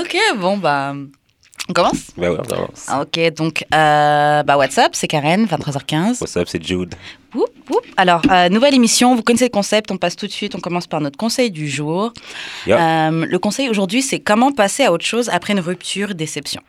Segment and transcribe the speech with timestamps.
[0.00, 0.94] Ok, bon, bah.
[1.68, 2.86] On commence Ben ouais, on commence.
[2.88, 6.20] Ah, Ok, donc, euh, bah, WhatsApp, c'est Karen, 23h15.
[6.20, 6.94] What's up, c'est Jude.
[7.34, 7.84] Whoop, whoop.
[7.96, 10.88] Alors, euh, nouvelle émission, vous connaissez le concept, on passe tout de suite, on commence
[10.88, 12.12] par notre conseil du jour.
[12.66, 16.60] Euh, le conseil aujourd'hui, c'est comment passer à autre chose après une rupture, déception.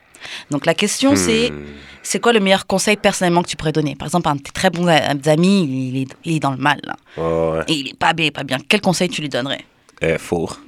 [0.51, 1.63] Donc, la question, c'est Hmm.
[2.03, 3.95] c'est quoi le meilleur conseil personnellement que tu pourrais donner?
[3.95, 5.63] Par exemple, un de tes très bons amis,
[5.93, 7.63] il est, il est dans le mal, là, ouais.
[7.69, 8.57] et il est pas bien, pas bien.
[8.69, 9.65] Quel conseil tu lui donnerais?
[10.19, 10.59] Four.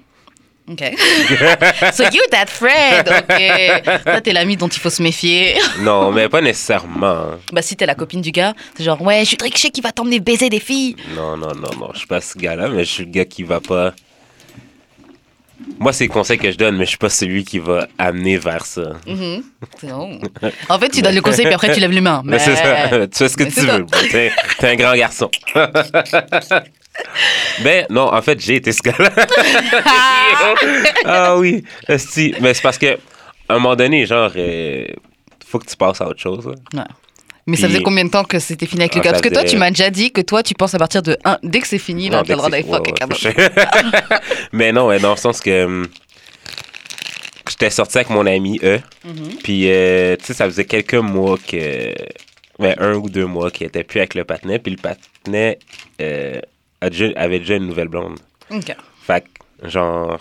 [0.70, 0.80] Ok.
[1.94, 4.04] so you that friend, ok.
[4.04, 5.56] Toi, t'es l'ami dont il faut se méfier.
[5.82, 7.32] Non, mais pas nécessairement.
[7.52, 9.92] Bah, si t'es la copine du gars, c'est genre, ouais, je suis triché qui va
[9.92, 10.96] t'emmener baiser des filles.
[11.16, 11.90] Non, non, non, non.
[11.94, 13.94] Je suis pas ce gars-là, mais je suis le gars qui va pas.
[15.80, 18.38] Moi, c'est le conseil que je donne, mais je suis pas celui qui va amener
[18.38, 18.94] vers ça.
[19.06, 19.44] Mhm.
[19.84, 20.20] Non.
[20.70, 22.22] En fait, tu donnes le conseil, puis après, tu lèves les mains.
[22.24, 23.08] Mais Mais c'est ça.
[23.08, 23.86] Tu fais ce que mais tu veux.
[24.60, 25.30] t'es un grand garçon.
[27.64, 29.12] Mais non, en fait, j'ai été ce gars-là.
[31.06, 31.64] ah oui.
[31.88, 32.36] esti.
[32.42, 32.94] Mais c'est parce que,
[33.50, 34.86] à un moment donné, genre, euh,
[35.46, 36.50] faut que tu passes à autre chose.
[36.74, 36.86] là.
[37.46, 39.22] Mais ça faisait combien de temps que c'était fini avec le Ah, gars ça Parce
[39.22, 41.60] que toi, tu m'as déjà dit que toi, tu penses à partir de un, dès
[41.60, 44.20] que c'est fini, là, Non, t'as le droit d'aller que fuck quelqu'un ouais, ouais,
[44.54, 45.88] Mais non, ouais, dans le sens que hum,
[47.50, 48.80] j'étais sorti avec mon ami, eux.
[49.04, 49.36] Mhm.
[49.44, 51.94] Puis, euh, tu sais, ça faisait quelques mois que.
[52.60, 54.60] Ben, un ou deux mois qu'il était plus avec le patinet.
[54.60, 55.58] Puis le patinet
[56.02, 56.40] euh,
[57.16, 58.20] avait déjà une nouvelle blonde.
[58.50, 58.76] Ok.
[59.02, 59.24] Fait
[59.62, 60.20] que, genre.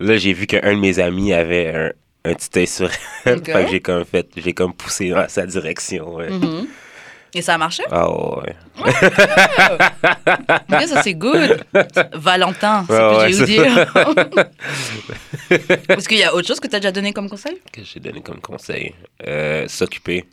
[0.00, 1.92] Là, j'ai vu qu'un de mes amis avait un,
[2.30, 2.90] un petit œil sur
[3.24, 3.38] elle.
[3.38, 3.46] Ok.
[3.46, 4.28] Fait que j'ai comme fait.
[4.36, 6.16] J'ai comme poussé dans sa direction.
[6.16, 6.30] Ouais.
[6.30, 6.66] Mhm.
[7.36, 7.82] Et ça a marché?
[7.90, 8.54] Ah ouais.
[8.78, 8.92] Ok,
[10.86, 11.64] ça c'est good.
[12.12, 13.92] Valentin, c'est Ouais, que ouais, j'ai dire.
[15.88, 17.60] Est-ce qu'il y a autre chose que tu as déjà donné comme conseil?
[17.72, 18.94] Que j'ai donné comme conseil?
[19.26, 20.24] Euh, S'occuper.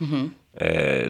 [0.00, 0.30] Mhm.
[0.62, 1.08] Euh,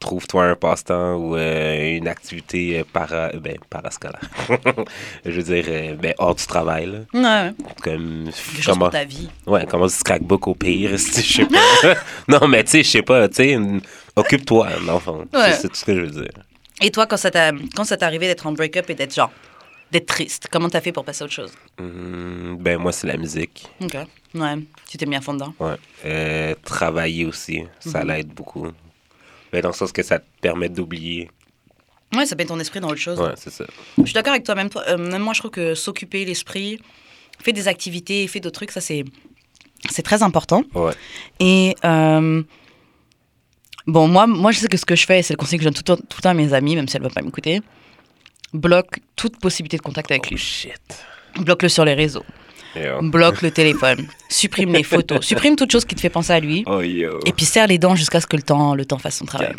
[0.00, 4.18] Trouve-toi un passe-temps ou euh, une activité euh, para, ben, parascolaire.
[5.26, 6.86] Je veux dire, euh, ben, hors du travail.
[6.86, 6.98] Là.
[7.46, 8.30] Ouais, Comme,
[8.64, 9.28] comment, ta vie.
[9.46, 11.94] ouais, commence du scrapbook au pire, si je sais pas.
[12.28, 13.58] non, mais tu sais, je sais pas, tu sais,
[14.16, 15.18] occupe-toi, l'enfant.
[15.34, 15.52] Ouais.
[15.52, 16.32] C'est tout ce que je veux dire.
[16.80, 19.30] Et toi, quand ça t'est arrivé d'être en break-up et d'être genre,
[19.92, 21.52] d'être triste, comment t'as fait pour passer à autre chose?
[21.78, 23.66] Hum, ben, moi, c'est la musique.
[23.82, 23.94] Ok.
[24.34, 24.54] Ouais,
[24.88, 25.52] tu t'es mis à fond dedans.
[25.60, 25.74] Ouais.
[26.06, 28.08] Euh, travailler aussi, ça Mhm.
[28.08, 28.68] l'aide beaucoup.
[29.52, 31.30] Ben, dans le sens que ça te permet d'oublier.
[32.14, 33.18] Ouais, ça met ton esprit dans autre chose.
[33.20, 33.64] Ouais, c'est ça.
[33.98, 34.54] Je suis d'accord avec toi.
[34.54, 36.80] Même, toi, euh, même moi, je trouve que s'occuper l'esprit,
[37.42, 39.04] faire des activités, faire d'autres trucs, ça c'est
[39.88, 40.62] c'est très important.
[40.74, 40.92] Ouais.
[41.38, 42.42] Et euh,
[43.86, 45.68] bon, moi, moi, je sais que ce que je fais, c'est le conseil que je
[45.68, 47.14] donne tout, le temps- tout le temps à mes amis, même si elle ne va
[47.14, 47.60] pas m'écouter.
[48.52, 50.38] Bloque toute possibilité de contact avec Oh, lui.
[50.38, 50.74] shit.
[51.38, 52.24] Bloque-le sur les réseaux.
[52.76, 53.02] Yo.
[53.02, 54.06] Bloque le téléphone.
[54.28, 55.24] Supprime les photos.
[55.24, 56.64] Supprime toute chose qui te fait penser à lui.
[56.66, 56.80] Oh.
[56.80, 59.54] Et puis serre les dents jusqu'à ce que le temps, le temps fasse son travail.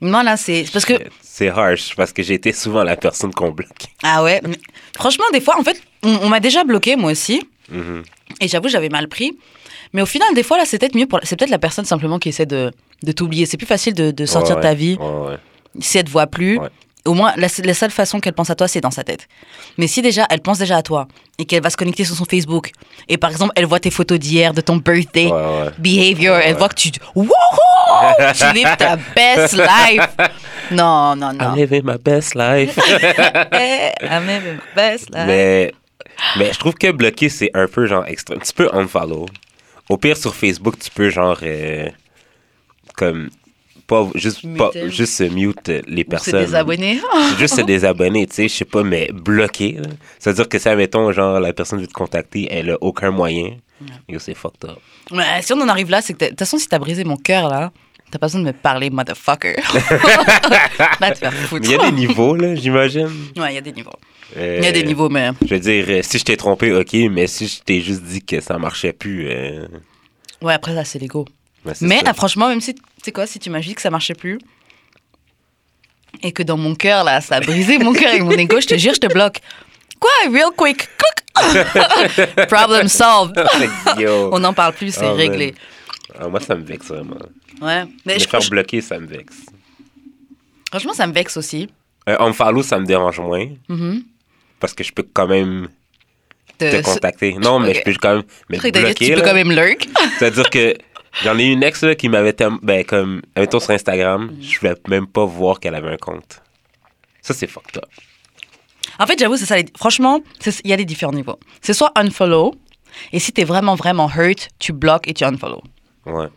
[0.00, 0.94] Moi, là, c'est parce que.
[1.22, 3.86] C'est harsh parce que j'ai été souvent la personne qu'on bloque.
[4.02, 4.40] Ah ouais.
[4.96, 7.48] franchement, des fois, en fait, on, on m'a déjà bloqué, moi aussi.
[7.70, 8.02] Mhm.
[8.40, 9.38] Et j'avoue, j'avais mal pris.
[9.92, 11.20] Mais au final, des fois, là, c'est peut-être mieux pour.
[11.22, 12.72] C'est peut-être la personne simplement qui essaie de,
[13.02, 13.46] de t'oublier.
[13.46, 15.36] C'est plus facile de, de sortir Ouais, de ta vie ouais, ouais.
[15.80, 16.58] si elle te voit plus.
[17.06, 19.26] Au moins, la, la seule façon qu'elle pense à toi, c'est dans sa tête.
[19.78, 21.06] Mais si déjà, elle pense déjà à toi
[21.38, 22.70] et qu'elle va se connecter sur son Facebook,
[23.08, 25.70] et par exemple, elle voit tes photos d'hier, de ton birthday, Ouais, ouais.
[25.78, 26.90] behavior, elle voit que tu.
[27.14, 27.30] Wouhou!
[28.34, 30.08] tu lives ta best life!
[30.70, 31.52] Non, non, non.
[31.52, 32.76] I'm living my best life.
[33.52, 35.26] Eh, I'm living my best life.
[35.26, 35.72] mais,
[36.38, 38.40] mais je trouve que bloquer, c'est un peu genre extrême.
[38.40, 39.26] Tu peux unfollow.
[39.88, 41.38] Au pire, sur Facebook, tu peux genre.
[41.42, 41.88] euh,
[42.96, 43.28] comme.
[43.86, 46.44] Pas, juste, pas, juste euh, mute les Ou c'est personnes.
[46.44, 47.00] des abonnés.
[47.38, 49.72] juste se désabonner, tu sais, je sais pas, mais bloquer.
[49.74, 49.88] là.
[50.18, 53.56] C'est-à-dire que si, admettons, genre, la personne veut te contacter, elle a aucun moyen.
[54.08, 54.78] Yo, c'est fucked up.
[55.12, 57.16] Ouais, si on en arrive là, c'est que de toute façon, si t'as brisé mon
[57.16, 57.70] cœur là,
[58.10, 59.54] t'as pas besoin de me parler, motherfucker.
[61.00, 61.64] Va te faire foutre.
[61.64, 63.10] Il y a des niveaux, là, j'imagine.
[63.36, 63.90] Ouais, il y a des niveaux.
[64.36, 65.30] Euh, Il y a des niveaux, mais.
[65.46, 68.22] Je veux dire, euh, si je t'ai trompé, ok, mais si je t'ai juste dit
[68.22, 69.28] que ça marchait plus.
[69.30, 69.66] euh,
[70.42, 71.24] Ouais, après, là, c'est l'ego.
[71.74, 73.90] C'est Mais ah, franchement, même si, tu sais quoi, si tu m'as dit que ça
[73.90, 74.38] marchait plus
[76.22, 78.66] et que dans mon cœur, là, ça a brisé mon cœur et mon ego, je
[78.66, 79.38] te jure, je te bloque.
[80.00, 80.88] Quoi, real quick?
[82.48, 83.36] Problem solved.
[83.98, 84.30] Yo.
[84.32, 85.54] On n'en parle plus, c'est Ah, réglé.
[86.18, 87.16] Ah, moi, ça me vexe vraiment.
[87.60, 87.84] Ouais.
[88.06, 89.36] Mais Me je, faire je- bloquer, ça me vexe.
[90.70, 91.68] franchement, ça me vexe aussi.
[92.08, 93.46] Euh, unfollow, ça me dérange moins.
[93.68, 94.02] Mhm.
[94.60, 95.68] Parce que je peux quand même
[96.58, 97.34] te contacter.
[97.34, 98.94] Non, mais je peux quand même dire, bloquer.
[99.08, 99.88] tu peux quand même lurk.
[100.18, 100.74] C'est-à-dire que
[101.22, 104.42] j'en ai une ex là, qui m'avait tem- ben comme mettons sur Instagram, Mm.
[104.42, 106.42] je voulais même pas voir qu'elle avait un compte.
[107.22, 107.84] Ça c'est fucked up.
[108.98, 109.56] En fait, j'avoue, c'est ça.
[109.76, 110.20] Franchement,
[110.64, 111.38] il y a des différents niveaux.
[111.60, 112.54] C'est soit unfollow,
[113.12, 115.62] et si t'es vraiment, vraiment hurt, tu bloques et tu unfollow.
[116.06, 116.28] Ouais.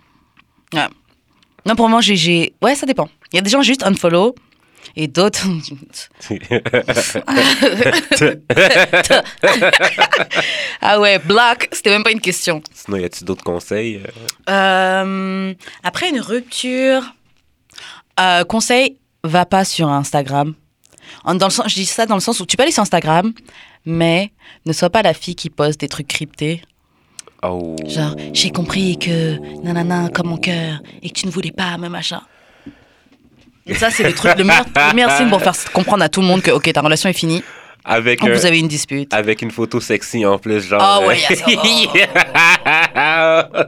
[0.74, 0.88] Ouais.
[1.66, 2.54] Non, pour moi, j'ai.
[2.62, 3.08] Ouais, ça dépend.
[3.32, 4.36] Il y a des gens juste unfollow.
[4.96, 5.46] Et d'autres.
[10.82, 12.62] ah ouais, block, c'était même pas une question.
[12.74, 13.98] Sinon, y a-tu d'autres conseils?
[13.98, 14.08] euh?
[14.50, 15.54] Euh,
[15.84, 17.04] après une rupture,
[18.20, 20.54] euh, conseil, va pas sur Instagram.
[21.26, 23.34] Dans le sens, je dis ça dans le sens où tu peux aller sur Instagram,
[23.86, 24.32] mais
[24.66, 26.62] ne sois pas la fille qui poste des trucs cryptés.
[27.44, 27.76] Oh.
[27.86, 31.90] Genre, j'ai compris que nanana comme mon cœur et que tu ne voulais pas, mais
[31.90, 32.22] machin.
[33.70, 36.22] Et ça, c'est le truc, le meilleur, le meilleur signe pour faire comprendre à tout
[36.22, 37.44] le monde que, ok, ta relation est finie,
[37.86, 39.14] Avec, un- vous avez une dispute.
[39.14, 40.82] avec une photo sexy en plus, genre.
[40.82, 41.88] Ah ouais, euh, y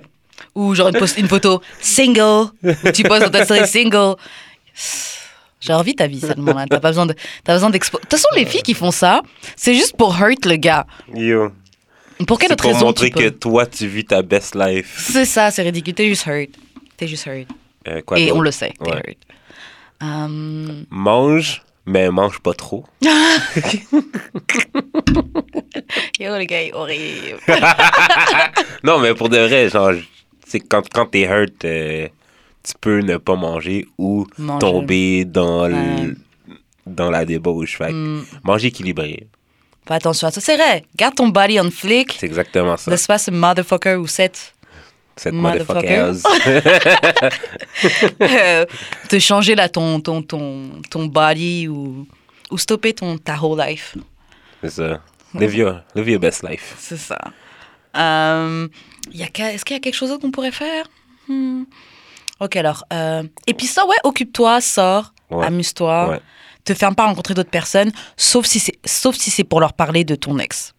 [0.55, 4.15] Ou genre une, post- une photo single, où tu poses dans ta story single.
[5.61, 6.65] J'ai envie ta vie seulement là.
[6.69, 7.97] T'as pas besoin de, t'as besoin d'expo.
[7.97, 9.21] De toute façon, les filles qui font ça,
[9.55, 10.85] c'est juste pour hurt le gars.
[11.15, 11.51] Yo.
[12.27, 14.93] Pour quelle autre pour raison montrer tu peux que toi, tu vis ta best life.
[15.11, 15.93] C'est ça, c'est ridicule.
[15.93, 16.49] T'es juste hurt.
[16.97, 17.47] T'es juste hurt.
[17.87, 18.73] Euh, quoi Et on le sait.
[18.83, 18.97] T'es Ouais.
[19.07, 19.17] hurt.
[20.01, 22.85] Hum, Mange, mais mange pas trop.
[26.19, 27.37] Yo, le gars est horrible.
[28.83, 29.91] Non, mais pour de vrai, genre,
[30.47, 32.07] c'est quand, quand t'es hurt, euh,
[32.63, 34.59] tu peux ne pas manger ou Manger.
[34.59, 36.09] tomber dans, Ouais.
[36.85, 37.77] dans la débauche.
[37.77, 39.27] Fait que Hum, manger équilibré.
[39.87, 40.41] Fais attention à ça.
[40.41, 40.83] C'est vrai.
[40.95, 42.15] Garde ton body on flick.
[42.19, 42.89] C'est exactement ça.
[42.91, 44.53] Laisse pas ce motherfucker ou cette
[45.15, 46.13] Cette Motherfucker.
[46.13, 47.29] motherfucker.
[48.21, 48.65] euh,
[49.09, 52.07] te changer là ton, ton, ton, ton body ou,
[52.49, 53.95] ou stopper ton, ta whole life.
[54.61, 55.01] c'est ça.
[55.33, 56.75] Live your, live your best life.
[56.77, 57.17] C'est ça.
[57.95, 58.67] Euh,
[59.13, 60.85] Est-ce qu'il y a quelque chose d'autre qu'on pourrait faire?
[61.27, 61.63] Hmm.
[62.39, 62.83] Ok, alors.
[62.91, 65.45] euh, et puis ça, ouais, occupe-toi, sors, Ouais.
[65.45, 66.09] amuse-toi.
[66.09, 66.19] Ouais.
[66.65, 69.73] Te ferme pas à rencontrer d'autres personnes, sauf si c'est sauf si c'est pour leur
[69.73, 70.73] parler de ton ex.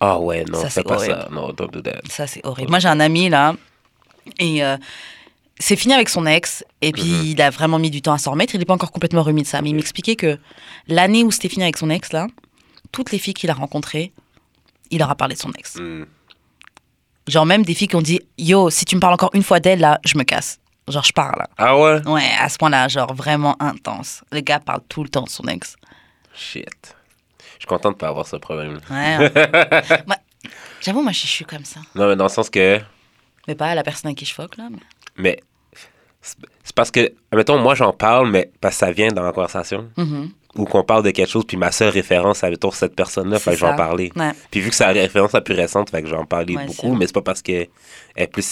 [0.00, 1.14] Ah ouais, non, Ça, c'est pas horrible.
[1.14, 1.28] ça.
[1.30, 2.00] Non, don't do that.
[2.10, 2.70] Ça, c'est horrible.
[2.70, 3.54] Moi, j'ai un ami, là,
[4.38, 4.76] et euh,
[5.58, 7.24] c'est fini avec son ex, et puis Mhm.
[7.26, 8.54] il a vraiment mis du temps à s'en remettre.
[8.54, 10.38] Il n'est pas encore complètement remis de ça, mais il m'expliquait que
[10.88, 12.26] l'année où c'était fini avec son ex, là,
[12.92, 14.12] toutes les filles qu'il a rencontrées,
[14.90, 15.76] il leur a parlé de son ex.
[15.76, 16.04] Hmm.
[17.26, 19.58] Genre, même des filles qui ont dit Yo, si tu me parles encore une fois
[19.60, 20.58] d'elle, là, je me casse.
[20.88, 21.48] Genre, je pars, là.
[21.56, 22.06] Ah ouais?
[22.06, 24.22] Ouais, à ce point-là, genre, vraiment intense.
[24.30, 25.76] Le gars parle tout le temps de son ex.
[26.34, 26.94] Shit.
[27.64, 28.78] Suis content de pas avoir ce problème.
[28.90, 29.18] Ouais.
[30.06, 30.16] Moi,
[30.82, 31.80] J'avoue, moi, je suis- comme ça.
[31.94, 32.78] Non, mais dans le sens que.
[33.48, 34.68] Mais pas la personne à qui je fuck, là.
[34.70, 34.78] mais-
[35.16, 35.40] Mais.
[36.20, 39.90] C'est parce que, admettons, moi j'en parle, mais parce que ça vient dans la conversation.
[39.96, 40.30] Mhm.
[40.56, 43.50] Ou qu'on parle de quelque chose, puis ma seule référence, c'est admettons, cette personne-là, fait
[43.52, 43.74] que je vais ça.
[43.74, 44.10] en parler.
[44.16, 44.30] Ouais.
[44.50, 46.54] Puis vu que c'est la référence la plus récente, fait que je vais en parler
[46.56, 47.68] Ouais, c'est beaucoup, mais c'est pas parce qu'elle
[48.16, 48.42] est plus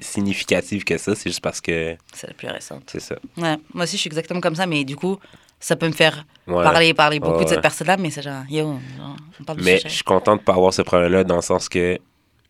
[0.00, 2.82] significative que ça, c'est juste parce que C'est la plus récente.
[2.86, 3.16] c'est ça.
[3.36, 5.18] Ouais, moi aussi je suis exactement comme ça, mais du coup,
[5.60, 6.62] ça peut me faire Ouais.
[6.64, 9.78] parler, parler beaucoup Ouais, de cette personne-là, mais c'est genre, yo, genre, on parle Mais
[9.84, 11.98] je suis content de pas avoir ce problème-là dans le sens que,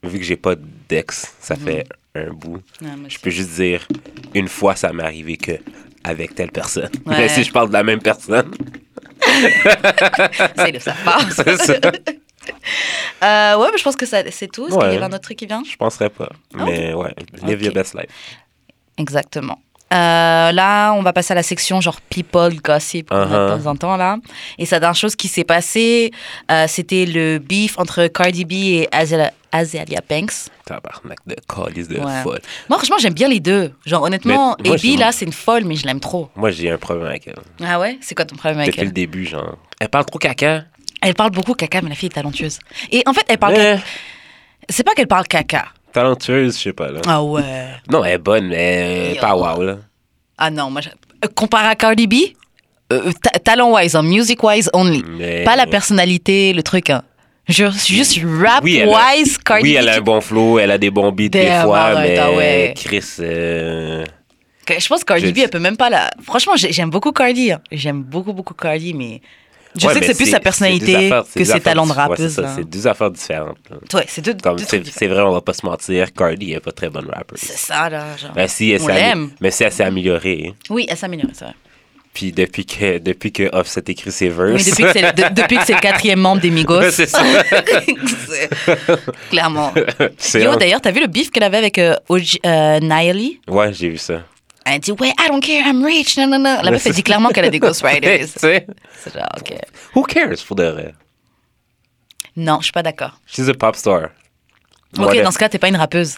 [0.05, 0.55] vu que j'ai pas
[0.89, 1.61] d'ex, ça Mhm.
[1.65, 1.85] fait
[2.15, 2.61] un bout.
[3.09, 3.87] Je peux juste dire,
[4.35, 5.53] une fois, ça m'est arrivé que
[6.05, 6.91] avec telle personne.
[7.07, 8.53] Mais si je parle de la même personne,
[10.57, 11.21] C'est le savoir.
[11.33, 11.75] c'est ça.
[13.23, 14.69] Euh, ouais, mais je pense que c'est tout.
[14.69, 15.63] Est-ce qu'il y avait un autre truc qui vient?
[15.71, 16.31] Je penserais pas.
[16.55, 18.07] Mais ouais, live your best life.
[18.97, 19.61] Exactement.
[19.93, 23.57] Euh, là, on va passer à la section genre people gossip a Uh-huh.
[23.57, 24.19] de temps en temps là.
[24.59, 26.11] Et ça, d'une chose qui s'est passé,
[26.51, 30.51] euh, c'était le beef entre Cardi B et Azalea, Azalea Banks.
[30.67, 32.23] Tabarnak de calice de Ouais.
[32.23, 32.41] folle.
[32.69, 33.73] Moi, franchement, j'aime bien les deux.
[33.87, 36.29] Genre, honnêtement, moi, AB, j'aime- là, c'est une folle, mais je l'aime trop.
[36.37, 37.37] Moi, j'ai un problème avec elle.
[37.67, 37.97] Ah ouais?
[38.03, 39.57] C'est quoi ton problème avec Depuis le elle début, genre.
[39.81, 40.65] Elle parle trop caca.
[41.01, 42.59] Elle parle beaucoup caca, mais la fille est talentueuse.
[42.93, 43.79] Et en fait, elle parle.
[44.69, 45.69] C'est pas qu'elle parle caca.
[45.93, 47.01] Talentueuse, je sais pas, là.
[47.07, 47.43] Ah ouais.
[47.91, 49.21] Non, elle est bonne, mais Yo.
[49.21, 49.77] pas wow, là.
[50.37, 52.15] Ah non, moi, je- euh, comparé à Cardi B,
[52.93, 55.03] euh, ta- talent-wise, hein, music-wise only.
[55.19, 55.45] Mais...
[55.45, 56.91] Pas la personnalité, le truc.
[56.91, 57.03] Hein.
[57.49, 58.19] Je suis juste
[58.63, 59.77] Oui, elle a- rap-wise, Cardi Oui, B.
[59.79, 62.19] elle a un bon flow, elle a des bons beats des Damn, fois, arrête, mais
[62.19, 62.75] ah ouais.
[62.77, 64.05] Chris, euh,
[64.69, 66.11] Je pense que Cardi Je- B, elle peut même pas la.
[66.23, 67.51] Franchement, j'ai- j'aime beaucoup Cardi.
[67.53, 67.61] hein.
[67.73, 69.23] J'aime beaucoup, beaucoup Cardi, mais.
[69.81, 72.09] Je ouais, sais que mais c'est plus sa personnalité affaires- que ses talents de dif-
[72.09, 72.67] ouais, c'est rappeuse.
[72.67, 73.57] deux affaires différentes.
[73.71, 73.77] là.
[73.99, 74.35] Ouais, c'est deux,
[74.91, 77.37] c'est vrai, on va pas se mentir, Cardi est pas très bonne rapper.
[77.37, 78.17] C'est ça, là.
[78.17, 78.33] Genre.
[78.37, 79.31] Mais si elle On s'est ami- l'aime.
[79.41, 80.55] mais si elle s'est améliorée.
[80.71, 81.55] Oui, elle s'améliore, c'est vrai.
[82.15, 84.65] Puis depuis que depuis que Offset écrit ses verses.
[84.65, 86.79] depuis que c'est le, de- depuis que c'est le quatrième membre des Migos.
[86.81, 87.23] Ouais, c'est ça.
[89.31, 89.73] Clairement.
[90.35, 92.81] Yo, un- d'ailleurs, t'as vu le beef qu'elle avait avec euh, OG euh,
[93.49, 94.23] Ouais, j'ai vu ça.
[94.71, 96.17] Elle dit, ouais, I don't care, I'm rich.
[96.17, 96.61] Non, non, non.
[96.63, 98.27] La meuf, elle dit clairement qu'elle a des ghostwriters.
[98.37, 98.67] C'est
[99.15, 99.55] genre, ok.
[99.95, 100.95] who cares pour de vrai?
[102.37, 103.19] Non, je suis pas d'accord.
[103.27, 104.11] She's a pop star.
[104.99, 106.17] Ok, dans ce cas, t'es pas une rappeuse.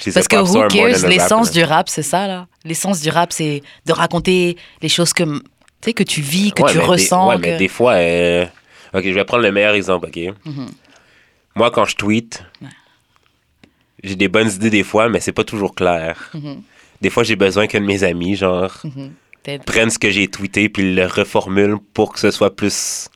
[0.00, 2.46] she's Parce a que pop who cares, l'essence du rap, c'est ça, là.
[2.64, 5.24] L'essence du rap, c'est de raconter les choses que,
[5.82, 7.28] que tu vis, que Ouais, tu mais des- ressens.
[7.28, 8.44] ouais, que- mais des fois, euh,
[8.94, 10.34] ok, je vais prendre le meilleur exemple, ok?
[10.44, 10.66] Mhm.
[11.56, 12.42] Moi, quand je tweet,
[14.02, 16.30] j'ai des bonnes idées des fois, mais c'est pas toujours clair.
[16.34, 16.62] Mhm.
[17.00, 18.72] Des fois, j'ai besoin qu'un de mes amis, genre.
[19.42, 19.64] Peut-être.
[19.64, 23.08] prennent ce que j'ai tweeté puis le reformulent pour que ce soit plus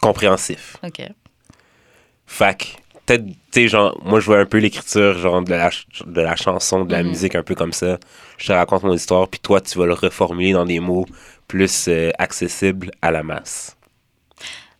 [0.00, 0.76] compréhensif.
[0.82, 0.96] Ok.
[2.38, 2.44] Que,
[3.06, 5.70] peut-être, tu sais, genre, moi, je vois un peu l'écriture, genre, de la,
[6.06, 7.08] de la chanson, de la Mhm.
[7.10, 7.98] musique, un peu comme ça.
[8.38, 11.06] Je te raconte mon histoire, puis toi, tu vas le reformuler dans des mots
[11.46, 13.76] plus euh, accessibles à la masse.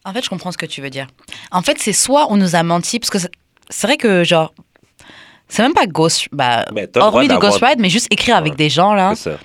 [0.05, 1.07] En fait, je comprends ce que tu veux dire.
[1.53, 3.19] En fait, c'est soit on nous a menti, parce que
[3.71, 4.53] c'est vrai que, genre,
[5.53, 6.65] c'est même pas ghost, bah,
[6.97, 9.39] hormis d'avoir- ghostwrite, mais juste écrire avec des gens, là, C'est ça.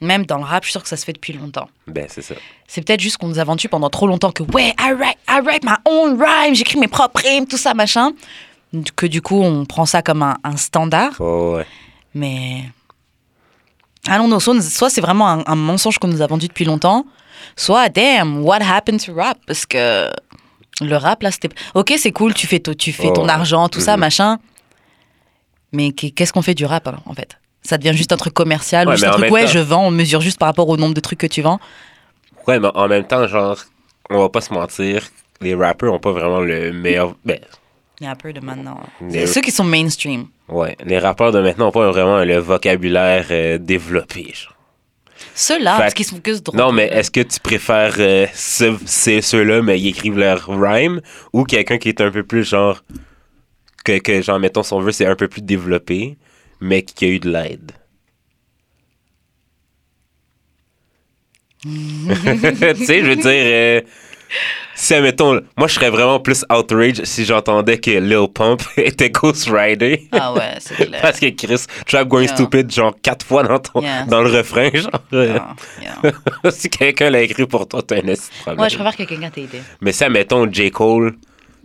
[0.00, 1.68] même dans le rap, je suis sûre que ça se fait depuis longtemps.
[1.86, 2.34] Ben, c'est ça.
[2.66, 5.40] C'est peut-être juste qu'on nous a vendu pendant trop longtemps que, ouais, I write, I
[5.44, 8.10] write my own rhyme, j'écris mes propres rimes, tout ça, machin.
[8.96, 11.66] Que du coup, on prend ça comme un, un standard, Oh, ouais.
[12.14, 12.64] mais.
[14.08, 17.04] Allons, non, soit, c'est vraiment un, un mensonge qu'on nous a vendu depuis longtemps,
[17.54, 19.38] soit, damn, what happened to rap?
[19.46, 20.10] Parce que
[20.80, 21.50] le rap, là, c'était.
[21.74, 23.30] Ok, c'est cool, tu fais, tu fais Oh, ton ouais.
[23.30, 24.00] argent, tout ça, Mhm.
[24.00, 24.38] machin.
[25.72, 27.38] Mais qu'est- qu'est-ce qu'on fait du rap, alors, en fait?
[27.62, 29.86] Ça devient juste un truc commercial, Ouais, ou juste un truc, ouais, temps- je vends,
[29.86, 31.60] on mesure juste par rapport au nombre de trucs que tu vends.
[32.48, 33.56] Ouais, mais en même temps, genre,
[34.10, 35.02] on va pas se mentir,
[35.40, 37.14] les rappers ont pas vraiment le meilleur.
[37.24, 37.38] Ben,
[38.04, 38.80] un peu de maintenant.
[39.10, 40.26] C'est Ceux qui sont mainstream.
[40.48, 44.32] ouais, les rappeurs de maintenant ont pas vraiment le vocabulaire euh, développé.
[44.34, 44.56] genre.
[45.36, 46.58] Ceux-là, parce qu'ils sont que ce drôle.
[46.58, 51.00] Non, mais est-ce que tu préfères euh, ce- ceux-là, mais ils écrivent leur rhyme,
[51.32, 52.82] ou quelqu'un qui est un peu plus genre.
[53.84, 56.16] Que, que genre, mettons, son vœu, c'est un peu plus développé,
[56.60, 57.72] mais qui a eu de l'aide?
[61.64, 61.68] tu
[62.84, 63.80] sais, je veux dire, euh,
[64.74, 69.48] si, admettons, moi, je serais vraiment plus outrage si j'entendais que Lil Pump était Ghost
[69.48, 70.08] Rider.
[70.10, 71.00] Ah ouais, c'est clair.
[71.02, 72.34] Parce que Chris, Trap Going Yeah.
[72.34, 74.06] Stupid, genre quatre fois dans, ton, Yeah.
[74.06, 74.90] dans le refrain, genre.
[75.12, 75.54] yeah.
[76.50, 78.60] si quelqu'un l'a écrit pour toi, t'as un problème.
[78.60, 79.60] Ouais, je préfère que quelqu'un t'ait aidé.
[79.80, 80.70] Mais ça, mettons, J.
[80.70, 81.14] Cole,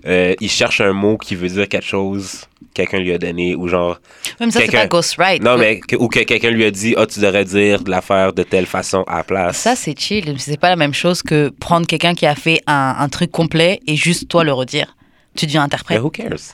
[0.06, 3.68] euh, il cherche un mot qui veut dire quelque chose, quelqu'un lui a donné, ou
[3.68, 4.00] genre.
[4.40, 5.42] Même ça, c'est pas ghostwrite.
[5.42, 8.34] Non, mais que- ou que quelqu'un lui a dit, ah, tu devrais dire de l'affaire
[8.34, 9.58] de telle façon à la place.
[9.58, 10.36] Ça, c'est chill.
[10.40, 13.80] C'est pas la même chose que prendre quelqu'un qui a fait un, un truc complet
[13.88, 14.96] et juste toi le redire.
[15.36, 16.02] Tu deviens Mais interprète.
[16.02, 16.54] who cares?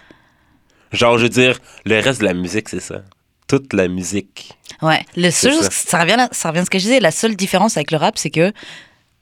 [0.91, 3.01] Genre, je veux dire, le reste de la musique, c'est ça.
[3.47, 4.51] Toute la musique.
[4.81, 5.01] Ouais.
[5.17, 5.69] Le seul, ça.
[5.71, 5.99] ça.
[6.01, 6.99] revient, à- ça revient à ce que je disais.
[6.99, 8.51] La seule différence avec le rap, c'est que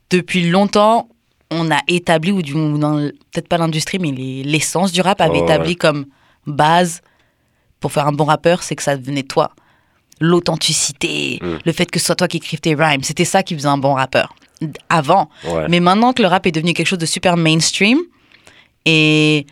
[0.10, 1.08] depuis longtemps,
[1.52, 5.44] on a établi, ou du peut-être pas l'industrie, mais les- l'essence du rap avait Oh,
[5.44, 5.76] établi ouais.
[5.76, 6.06] comme
[6.48, 7.02] base
[7.80, 9.52] pour faire un bon rappeur, c'est que ça venait de toi.
[10.20, 11.58] L'authenticité, Mm.
[11.66, 13.78] le fait que ce soit toi qui écrives tes rhymes, c'était ça qui faisait un
[13.78, 14.34] bon rappeur.
[14.90, 15.30] Avant.
[15.48, 15.66] Ouais.
[15.70, 17.98] Mais maintenant que le rap est devenu quelque chose de super mainstream,
[18.86, 19.46] et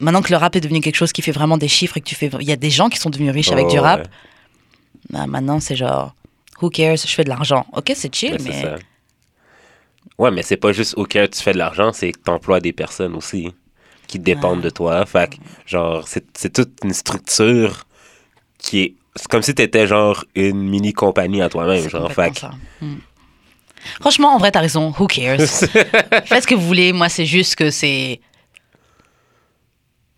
[0.00, 2.06] maintenant que le rap est devenu quelque chose qui fait vraiment des chiffres et que
[2.08, 2.30] tu fais.
[2.40, 4.00] Il y a des gens qui sont devenus riches avec du rap.
[4.02, 4.06] ouais.
[5.10, 6.14] Bah, maintenant, c'est genre,
[6.62, 7.66] who cares, je fais de l'argent.
[7.72, 8.64] Ok, c'est chill, mais.
[10.18, 13.14] Ouais, mais c'est pas juste auquel tu fais de l'argent, c'est que t'emploies des personnes
[13.14, 13.52] aussi
[14.06, 15.04] qui dépendent de toi.
[15.06, 15.36] Fait que,
[15.66, 17.84] genre, c'est toute une structure
[18.58, 18.94] qui est.
[19.14, 22.12] C'est comme si t'étais genre une mini compagnie à toi-même, genre.
[22.12, 22.50] Fait ça.
[22.80, 22.96] Hmm.
[24.00, 24.92] Franchement, en vrai, t'as raison.
[24.98, 25.40] Who cares?
[26.24, 26.92] Faites ce que vous voulez.
[26.92, 28.20] Moi, c'est juste que c'est.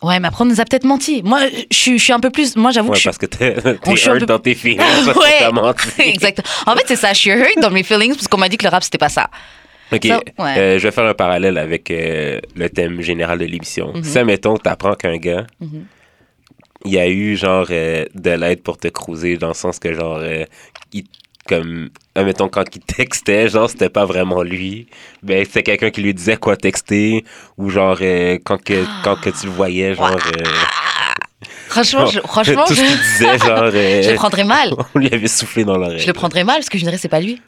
[0.03, 1.23] Ouais, mais après, on nous a peut-être menti.
[1.25, 1.41] Moi,
[1.71, 2.55] je suis- je suis un peu plus.
[2.57, 3.55] Moi, j'avoue Ouais, que je suis parce que t'es
[4.09, 5.51] hurt peu- dans tes feelings, parce Ouais.
[5.53, 5.89] menti.
[6.03, 6.47] Exactement.
[6.67, 7.13] En fait, c'est ça.
[7.13, 9.09] Je suis hurt dans mes feelings parce qu'on m'a dit que le rap, c'était pas
[9.09, 9.29] ça.
[9.93, 10.59] Ok, Ça, ouais.
[10.59, 13.93] euh, je vais faire un parallèle avec euh, le thème général de l'émission.
[13.95, 14.03] Mhm.
[14.05, 15.85] Si, mettons, t'apprends qu'un gars, Mhm.
[16.85, 19.93] il y a eu, genre, euh, de l'aide pour te cruiser, dans le sens que,
[19.95, 20.21] genre,
[20.93, 21.05] il-
[21.49, 24.87] comme, mettons, quand il textait, genre, c'était pas vraiment lui,
[25.23, 27.25] ben, c'était quelqu'un qui lui disait quoi texter,
[27.57, 27.99] ou genre,
[28.45, 30.19] quand, que, quand que tu le voyais, genre...
[31.69, 33.71] Franchement, je, franchement, tout ce qu'il disait, genre...
[33.71, 34.73] je le prendrais mal.
[34.95, 36.01] on lui avait soufflé dans l'oreille.
[36.01, 37.41] Je le prendrais mal parce que je dirais c'est pas lui.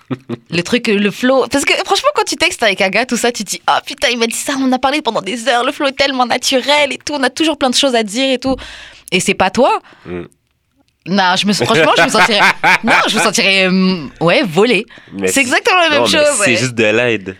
[0.50, 1.46] le truc, le flow.
[1.50, 3.80] Parce que franchement, quand tu textes avec un gars, tout ça, tu te dis Ah
[3.84, 6.26] putain, il m'a dit ça, on a parlé pendant des heures, le flow est tellement
[6.26, 8.56] naturel et tout, on a toujours plein de choses à dire et tout.
[9.10, 9.80] Et c'est pas toi.
[10.06, 10.22] Mm.
[11.06, 12.40] Non, je me, franchement, je me sentirais.
[12.84, 13.66] Non, je me sentirais.
[13.66, 14.86] hum, ouais, volé.
[15.26, 16.26] C'est exactement la même non, chose.
[16.38, 16.56] C'est ouais.
[16.56, 17.36] juste de l'aide.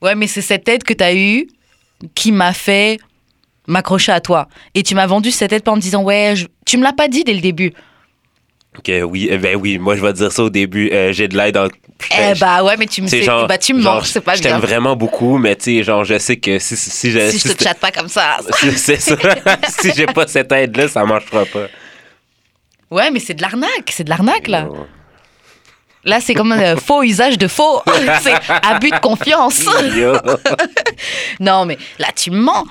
[0.00, 1.46] Ouais, mais c'est cette aide que tu as eue
[2.14, 2.98] qui m'a fait
[3.66, 4.48] m'accrocher à toi.
[4.74, 6.94] Et tu m'as vendu cette aide pas en me disant Ouais, je- tu me l'as
[6.94, 7.72] pas dit dès le début.
[8.80, 10.90] Ok, oui, eh ben oui, moi je vais te dire ça au début.
[10.90, 11.68] euh, j'ai de l'aide en.
[12.18, 14.40] Eh bah ouais, mais tu me, sais, genre, bah, tu me manques, c'est pas Je
[14.40, 14.52] bien.
[14.52, 17.30] t'aime vraiment beaucoup, mais tu sais, genre, je sais que si, si, si je.
[17.30, 18.38] si je te chatte pas comme ça.
[18.58, 19.16] si- c'est ça.
[19.80, 21.66] si j'ai pas cette aide-là, ça marchera pas.
[22.90, 24.66] Ouais, mais c'est de l'arnaque, c'est de l'arnaque là.
[26.04, 27.82] Là, c'est comme un faux usage de faux.
[28.22, 28.32] c'est
[28.66, 29.66] abus de confiance.
[31.38, 32.64] Non, mais là, tu me mens.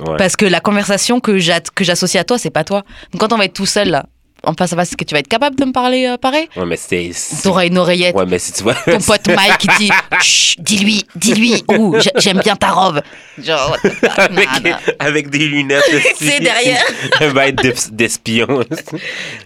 [0.00, 0.16] Ouais.
[0.16, 1.38] Parce que la conversation que
[1.74, 2.82] que j'associe à toi, c'est pas toi.
[3.12, 4.06] Donc quand on va être tout seul là,
[4.42, 6.48] en face à face, est-ce que tu vas être capable de me parler euh, pareil
[6.56, 7.10] Ouais, mais c'est.
[7.42, 8.14] T'auras une oreillette.
[8.16, 8.74] Ouais, mais si tu vois.
[8.74, 9.90] Ton pote Mike qui dit
[10.22, 11.62] Chut, dis-lui, dis-lui,
[11.98, 13.00] j'ai- j'aime bien ta robe.
[13.42, 14.78] Genre, what the fuck, avec, nah, nah.
[14.98, 15.84] avec des lunettes.
[16.18, 16.82] C'est derrière.
[17.20, 18.46] Un bail d'es- d'espion.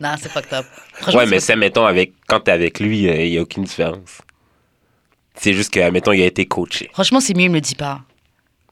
[0.00, 0.66] Non, c'est fucked up.
[1.14, 4.18] Ouais, mais c'est c'est, mettons, avec, quand t'es avec lui, il n'y a aucune différence.
[5.36, 6.88] C'est juste que, mettons, il a été coaché.
[6.92, 8.00] Franchement, c'est mieux, me le dis pas.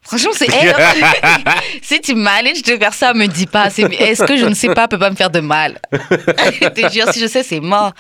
[0.03, 0.49] Franchement, c'est.
[0.53, 0.73] Hey,
[1.83, 3.69] si tu manages de faire ça, me dis pas.
[3.69, 5.81] Est-ce que je ne sais pas peut pas me faire de mal?
[5.93, 7.93] Je te jure, si je sais, c'est mort.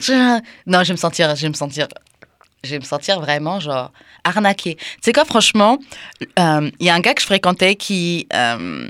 [0.00, 1.86] Je- Non, je vais me sentir, je vais me sentir,
[2.64, 3.92] je vais me sentir vraiment genre
[4.24, 4.74] arnaquée.
[4.76, 5.78] Tu sais quoi, franchement,
[6.38, 8.88] euh, il y a un gars que je fréquentais qui, euh,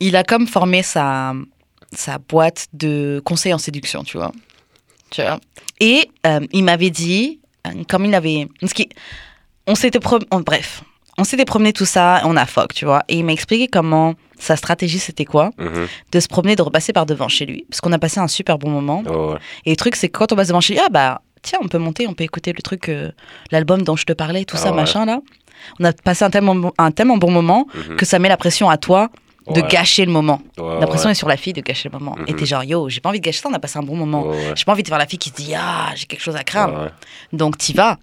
[0.00, 1.34] il a comme formé sa
[1.92, 4.32] sa boîte de conseils en séduction, tu vois.
[5.10, 5.38] Tu vois.
[5.80, 8.72] Et euh, il m'avait dit, euh, comme il avait, parce
[9.66, 10.82] on s'était prom- on- bref,
[11.20, 13.02] on s'était promené tout ça, on a fuck, tu vois.
[13.08, 15.86] Et il m'a expliqué comment sa stratégie c'était quoi, Mhm.
[16.12, 18.58] de se promener, de repasser par devant chez lui, parce qu'on a passé un super
[18.58, 19.02] bon moment.
[19.08, 19.38] Oh, ouais.
[19.66, 21.68] Et le truc c'est que quand on passe devant chez lui, ah bah tiens, on
[21.68, 23.10] peut monter, on peut écouter le truc, euh,
[23.50, 24.76] l'album dont je te parlais, tout Ah ça ouais.
[24.76, 25.20] machin là.
[25.78, 27.96] On a passé un tellement bon- un tellement bon moment Mhm.
[27.96, 29.10] que ça met la pression à toi
[29.46, 29.68] de Ouais.
[29.68, 30.40] gâcher le moment.
[30.58, 31.12] Ouais, La pression ouais.
[31.12, 32.14] est sur la fille de gâcher le moment.
[32.26, 32.38] Et Mhm.
[32.38, 34.26] t'es genre yo, j'ai pas envie de gâcher ça, on a passé un bon moment.
[34.54, 36.44] J'ai pas envie de faire la fille qui se dit ah j'ai quelque chose à
[36.44, 36.90] craindre.
[37.32, 37.98] Donc t'y vas.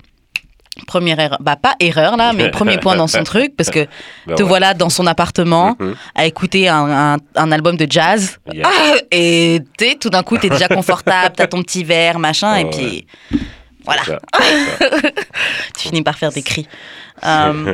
[0.86, 3.88] Première erreur, bah pas erreur là, mais premier point dans son truc parce que
[4.28, 4.48] Ben te ouais.
[4.50, 5.96] voilà dans son appartement Mhm.
[6.16, 8.68] à écouter un, un- un album de jazz Yeah.
[8.68, 9.62] Ah, et
[10.00, 13.08] tout d'un coup t'es déjà confortable, t'as ton petit verre machin et Ouais, puis
[13.86, 14.20] voilà, ça.
[15.78, 16.68] tu finis par faire des cris,
[17.26, 17.74] Euh,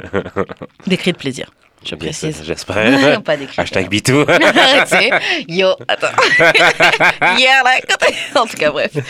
[0.88, 1.50] des cris de plaisir.
[1.86, 2.44] Je précise.
[2.46, 3.22] J'espère.
[3.24, 3.62] pas des cris.
[3.62, 4.26] Hashtag bitou.
[5.48, 6.08] Yo, attends.
[7.38, 7.80] hier, là,
[8.36, 8.92] en tout cas, bref.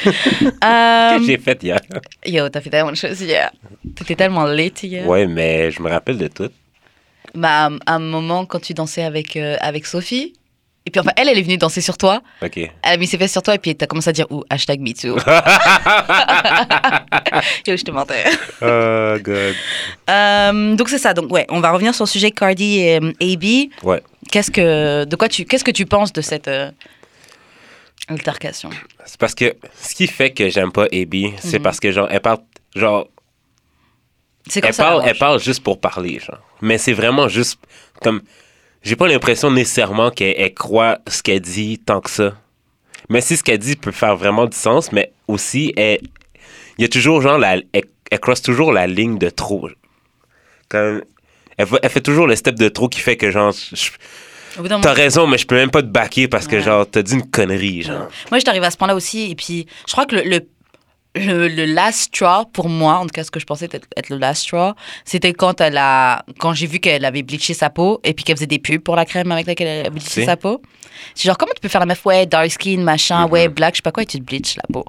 [0.64, 1.80] Euh, que j'ai fait hier?
[2.26, 3.52] yo, t'as fait tellement de choses hier.
[3.96, 5.06] T'étais tellement late hier.
[5.08, 6.50] Ouais, mais je me rappelle de tout.
[7.34, 10.34] Bah, à un moment, quand tu dansais avec, euh, avec Sophie,
[10.86, 12.22] et puis enfin, elle, elle est venue danser sur toi.
[12.42, 12.58] Ok.
[12.58, 14.80] Elle a mis ses fesses sur toi, et puis t'as commencé à dire, ouh, hashtag
[14.82, 15.18] MeToo.
[17.68, 18.24] yo, je te mentais.
[18.62, 19.56] Oh, God.
[20.10, 21.14] Euh, donc c'est ça.
[21.14, 23.44] Donc ouais, on va revenir sur le sujet Cardi et euh, AB.
[23.84, 24.02] Ouais.
[24.32, 26.72] Qu'est-ce que, de quoi tu, qu'est-ce que tu penses de cette euh,
[28.08, 28.70] altercation?
[29.06, 31.64] C'est parce que ce qui fait que j'aime pas AB, c'est Mhm.
[31.64, 32.40] parce que, genre, elle parle.
[32.76, 33.08] Genre,
[34.48, 34.84] C'est elle ça.
[34.84, 36.40] parle, elle parle juste pour parler, genre.
[36.62, 37.60] Mais c'est vraiment juste
[38.02, 38.22] comme.
[38.84, 42.34] J'ai pas l'impression nécessairement qu'elle elle croit ce qu'elle dit tant que ça.
[43.10, 46.00] Mais si ce qu'elle dit peut faire vraiment du sens, mais aussi, elle-
[46.78, 49.70] il y a toujours, genre, la, elle, elle croise toujours la ligne de trop.
[50.70, 51.04] Comme,
[51.58, 53.54] elle, fait toujours le step de trop qui fait que, genre,
[54.82, 56.62] t'as raison, mais je peux même pas te backer parce que, Ouais.
[56.62, 58.08] genre, t'as dit une connerie, genre.
[58.32, 59.32] Moi, je t'arrive à ce point-là aussi.
[59.32, 60.40] Et puis, je crois que le, le,
[61.16, 64.18] le, le last straw, pour moi, en tout cas, ce que je pensais être, le
[64.18, 64.74] last straw,
[65.06, 68.36] c'était quand elle a, quand j'ai vu qu'elle avait bleaché sa peau et puis qu'elle
[68.38, 70.26] faisait des pubs pour la crème avec laquelle elle a bleaché Si.
[70.26, 70.62] sa peau.
[71.16, 73.32] C'est genre, comment tu peux faire la meuf, ouais, dark skin, machin, Mhm.
[73.32, 74.86] ouais, black, je sais pas quoi, et tu te bleaches la peau.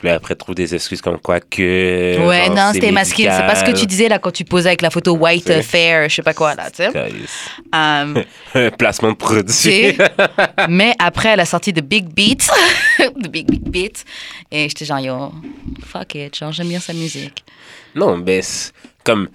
[0.00, 2.26] Puis après, trouve des excuses comme quoi que.
[2.26, 3.24] ouais, genre, non, c'était masqué.
[3.24, 5.62] C'est pas ce que tu disais là quand tu posais avec la photo white, euh,
[5.62, 6.90] fair, je sais pas quoi, là, tu sais.
[7.72, 8.14] Un
[8.78, 9.98] placement de produit.
[10.68, 12.48] Mais après, elle a sorti The Big Beat.
[12.98, 14.04] The Big Big Beat.
[14.50, 15.32] Et j'étais genre, yo,
[15.84, 16.36] fuck it.
[16.36, 17.44] Genre, j'aime bien sa musique.
[17.94, 18.40] Non, mais
[19.02, 19.28] comme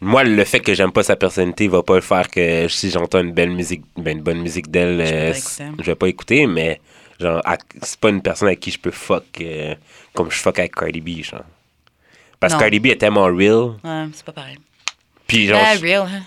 [0.00, 3.32] moi, le fait que j'aime pas sa personnalité va pas faire que si j'entends une
[3.32, 5.14] belle musique, ben, une bonne musique d'elle, Je
[5.62, 6.80] euh, je vais pas écouter, mais
[7.20, 7.42] genre,
[7.82, 9.74] c'est pas une personne avec qui je peux fuck euh,
[10.14, 11.42] comme je fuck avec Cardi B, genre.
[12.40, 12.58] Parce que.
[12.58, 14.56] Cardi B est tellement real, Ouais, c'est pas pareil.
[15.26, 16.02] puis genre, Yeah, real.
[16.06, 16.22] huh?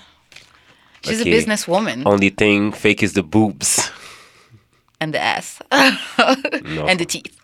[1.05, 1.27] She's Ok.
[1.27, 2.01] a businesswoman.
[2.05, 3.91] only thing fake is the boobs.
[5.01, 5.59] And the ass.
[5.71, 7.35] And the teeth.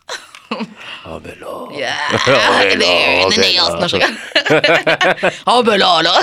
[1.08, 1.67] Oh, ben là.
[1.71, 1.93] Yeah.
[2.25, 5.21] The- non, and the ben nails.
[5.23, 5.31] non.
[5.47, 6.19] Oh, ben là, là.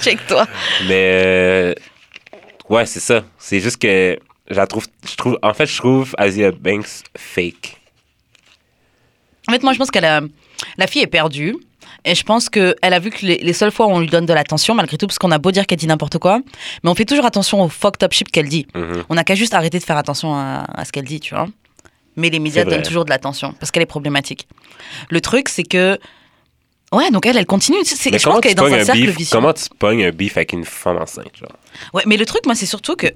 [0.00, 0.46] Check-toi.
[0.88, 1.74] Mais euh,
[2.68, 3.24] ouais, c'est ça.
[3.38, 4.18] C'est juste que
[4.50, 7.80] je la trouve, je trouve, en fait, je trouve Asia Banks fake.
[9.48, 10.20] En fait, moi, je pense qu'elle a...
[10.78, 11.56] La fille est perdue.
[12.04, 14.26] Et je pense qu'elle a vu que les, les seules fois où on lui donne
[14.26, 16.40] de l'attention, malgré tout, parce qu'on a beau dire qu'elle dit n'importe quoi,
[16.84, 18.66] mais on fait toujours attention au fucked up shit qu'elle dit.
[18.76, 19.04] Mhm.
[19.08, 21.48] On n'a qu'à juste arrêter de faire attention à, à ce qu'elle dit, tu vois.
[22.14, 24.46] Mais les médias donnent toujours de l'attention parce qu'elle est problématique.
[25.10, 25.98] Le truc, c'est que.
[26.92, 27.78] Ouais, donc elle, elle continue.
[27.84, 29.36] C'est- Mais je pense qu'elle est dans un un cercle beef, vicieux.
[29.36, 31.50] comment tu pognes un beef avec une femme enceinte, genre?
[31.92, 33.08] Ouais, mais le truc, moi, c'est surtout que.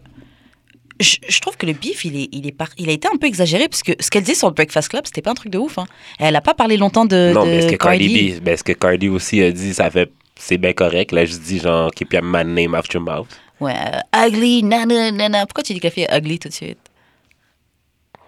[1.01, 3.17] Je, je trouve que le bif, il, est, il, est par- il a été un
[3.17, 5.51] peu exagéré parce que ce qu'elle disait sur le Breakfast Club, c'était pas un truc
[5.51, 5.79] de ouf.
[5.79, 5.87] hein.
[6.19, 8.41] Elle a pas parlé longtemps de, non, de mais est-ce que Cardi, Cardi.
[8.41, 11.35] B, ben, est-ce que Cardi aussi a dit, ça fait, c'est bien correct, là, je
[11.37, 13.29] dis, genre, keep your man name after your mouth?
[13.61, 15.47] Ouais, euh, ugly, nana, nana.
[15.47, 16.79] Pourquoi tu dis que la fille est ugly tout de suite?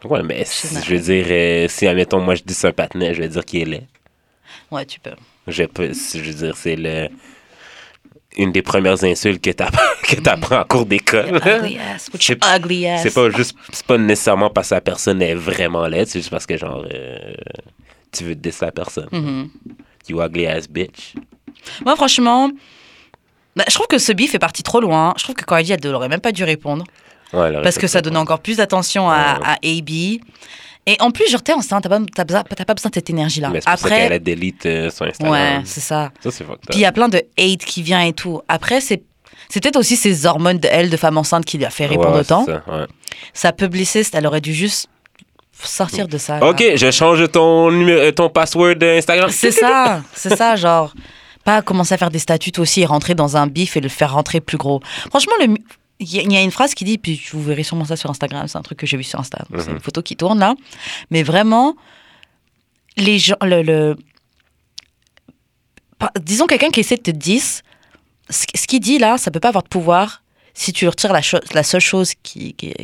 [0.05, 3.15] Ouais, mais si- je veux dire, euh, si, admettons, moi, je dis c'est un patinet,
[3.15, 3.87] je vais dire qu'il est laid.
[4.71, 5.13] Ouais, tu peux.
[5.47, 7.09] Je, si- je veux dire, c'est le.
[8.37, 9.51] Une des premières insultes que
[10.09, 11.41] que t'apprends en cours d'école.
[11.43, 13.03] C'est- ugly ass?
[13.03, 16.31] C'est pas juste, c'est pas nécessairement parce que la personne est vraiment laide, c'est juste
[16.31, 17.35] parce que genre, euh,
[18.13, 19.09] tu veux diss la personne.
[19.13, 19.51] Mhm.
[20.09, 21.15] You ugly ass bitch.
[21.85, 22.51] Moi, franchement,
[23.55, 25.15] bah, je trouve que ce bif est parti trop loin.
[25.17, 26.85] Je trouve que Cardi, elle n'aurait même pas dû répondre.
[27.33, 29.45] Ouais, elle Parce que ça donnait encore plus d'attention à, Ouais.
[29.45, 30.21] à AB.
[30.87, 33.51] Et en plus, genre, t'es enceinte, t'as pas, pas besoin de cette énergie-là.
[33.51, 35.33] Mais c'est pour ça qu'elle Après, a delete euh, sur Instagram.
[35.33, 36.11] ouais, c'est ça.
[36.23, 38.41] Ça, c'est fucked Puis il y a plein de hate qui vient et tout.
[38.49, 39.03] Après, c'est.
[39.49, 42.13] C'est peut-être aussi ces hormones de elle, de femme enceinte, qui lui a fait répondre
[42.15, 42.45] Ouais, autant.
[42.47, 42.87] ça, ouais.
[43.35, 44.89] Sa publiciste, elle aurait dû juste
[45.63, 46.39] sortir de ça.
[46.41, 46.47] là.
[46.49, 49.29] Ok, je change ton, euh, ton password d'Instagram.
[49.31, 50.93] C'est ça, c'est ça, genre.
[51.45, 54.13] Pas commencer à faire des statuts aussi et rentrer dans un bif et le faire
[54.15, 54.81] rentrer plus gros.
[55.11, 55.55] Franchement, le.
[56.03, 57.97] Il y, a- il y a une phrase qui dit, puis vous verrez sûrement ça
[57.97, 59.75] sur Instagram, c'est un truc que j'ai vu sur Instagram, c'est Mhm.
[59.77, 60.55] une photo qui tourne là.
[61.11, 61.75] Mais vraiment,
[62.97, 63.37] les gens.
[63.43, 63.97] Le,
[66.21, 67.43] disons quelqu'un qui essaie de te dire,
[68.29, 70.23] ce, qu'il dit là, ça peut pas avoir de pouvoir
[70.55, 71.21] si tu retires la,
[71.55, 72.75] la seule chose qu'il qui,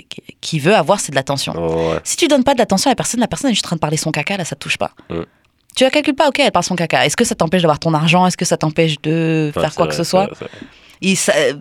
[0.40, 1.52] qui- veut avoir, c'est de l'attention.
[1.56, 2.00] Oh, ouais.
[2.04, 3.80] Si tu donnes pas d'attention à la personne, la personne est juste en train de
[3.80, 4.92] parler son caca, là, ça te touche pas.
[5.10, 5.20] Mm.
[5.76, 7.04] Tu la calcules pas, ok, elle parle son caca.
[7.04, 8.26] Est-ce que ça t'empêche d'avoir ton argent?
[8.26, 10.28] Est-ce que ça t'empêche de faire c'est quoi vrai, que ce c'est soit?
[10.38, 10.46] c'est.
[11.02, 11.54] Et ça- euh,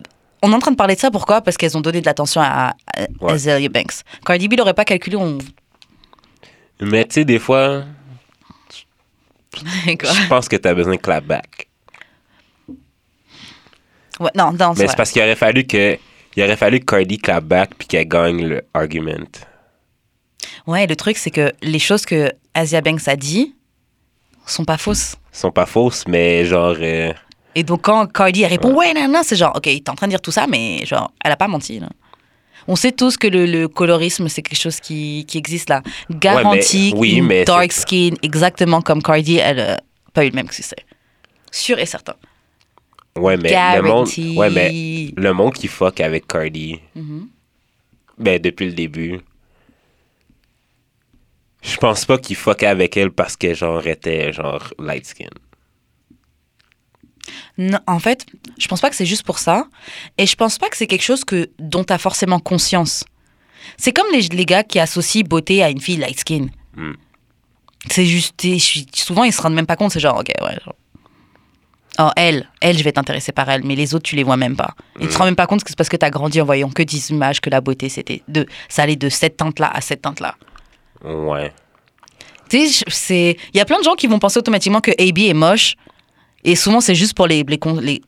[0.44, 1.42] On est en train de parler de ça, pourquoi?
[1.42, 3.34] Parce qu'elles ont donné de l'attention à, à Ouais.
[3.34, 4.04] Azealia Banks.
[4.26, 5.38] Cardi B l'aurait pas calculé, on...
[6.80, 7.86] Mais tu sais, des fois,
[9.56, 11.68] je pense que t'as besoin de clap back.
[14.20, 15.98] Ouais, non, non, c'est Mais c'est parce qu'il aurait fallu que.
[16.36, 19.26] Il aurait fallu que Cardi clap back puis qu'elle gagne le argument.
[20.68, 23.56] Ouais, le truc, c'est que les choses que Asia Banks a dit
[24.46, 25.16] sont pas fausses.
[25.32, 26.76] sont pas fausses, mais genre.
[26.80, 27.12] euh,
[27.60, 30.12] Et donc, quand Cardi répond, ouais, non, non, c'est genre, ok, t'es en train de
[30.12, 31.80] dire tout ça, mais genre, elle a pas menti.
[31.80, 31.90] Là.
[32.68, 35.82] On sait tous que le, le colorisme, c'est quelque chose qui, qui existe là.
[36.12, 39.80] Garantie, oui, mais dark skin, exactement comme Cardi, elle a
[40.14, 40.76] pas eu le même succès.
[41.52, 42.14] Sûr et certain.
[43.18, 44.08] Ouais, mais le monde.
[44.36, 47.28] Ouais, mais le monde qui fuck avec Cardi, Mhm.
[48.20, 49.20] ben depuis le début.
[51.64, 55.30] Je pense pas qu'il fuck avec elle parce que genre était genre light skin.
[57.58, 58.26] Non, en fait,
[58.58, 59.68] je pense pas que c'est juste pour ça.
[60.18, 63.06] Et je pense pas que c'est quelque chose que, dont tu as forcément conscience.
[63.78, 66.48] C'est comme les, les gars qui associent beauté à une fille light skin.
[66.76, 66.94] Hmm.
[67.90, 68.46] C'est juste.
[68.94, 69.92] souvent, ils se rendent même pas compte.
[69.92, 70.58] C'est genre, ok, ouais.
[70.64, 70.76] genre.
[72.00, 74.56] Oh, elle, elle, je vais t'intéresser par elle, mais les autres, tu les vois même
[74.56, 74.76] pas.
[75.00, 76.46] Et tu te rends même pas compte que c'est parce que tu as grandi en
[76.46, 78.46] voyant que 10 images que la beauté, c'était de.
[78.70, 80.36] Ça allait de cette teinte-là à cette teinte-là.
[81.04, 81.52] Ouais.
[82.50, 83.38] Tu sais.
[83.54, 85.76] Il y a plein de gens qui vont penser automatiquement que AB est moche.
[86.44, 87.44] Et souvent, c'est juste pour les.
[87.44, 88.02] les,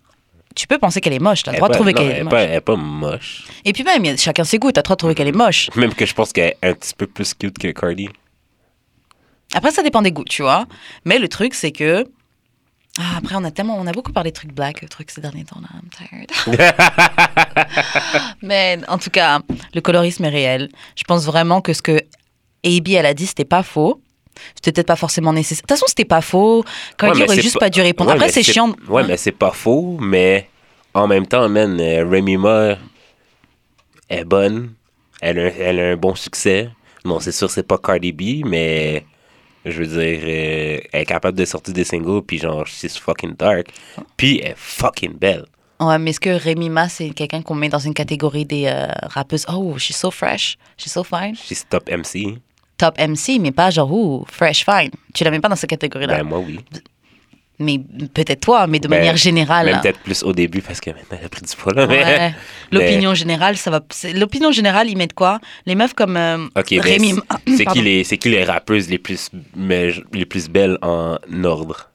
[0.55, 2.31] Tu peux penser qu'elle est moche, t'as le droit de trouver qu'elle elle est moche.
[2.31, 3.43] pas, elle est pas moche.
[3.65, 5.27] Et puis même, il y a- chacun ses goûts, t'as le droit de trouver qu'elle
[5.27, 5.69] est moche.
[5.75, 8.09] Même que je pense qu'elle est un petit peu plus cute que Cardi.
[9.53, 10.65] Après, ça dépend des goûts, tu vois.
[11.05, 12.05] Mais le truc, c'est que.
[12.99, 13.77] Ah, après, on a tellement.
[13.79, 15.69] On a beaucoup parlé de trucs black, trucs ces derniers temps, là.
[15.73, 16.31] I'm tired.
[18.41, 19.39] Mais en tout cas,
[19.73, 20.69] le colorisme est réel.
[20.95, 21.99] Je pense vraiment que ce que
[22.65, 24.01] AB, elle a dit, c'était pas faux.
[24.55, 25.61] C'était peut-être pas forcément nécessaire.
[25.63, 26.63] De toute façon, c'était pas faux.
[26.97, 28.09] Cardi Ouais, aurait juste pas- pas dû répondre.
[28.11, 28.73] Ouais, Après, c'est chiant.
[28.87, 30.49] Ouais, mais c'est pas faux, mais
[30.93, 32.75] en même temps, man, euh, Remy Ma
[34.09, 34.73] est bonne.
[35.21, 36.69] Elle a, elle a un bon succès.
[37.03, 39.05] Bon, c'est sûr, c'est pas Cardi B, mais
[39.65, 43.35] je veux dire, euh, elle est capable de sortir des singles, puis genre, she's fucking
[43.35, 43.67] dark.
[44.17, 45.45] Puis elle est fucking belle.
[45.81, 48.87] Ouais, mais est-ce que Rémi Ma, c'est quelqu'un qu'on met dans une catégorie des euh,
[49.03, 49.45] rappeuses?
[49.53, 51.35] Oh, she's so fresh, she's so fine.
[51.35, 52.37] She's top MC.
[52.79, 54.89] Top MC, mais pas genre, ouh, fresh, fine.
[55.13, 56.17] Tu la mets pas dans cette catégorie-là.
[56.17, 56.59] Ben, moi, oui.
[57.59, 57.77] mais
[58.13, 59.65] peut-être toi, mais de Ben, manière générale.
[59.65, 61.85] Même peut-être plus au début, parce que maintenant, elle a pris du poids, là.
[61.85, 62.33] mais- Ouais.
[62.71, 63.81] L'opinion générale, ça va.
[64.15, 65.39] L'opinion générale, ils mettent quoi?
[65.65, 67.15] Les meufs comme euh, ben, Rémi.
[67.45, 71.17] c'est- c'est qui, les, c'est qui les rappeuses les plus, mais, les plus belles en
[71.43, 71.89] ordre?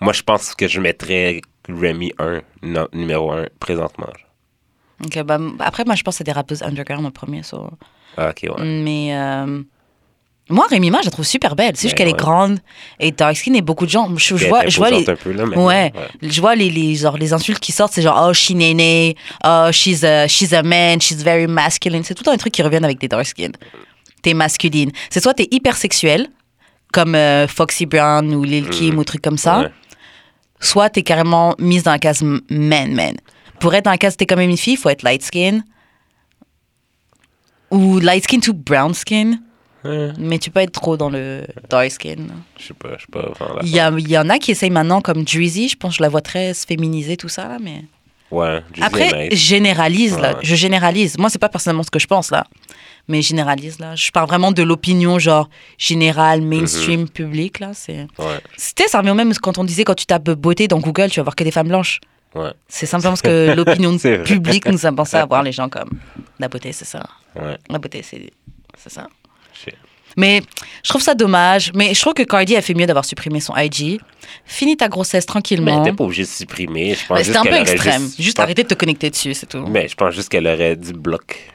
[0.00, 4.08] Moi, je pense que je mettrais Remy 1, no- numéro 1, présentement.
[5.04, 5.16] Ok,
[5.60, 7.42] après, moi, je pense que c'est des rappeuses underground en premier.
[7.42, 7.68] so.
[8.16, 8.64] Ah, ok, ouais.
[8.64, 9.62] Mais euh,
[10.50, 11.72] moi, Rémi Ma, je la trouve super belle.
[11.74, 12.58] C'est juste qu'elle est grande
[13.00, 14.08] et dark skin et beaucoup de gens.
[14.16, 14.96] Je, vois, je vois les.
[14.98, 17.92] imposante un peu, là, mais- Ouais, je vois les, les, genre, les insultes qui sortent,
[17.92, 22.02] c'est genre, oh, she néné, oh, she's a, she's a man, she's very masculine.
[22.04, 23.50] C'est tout le temps un truc qui reviennent avec des dark skin.
[24.22, 24.90] T'es masculine.
[25.10, 26.28] C'est soit t'es hyper sexuel,
[26.92, 28.98] comme euh, Foxy Brown ou Lil Kim Mhm.
[29.00, 29.62] ou trucs comme ça,
[30.60, 33.14] soit t'es carrément mise dans la case man, man.
[33.60, 35.60] Pour être dans la case t'es quand même une fille, il faut être light skin.
[37.74, 39.38] Ou light skin to brown skin.
[39.84, 40.12] Ouais.
[40.18, 42.16] Mais tu peux être trop dans le dark skin.
[42.58, 43.32] Je sais pas, je sais pas.
[43.62, 46.08] Il y, y en a qui essayent maintenant comme Drizzy, je pense que je la
[46.08, 47.84] vois très se féminiser, tout ça, là, mais...
[48.30, 50.30] Ouais, Après, généralise, là.
[50.32, 50.40] Ouais.
[50.42, 51.18] Je généralise.
[51.18, 52.44] Moi, c'est pas personnellement ce que je pense, là.
[53.06, 53.94] Mais généralise, là.
[53.94, 57.08] Je parle vraiment de l'opinion, genre, générale, mainstream, Mhm.
[57.10, 57.72] public, là.
[57.74, 58.06] C'est...
[58.56, 61.24] C'était, ça revient même quand on disait, quand tu tapes beauté dans Google, tu vas
[61.24, 62.00] voir que des femmes blanches.
[62.34, 65.90] Ouais, C'est simplement ce que l'opinion publique nous a pensé à voir les gens comme.
[66.38, 67.04] La beauté, c'est ça.
[67.36, 67.56] ouais.
[67.68, 68.30] La beauté, c'est,
[68.90, 69.06] ça.
[70.16, 70.42] Mais
[70.84, 71.72] je trouve ça dommage.
[71.74, 74.00] Mais je trouve que Cardi a fait mieux d'avoir supprimé son IG.
[74.44, 75.82] Finis ta grossesse Mais tranquillement.
[75.82, 76.94] t'es pas obligé de supprimer.
[76.94, 78.02] Je pense C'était un peu extrême.
[78.02, 79.66] Juste, Juste, pense- arrêter de te connecter dessus, c'est tout.
[79.66, 81.52] Mais je pense juste qu'elle aurait dit bloc.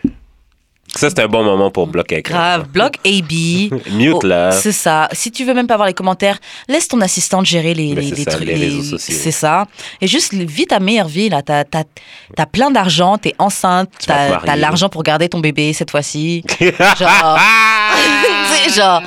[0.95, 2.33] Ça, c'est un bon moment pour bloquer quelqu'un.
[2.33, 2.67] Grave.
[2.69, 3.31] Bloc AB.
[3.91, 4.51] Mute Oh, là.
[4.51, 5.07] C'est ça.
[5.11, 8.47] Si tu veux même pas voir les commentaires, laisse ton assistante gérer les, ça, trucs.
[8.47, 9.15] les réseaux sociaux.
[9.19, 9.65] C'est ça.
[10.01, 11.41] Et juste vis ta meilleure vie, là.
[11.41, 16.43] T'as as, plein d'argent, t'es enceinte, t'as as l'argent pour garder ton bébé cette fois-ci.
[16.59, 17.39] Genre.
[18.75, 19.01] genre.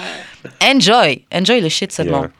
[0.62, 1.25] Enjoy.
[1.35, 2.23] Enjoy le shit seulement.
[2.23, 2.31] Yeah.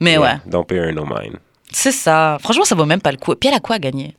[0.00, 0.34] Mais Yeah, ouais.
[0.46, 1.38] Don't pay her no mind.
[1.70, 2.38] C'est ça.
[2.40, 3.34] Franchement, ça vaut même pas le coup.
[3.34, 4.14] Puis elle a quoi à gagner?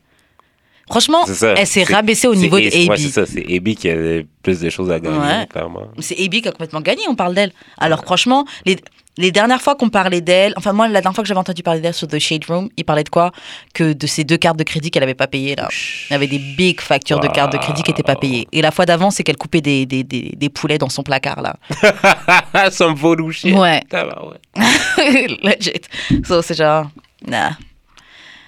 [0.91, 1.25] Franchement,
[1.57, 2.97] elle s'est rabaissée au niveau de Ace- Ouais, AB.
[2.97, 3.25] c'est ça.
[3.25, 3.95] C'est AB qui a
[4.43, 5.47] plus de choses à gagner, Ouais.
[5.49, 5.87] clairement.
[5.99, 7.51] C'est AB qui a complètement gagné, on parle d'elle.
[7.79, 8.77] Alors franchement, les,
[9.17, 11.79] les dernières fois qu'on parlait d'elle, enfin moi, la dernière fois que j'avais entendu parler
[11.81, 13.31] d'elle sur The Shade Room, il parlait de quoi?
[13.73, 15.67] Que de ces deux cartes de crédit qu'elle avait pas payées là.
[16.09, 18.47] Il y avait des big factures de cartes de crédit qui n'étaient pas payées.
[18.51, 21.41] Et la fois d'avant, c'est qu'elle coupait des, des, des, des poulets dans son placard
[21.41, 21.55] là.
[22.71, 22.95] Some
[23.31, 23.55] shit.
[23.55, 23.81] Ouais.
[23.89, 24.41] Tabarouette.
[25.43, 25.81] Legit.
[26.25, 26.89] So, c'est genre,
[27.27, 27.49] nah,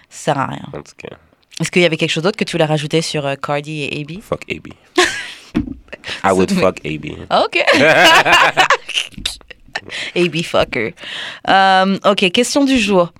[0.09, 0.63] ça sert à rien.
[0.73, 1.15] En tout cas,
[1.59, 4.01] Est-ce qu'il y avait quelque chose d'autre que tu voulais rajouter sur euh, Cardi et
[4.01, 4.67] AB fuck AB.
[6.23, 7.05] I would fuck AB.
[7.31, 7.63] Ok.
[10.15, 10.93] AB fucker.
[11.49, 13.11] Euh, ok, question du jour.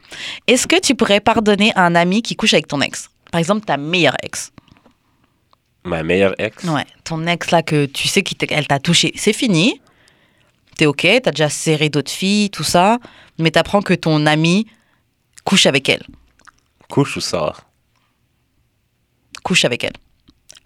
[0.47, 3.09] Est-ce que tu pourrais pardonner à un ami qui couche avec ton ex?
[3.31, 4.51] Par exemple, ta meilleure ex.
[5.83, 6.63] Ma meilleure ex?
[6.63, 9.11] Ouais, ton ex là que tu sais qu'elle t'a touché.
[9.15, 9.81] C'est fini.
[10.77, 12.97] T'es ok, t'as déjà serré d'autres filles, tout ça.
[13.37, 14.67] Mais t'apprends que ton ami
[15.43, 16.03] couche avec elle.
[16.89, 17.61] Couche ou sort?
[19.43, 19.93] Couche avec elle.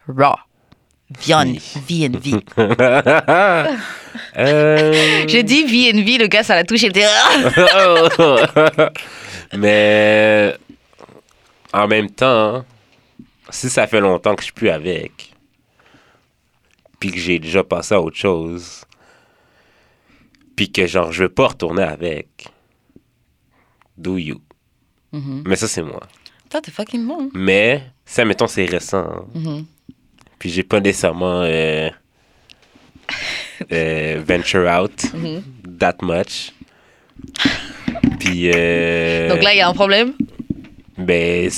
[0.08, 0.36] Raw.
[1.28, 1.62] Oui.
[1.88, 2.36] V&V.
[4.38, 6.90] Euh, J'ai dit V&V, le gars, ça l'a touché.
[9.58, 10.56] Mais
[11.74, 12.66] en même temps,
[13.50, 15.34] si ça fait longtemps que je suis plus avec,
[17.00, 18.84] puis que j'ai déjà passé à autre chose,
[20.56, 22.48] puis que genre je veux pas retourner avec,
[23.98, 24.42] do you?
[25.14, 25.44] Mhm.
[25.46, 26.02] Mais ça c'est moi.
[26.50, 27.30] Toi, t'es fucking bon.
[27.34, 29.66] Mais ça mettons c'est récent, Mhm.
[30.40, 31.90] puis j'ai pas nécessairement euh,
[33.72, 35.44] euh, venture out Mhm.
[35.80, 36.52] that much.
[38.20, 40.14] Puis euh, Donc là, il y a un problème?
[40.98, 41.50] Ben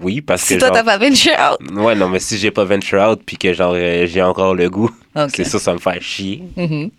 [0.00, 0.76] oui, parce Si que toi, genre...
[0.78, 1.70] t'as pas venture out?
[1.78, 4.90] Ouais, non, mais si j'ai pas venture out puis que genre j'ai encore le goût,
[5.14, 5.30] Ok.
[5.34, 6.42] c'est ça, ça me fait chier.
[6.56, 6.90] Mhm.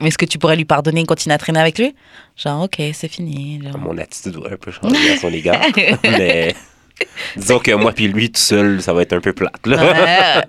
[0.00, 1.94] Mais est-ce que tu pourrais lui pardonner et continuer à traîner avec lui?
[2.34, 3.60] Genre, ok, c'est fini.
[3.62, 3.76] genre.
[3.78, 5.60] Mon attitude va un peu changer à son égard.
[6.04, 6.54] mais
[7.36, 10.44] disons que moi puis lui tout seul, ça va être un peu plate, là.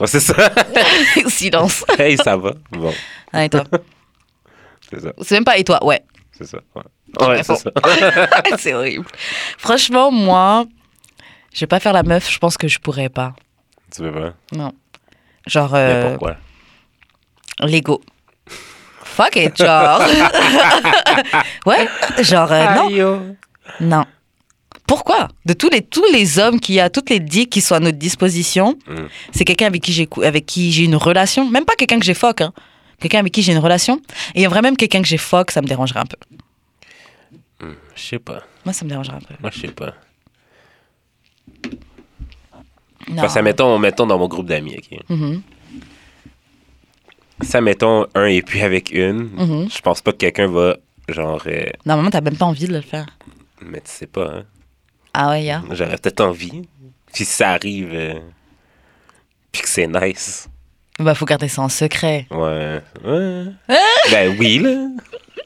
[0.00, 0.50] Ouais, c'est ça.
[1.28, 1.84] silence.
[1.98, 2.52] hey, ça va.
[2.70, 2.92] Bon,
[3.32, 3.64] Ah, et toi
[4.90, 5.12] c'est ça.
[5.22, 6.02] C'est même pas et toi, ouais.
[6.36, 6.58] C'est ça.
[6.74, 7.58] Ouais, ouais c'est bon.
[7.58, 8.56] ça.
[8.58, 9.06] c'est horrible.
[9.58, 10.66] Franchement, moi,
[11.52, 13.34] je vais pas faire la meuf, je pense que je pourrais pas.
[13.94, 14.34] tu veux pas?
[14.52, 14.72] Non.
[15.46, 16.36] Genre, Mais euh, pourquoi?
[17.60, 18.00] Lego.
[19.04, 20.00] Fuck it, genre.
[21.66, 21.88] ouais,
[22.20, 22.86] genre, euh, non.
[22.88, 23.20] Aïe, oh.
[23.80, 24.04] Non.
[24.86, 27.74] Pourquoi De tous les, tous les hommes qu'il y a, toutes les dicks qui sont
[27.74, 29.06] à notre disposition, Mm.
[29.32, 31.48] c'est quelqu'un avec qui j'ai avec qui j'ai une relation.
[31.50, 32.52] Même pas quelqu'un que j'ai fuck, hein.
[33.00, 33.96] Quelqu'un avec qui j'ai une relation.
[34.34, 36.16] Et il y a vraiment même quelqu'un que j'ai fuck, ça me dérangerait un peu.
[37.96, 38.42] Je sais pas.
[38.64, 39.34] Moi, ça me dérangerait un peu.
[39.40, 39.94] Moi, je sais pas.
[43.08, 43.16] Non.
[43.22, 44.98] Parce que, mettons, mettons dans mon groupe d'amis, OK?
[45.08, 45.42] Mhm.
[47.42, 49.68] Ça, mettons, un et puis avec une, Mhm.
[49.70, 50.76] je pense pas que quelqu'un va,
[51.08, 53.06] genre, euh, Normalement, t'as même pas envie de le faire.
[53.60, 54.44] mais tu sais pas, hein.
[55.14, 55.62] Ah ouais, ya.
[55.70, 56.68] J'aurais peut-être envie.
[57.12, 58.18] Puis si ça arrive, euh,
[59.52, 60.48] puis que c'est nice.
[60.98, 62.26] Bah, faut garder ça en secret.
[62.30, 62.80] Ouais.
[63.04, 63.44] ouais.
[64.10, 64.88] ben oui, là.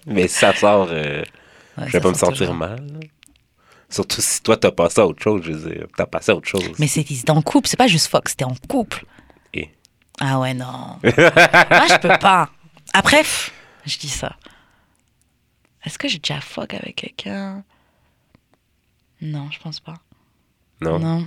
[0.07, 1.23] Mais si ça sort, euh,
[1.77, 2.55] Ouais, je vais pas me sent sentir toujours.
[2.55, 2.77] mal.
[2.77, 3.01] là.
[3.91, 5.87] Surtout si toi, t'as passé à autre chose, je veux dire.
[5.97, 6.71] T'as passé à autre chose.
[6.79, 9.05] Mais c'est- c'était en couple, c'est pas juste fuck, c'était en couple.
[9.55, 9.71] Et?
[10.21, 10.97] Ah ouais, non.
[11.03, 12.51] Moi, je peux pas.
[12.93, 13.53] Après, pff,
[13.87, 14.35] je dis ça.
[15.85, 17.63] Est-ce que j'ai déjà fuck avec quelqu'un?
[19.21, 19.95] Non, je pense pas.
[20.81, 20.99] Non?
[20.99, 21.27] Non.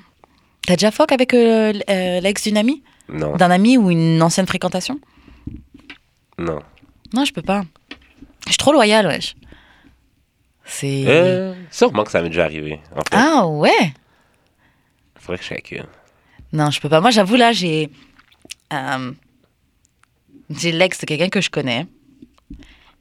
[0.65, 2.83] T'as déjà fuck avec euh, euh, l'ex d'une amie?
[3.09, 3.35] Non.
[3.35, 4.99] D'un ami ou une ancienne fréquentation?
[6.37, 6.59] Non.
[7.13, 7.63] Non, je peux pas.
[8.45, 9.35] Je suis trop loyale, wesh.
[10.63, 11.03] C'est.
[11.07, 12.79] Euh, sûrement que ça m'est déjà arrivé.
[12.95, 13.93] En fait, Ah ouais?
[15.15, 15.85] Faudrait que je calcule.
[16.53, 17.01] Non, je peux pas.
[17.01, 17.89] Moi, j'avoue, là, j'ai.
[18.71, 19.11] euh,
[20.49, 21.87] j'ai l'ex de quelqu'un que je connais.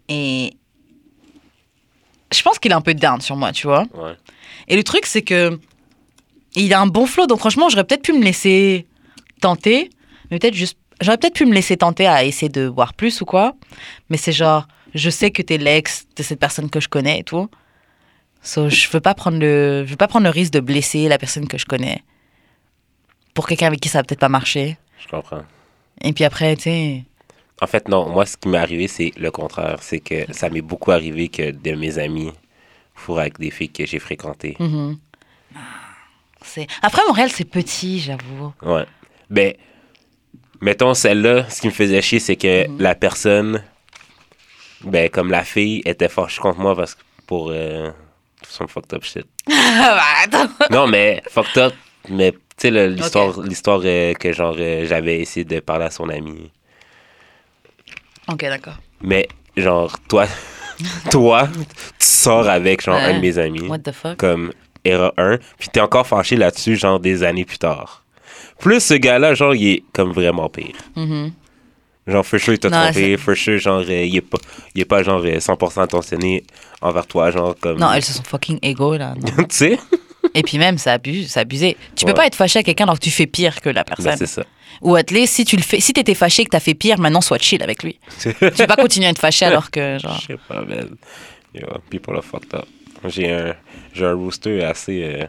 [0.08, 0.54] Et.
[2.32, 3.84] Je pense qu'il est un peu down sur moi, tu vois.
[3.94, 4.14] Ouais.
[4.70, 5.58] Et le truc, c'est que
[6.54, 8.86] il a un bon flow, donc franchement, j'aurais peut-être pu me laisser
[9.40, 9.90] tenter,
[10.30, 10.78] mais peut-être juste.
[11.00, 13.54] J'aurais peut-être pu me laisser tenter à essayer de voir plus ou quoi,
[14.10, 17.24] mais c'est genre, je sais que t'es l'ex de cette personne que je connais et
[17.24, 17.48] tout.
[18.42, 21.18] So, je veux pas prendre le, je veux pas prendre le risque de blesser la
[21.18, 22.02] personne que je connais
[23.34, 24.76] pour quelqu'un avec qui ça va peut-être pas marcher.
[25.02, 25.42] Je comprends.
[26.02, 27.04] Et puis après, tu sais,
[27.60, 28.08] En fait, non.
[28.08, 29.78] Moi, ce qui m'est arrivé, c'est le contraire.
[29.82, 32.30] C'est que ça m'est beaucoup arrivé que de mes amis
[33.00, 34.56] fourrent avec des filles que j'ai fréquentées.
[34.60, 34.98] mhm.
[36.42, 36.66] c'est.
[36.82, 38.52] Après Montréal, c'est petit, j'avoue.
[38.62, 38.86] Ouais.
[39.28, 39.54] Ben,
[40.60, 42.80] mettons celle-là, ce qui me faisait chier, c'est que Mhm.
[42.80, 43.62] la personne,
[44.82, 47.90] ben, comme la fille, était fâchée contre moi parce que pour euh,
[48.48, 49.26] son fucked up shit.
[49.48, 50.48] Bah.
[50.70, 51.74] Non, mais fucked up,
[52.08, 56.08] mais tu sais, l'histoire l'histoire euh, que genre euh, j'avais essayé de parler à son
[56.08, 56.50] ami.
[58.28, 58.76] Ok, d'accord.
[59.02, 60.26] Mais genre, toi,
[61.10, 61.48] toi,
[61.98, 63.62] tu sors avec genre un de mes amis.
[63.68, 64.16] What the fuck?
[64.16, 64.52] comme
[64.84, 68.04] era 1, puis t'es encore fâché là-dessus, genre des années plus tard.
[68.58, 70.74] Plus ce gars-là, genre, il est comme vraiment pire.
[70.96, 71.32] Mhm.
[72.06, 73.16] Genre, for sure, il t'a trompé.
[73.16, 74.38] For sure, genre, euh, il est pas,
[74.74, 76.44] il est pas genre euh, 100% attentionné
[76.80, 77.78] envers toi, genre, comme.
[77.78, 79.14] Non, elles se sont fucking égaux, là.
[79.36, 79.78] tu sais?
[80.34, 81.28] Et puis même, abusé.
[81.28, 81.76] C'est abusé.
[81.96, 82.14] Tu peux Ouais.
[82.16, 84.16] pas être fâché à quelqu'un alors que tu fais pire que la Ben, personne.
[84.16, 84.42] c'est ça.
[84.82, 87.20] Ou at least, si tu le fais, si t'étais fâché que t'as fait pire, maintenant
[87.20, 87.98] sois chill avec lui.
[88.20, 90.18] tu peux pas continuer à être fâché alors que genre.
[90.20, 90.96] Je sais pas, man.
[91.54, 92.66] Yo, people are fucked up.
[93.06, 93.54] J'ai un,
[93.92, 95.02] j'ai un rooster assez.
[95.04, 95.26] euh,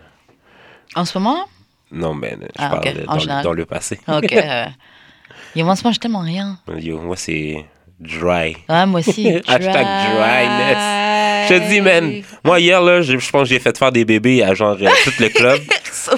[0.96, 1.46] En ce moment?
[1.92, 4.00] Non, mais je Ah, parle de- en dans, le, dans le passé.
[4.08, 4.32] Ok.
[4.34, 4.66] euh,
[5.56, 6.58] Et moi, en ce moment, j'ai tellement rien.
[6.80, 7.66] Yo, moi, c'est
[8.00, 8.56] dry.
[8.70, 9.28] Ouais, moi aussi.
[9.48, 11.50] Hashtag dryness.
[11.50, 14.06] Je te dis, man, moi, hier, là, je, je pense que j'ai fait faire des
[14.06, 15.60] bébés à genre euh, tout le club.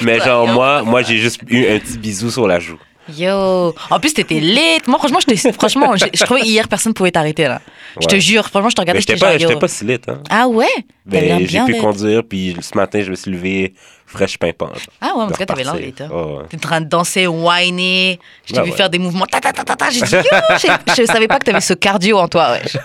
[0.02, 0.54] Mais genre, yo.
[0.54, 2.78] moi, moi j'ai juste eu un petit bisou sur la joue.
[3.10, 3.76] Yo.
[3.90, 4.88] En plus, t'étais late.
[4.88, 7.62] Moi, franchement, je, franchement, je, je trouvais hier, personne pouvait t'arrêter, là.
[8.00, 8.22] Je te Ouais.
[8.22, 10.22] jure, franchement, je te regardais, j'étais pas, j'étais pas si lit, hein.
[10.30, 10.68] Ah ouais?
[11.06, 13.74] Ben, j'ai pu conduire, puis ce matin, je me suis levé
[14.06, 14.68] fraîche pimpant.
[14.68, 16.00] genre, Ah ouais, en tout cas, t'avais late.
[16.02, 16.10] hein.
[16.14, 16.44] Oh, ouais.
[16.50, 18.20] T'es en train de danser, whiner.
[18.46, 18.78] Je t'ai Ouais, vu ouais.
[18.78, 19.26] faire des mouvements.
[19.26, 19.90] Ta, ta, ta, ta, ta.
[19.90, 20.22] J'ai dit, yo,
[20.58, 22.62] je, je savais pas que t'avais ce cardio en toi, ouais.
[22.66, 22.78] Je,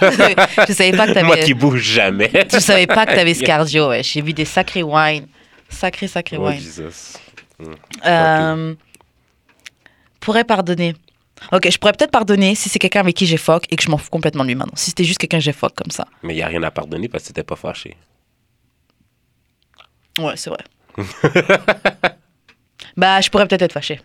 [0.68, 1.44] je savais pas que Moi t'avais.
[1.46, 2.30] qui bouge jamais.
[2.52, 4.02] Je savais pas que t'avais ce cardio, ouais.
[4.02, 5.26] J'ai vu des sacrés wine.
[5.68, 6.58] Sacré, sacré Oh, wine.
[6.58, 7.18] Jesus.
[8.06, 8.74] Euh,
[10.20, 10.94] pourrais pardonner.
[11.52, 13.90] Ok, je pourrais peut-être pardonner si c'est quelqu'un avec qui j'ai fuck et que je
[13.90, 14.74] m'en fous complètement de lui maintenant.
[14.76, 16.06] Si c'était juste quelqu'un que j'ai fuck comme ça.
[16.22, 17.96] Mais il n'y a rien à pardonner parce que t'étais pas fâché.
[20.18, 20.64] Ouais, c'est vrai.
[22.96, 24.00] bah, je pourrais peut-être être fâchée.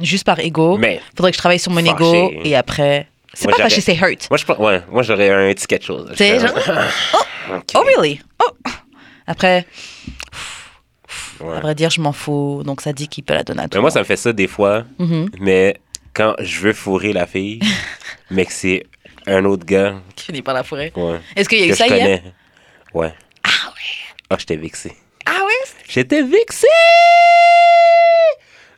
[0.00, 0.78] Juste par ego.
[0.78, 1.90] Mais Faudrait que je travaille sur mon Fâché.
[1.92, 3.08] ego et après.
[3.34, 4.28] C'est pas fâché, c'est hurt.
[4.30, 6.12] moi, je, ouais, moi j'aurais un petit quelque chose.
[6.16, 6.50] C'est genre.
[7.52, 7.64] Ok.
[7.74, 8.20] Oh, really?
[8.40, 8.50] Oh.
[9.26, 9.66] Après,
[11.42, 11.56] Ouais.
[11.56, 12.62] à vrai dire, je m'en fous.
[12.64, 13.94] Donc ça dit qu'il peut la donner à tout Mais moi, monde.
[13.94, 14.84] ça me fait ça des fois.
[14.98, 15.30] Mhm.
[15.40, 15.76] Mais
[16.14, 17.60] quand je veux fourrer la fille,
[18.30, 18.84] mais que c'est
[19.26, 20.92] un autre gars Qui finit par la forêt.
[20.96, 22.04] ouais, Est-ce qu'il y a eu que ça je hier?
[22.04, 22.22] connais.
[22.94, 23.14] Ouais.
[23.44, 24.14] Ah ouais?
[24.30, 24.92] Ah, j'étais vexé.
[25.26, 25.70] Ah ouais?
[25.88, 26.66] J'étais vexé!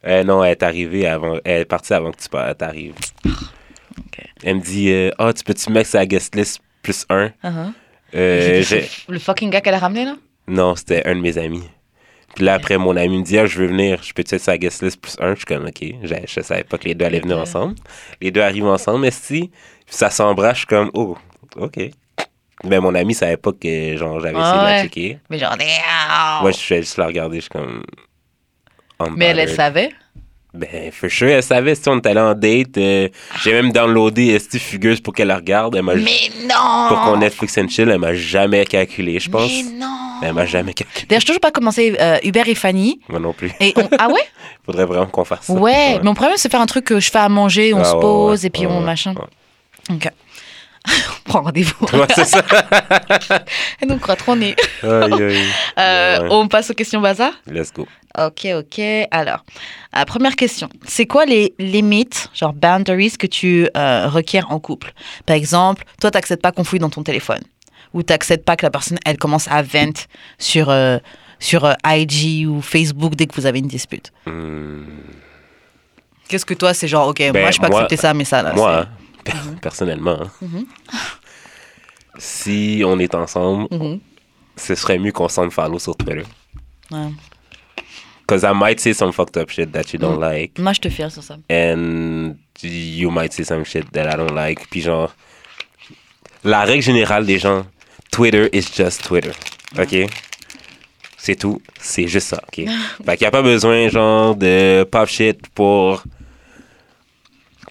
[0.07, 1.38] Euh, non, elle est arrivée avant.
[1.44, 2.94] Elle est partie avant que tu t'arrives.
[3.27, 4.18] Ok.
[4.42, 7.29] Elle me dit euh, Ah, tu peux-tu mettre sa guest list plus un?
[7.42, 7.72] Uh-huh.
[8.14, 10.16] Euh, C'était j'ai- Le fucking gars qu'elle a ramené là?
[10.46, 11.62] Non, c'était un de mes amis.
[12.35, 14.59] Puis là, après, mon ami me dit Ah, je veux venir, je peux-tu être sa
[14.59, 15.35] guest list plus un?
[15.35, 17.77] Je suis comme Ok, je, je savais pas que les deux allaient venir ensemble.
[18.20, 19.51] Les deux arrivent ensemble, mais si,
[19.87, 21.16] ça s'embrasse, je suis comme Oh,
[21.57, 21.90] ok.
[22.64, 25.18] Mais mon ami savait pas que genre j'avais essayé de la checker.
[25.29, 25.57] Mais genre!
[26.42, 27.85] Moi, je suis juste la regarder, je suis comme.
[29.16, 29.90] Mais elle, elle savait?
[30.54, 32.78] Ben, for sure, elle savait, si on était allé en date.
[32.78, 33.08] euh,
[33.42, 35.74] J'ai même downloadé Esti Fugueuse pour qu'elle la regarde.
[35.74, 36.88] Elle m'a Mais non!
[36.88, 39.50] Pour qu'on Netflix and chill, elle m'a jamais calculé, je pense.
[39.50, 40.20] Mais non!
[40.22, 41.06] Elle m'a jamais calculé.
[41.08, 43.00] D'ailleurs, je toujours pas commencé euh, Hubert et Fanny.
[43.08, 43.50] Moi non plus.
[43.58, 44.22] Et on- Ah ouais?
[44.64, 45.52] Faudrait vraiment qu'on fasse ça.
[45.52, 47.80] Ouais, mais on pourrait même se faire un truc que je fais à manger, on
[47.80, 49.14] Ah, se ouais, pose ouais, et puis ouais, on ouais, machin.
[49.14, 49.96] ouais.
[49.96, 50.08] Ok.
[51.27, 51.87] on prend rendez-vous.
[51.92, 52.42] Ouais, c'est ça.
[53.83, 54.55] et donc, on croit trop nez.
[54.83, 55.42] Aïe, aïe.
[55.79, 56.29] Euh, Ouais.
[56.31, 57.33] On passe aux questions bazar?
[57.47, 57.87] Let's go.
[58.18, 58.81] Ok, ok.
[59.11, 59.44] Alors,
[59.97, 60.68] euh, première question.
[60.87, 64.92] C'est quoi les limites, genre boundaries, que tu euh, requiers en couple?
[65.27, 67.40] Par exemple, toi, t'acceptes pas qu'on fouille dans ton téléphone.
[67.92, 69.92] Ou t'acceptes pas que la personne, elle commence à vent
[70.38, 70.99] sur, euh,
[71.40, 74.12] sur euh, IG ou Facebook dès que vous avez une dispute.
[74.27, 74.83] Hmm,
[76.29, 78.42] Qu'est-ce que toi, c'est genre, ok, Ben, moi, je peux moi- accepter ça, mais ça,
[78.42, 78.53] là.
[78.55, 78.87] Moi,
[79.62, 80.64] personnellement, hein,
[82.18, 84.00] si on est ensemble, Mhm.
[84.56, 86.22] ce serait mieux qu'on s'en follow sur Twitter.
[86.90, 87.08] Ouais.
[88.26, 90.58] Because I might say some fucked up shit that you don't like.
[90.58, 91.37] Moi, je te fier sur ça.
[91.50, 94.66] and you might say some shit that I don't like.
[94.70, 95.14] Puis genre,
[96.42, 97.66] la règle générale des gens,
[98.10, 99.32] Twitter is just Twitter.
[99.78, 100.08] OK?
[101.18, 101.60] C'est tout.
[101.80, 102.40] C'est juste ça.
[102.48, 102.54] OK?
[103.04, 106.02] fait qu'il n'y a pas besoin, genre, de pop shit pour,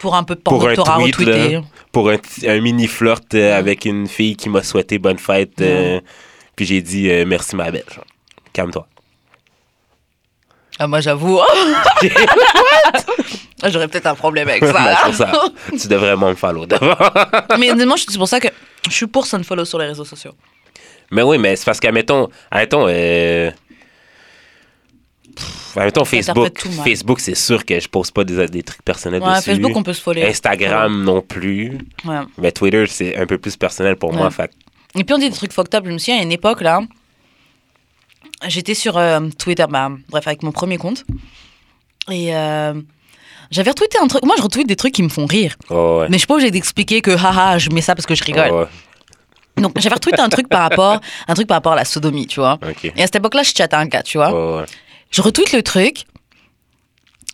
[0.04, 1.54] Pour un peu de pour un tweet, retweeté.
[1.54, 1.62] là,
[1.94, 5.62] pour un, mini flirt euh, avec une fille qui m'a souhaité bonne fête.
[5.62, 6.02] euh,
[6.58, 7.86] puis j'ai dit euh, merci, ma belle.
[8.52, 8.86] Calme-toi.
[10.78, 11.40] Ah, moi, j'avoue.
[13.66, 14.74] J'aurais peut-être un problème avec ça.
[14.74, 15.32] Ben, ça.
[15.70, 16.98] Tu devrais vraiment me follow d'abord.
[17.58, 18.50] mais honnêtement, c'est pour ça que
[18.90, 20.34] je suis pour follow sur les réseaux sociaux.
[21.12, 23.52] Mais oui, mais c'est parce qu'admettons, admettons, euh...
[25.36, 26.60] pff, admettons Facebook.
[26.84, 29.52] Facebook, c'est sûr que je pose pas des, des trucs personnels Ouais, dessus.
[29.52, 30.26] Facebook, on peut se.
[30.26, 31.78] Instagram non plus.
[32.06, 32.20] Ouais.
[32.38, 34.30] Mais Twitter, c'est un peu plus personnel pour moi.
[34.32, 34.52] Fait
[34.96, 35.84] Et puis on dit des trucs fucked up.
[35.86, 36.82] Je me souviens, à une époque, là,
[38.48, 41.06] j'étais sur euh, Twitter, bah, bref, avec mon premier compte.
[42.12, 42.74] Et euh,
[43.52, 44.24] j'avais retweeté un truc.
[44.26, 45.56] Moi, je retweete des trucs qui me font rire.
[45.70, 46.08] Oh, ouais.
[46.10, 48.50] Mais je suis pas obligée d'expliquer que, haha, je mets ça parce que je rigole.
[48.52, 48.68] Oh, ouais.
[49.62, 52.40] Donc, j'avais retweeté un truc par rapport, un truc par rapport à la sodomie, tu
[52.40, 52.58] vois.
[52.96, 54.32] Et à cette époque-là, je chattais un gars, tu vois.
[54.34, 54.66] Oh, ouais.
[55.14, 56.04] Je retweete le truc.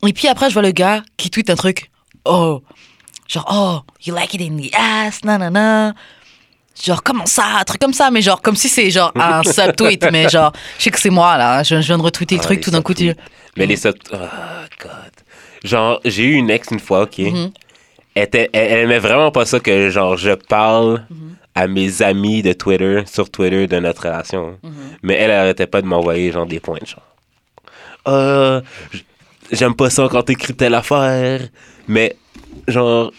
[0.06, 1.90] Et puis après, je vois le gars qui tweet un truc.
[2.26, 2.62] Oh,
[3.28, 5.94] genre, oh, you like it in the ass, nanana.
[6.82, 10.06] Genre, comment ça Un truc comme ça, mais genre, comme si c'est genre un subtweet,
[10.12, 12.44] mais genre, je sais que c'est moi là, je, je viens de retweeter le Ah,
[12.44, 13.14] truc, tout d'un coup, tu.
[13.58, 13.96] Mais les sub...
[14.14, 14.18] Oh,
[14.82, 14.92] God.
[15.66, 17.18] Genre, j'ai eu une ex une fois, OK?
[17.18, 17.52] Mhm.
[18.16, 21.36] elle, était- elle, elle aimait vraiment pas ça que, genre, je parle Mhm.
[21.56, 24.58] à mes amis de Twitter, sur Twitter, de notre relation.
[24.64, 24.72] Mhm.
[25.04, 27.04] Mais elle, arrêtait pas de m'envoyer, genre, des points, genre.
[28.08, 28.62] Euh,
[29.52, 31.41] j'aime pas ça quand t'écris telle affaire.
[31.88, 32.16] Mais,
[32.68, 33.12] genre,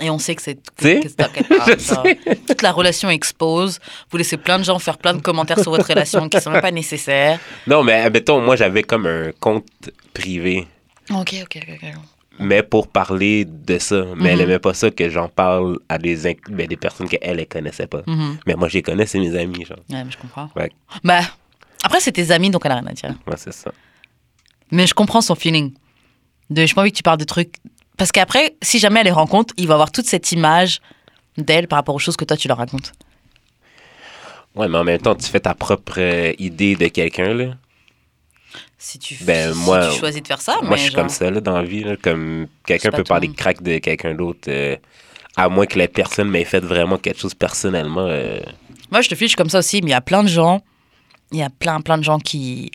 [0.00, 0.58] Et on sait que c'est.
[0.76, 1.02] Tu
[1.78, 2.18] sais?
[2.46, 3.78] toute la relation expose.
[4.10, 6.60] Vous laissez plein de gens faire plein de commentaires sur votre relation qui sont même
[6.62, 7.38] pas nécessaires.
[7.66, 10.66] non, mais admettons, moi, j'avais comme un compte privé.
[11.10, 11.90] Ok, ok, ok.
[12.40, 14.04] mais pour parler de ça.
[14.16, 14.42] Mais elle Mhm.
[14.44, 16.16] aimait pas ça que j'en parle à des,
[16.50, 18.02] ben, des personnes qu'elle, elle connaissait pas.
[18.06, 18.38] Mhm.
[18.46, 19.78] Mais moi, je les connais, c'est mes amis, genre.
[19.90, 20.48] Ouais, mais je comprends.
[20.54, 20.70] Ouais.
[21.02, 21.20] Bah,
[21.82, 23.14] après, c'est tes amis, donc elle a rien à dire.
[23.26, 23.72] Ouais, c'est ça.
[24.70, 25.72] Mais je comprends son feeling.
[26.50, 27.54] De, j'ai pas envie que tu parles de trucs.
[27.96, 30.80] Parce qu'après, si jamais elle les rencontre, il va avoir toute cette image
[31.36, 32.92] d'elle par rapport aux choses que toi tu leur racontes.
[34.54, 37.54] Ouais, mais en même temps, tu fais ta propre euh, idée de quelqu'un, là.
[38.78, 41.00] Si tu, Ben, si moi- tu choisis de faire ça, moi, mais je suis genre-
[41.02, 41.96] comme ça, là, dans la vie, là.
[41.96, 44.76] Comme quelqu'un peut parler crack de quelqu'un d'autre, euh,
[45.36, 48.06] à moins que la personne m'ait fait vraiment quelque chose personnellement.
[48.08, 48.40] euh,
[48.90, 50.62] Moi, je te fiche comme ça aussi, mais il y a plein de gens,
[51.32, 52.70] il y a plein, plein de gens qui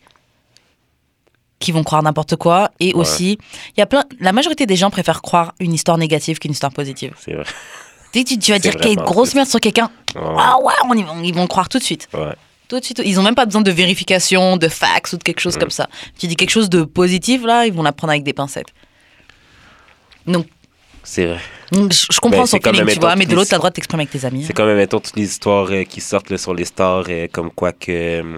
[1.63, 2.69] qui vont croire n'importe quoi.
[2.79, 2.93] Et Ouais.
[2.99, 3.37] aussi,
[3.75, 6.71] il y a plein, la majorité des gens préfèrent croire une histoire négative qu'une histoire
[6.73, 7.13] positive.
[7.19, 7.43] c'est vrai.
[8.13, 9.89] Dès que tu, tu vas dire qu'il y a une vraiment grosse merde sur quelqu'un,
[10.15, 12.07] ah ouais, on y ils vont croire tout de suite.
[12.13, 12.35] Ouais.
[12.67, 13.01] Tout de suite.
[13.03, 15.59] Ils ont même pas besoin de vérification, de fax ou de quelque chose Mm.
[15.59, 15.87] comme ça.
[16.19, 18.73] Tu dis quelque chose de positif, là, ils vont la prendre avec des pincettes.
[20.27, 20.47] Donc,
[21.03, 21.39] C'est vrai.
[21.71, 23.75] je, je comprends Ben, son feeling, tu vois, mais de l'autre, t'as le droit de
[23.75, 24.43] t'exprimer avec tes amis.
[24.45, 27.27] C'est quand même, mettons, toutes les histoires euh, qui sortent là, sur les stars, euh,
[27.31, 27.91] comme quoi que.
[27.91, 28.37] euh,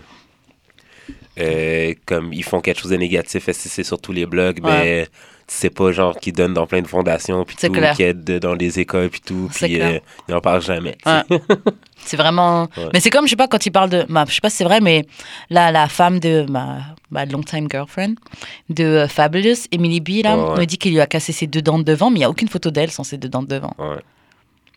[2.06, 4.72] comme ils font quelque chose de négatif, c'est sur tous les blogs, Ouais.
[4.84, 5.06] mais
[5.48, 8.40] tu sais pas, genre, qu'ils donnent dans plein de fondations, puis C'est tout, qui aident
[8.40, 10.98] dans les écoles, puis tout, C'est puis euh, ils n'en parlent jamais.
[11.06, 11.22] Ouais.
[11.98, 12.64] C'est vraiment.
[12.78, 12.90] Ouais.
[12.94, 14.06] Mais c'est comme, je sais pas, quand il parle de.
[14.10, 15.06] bah, je sais pas si c'est vrai, mais
[15.50, 16.80] la, la femme de ma,
[17.10, 18.16] ma long-time girlfriend,
[18.70, 21.80] de euh, Fabulous, Emily B, là, me dit qu'il lui a cassé ses deux dents
[21.80, 23.76] de devant, mais il n'y a aucune photo d'elle sans ses deux dents de devant.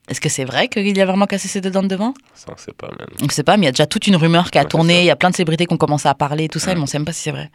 [0.09, 2.15] Ouais, Est-ce que c'est vrai qu'il a vraiment cassé ses deux dents de devant?
[2.35, 3.07] Ça, on sait pas, man.
[3.21, 4.69] On ne sait pas, mais il y a déjà toute une rumeur qui a Ouais,
[4.69, 6.69] tourné, il y a plein de célébrités qui ont commencé à parler et tout ça,
[6.69, 6.75] Ouais.
[6.75, 7.51] mais on ne sait même pas si c'est vrai.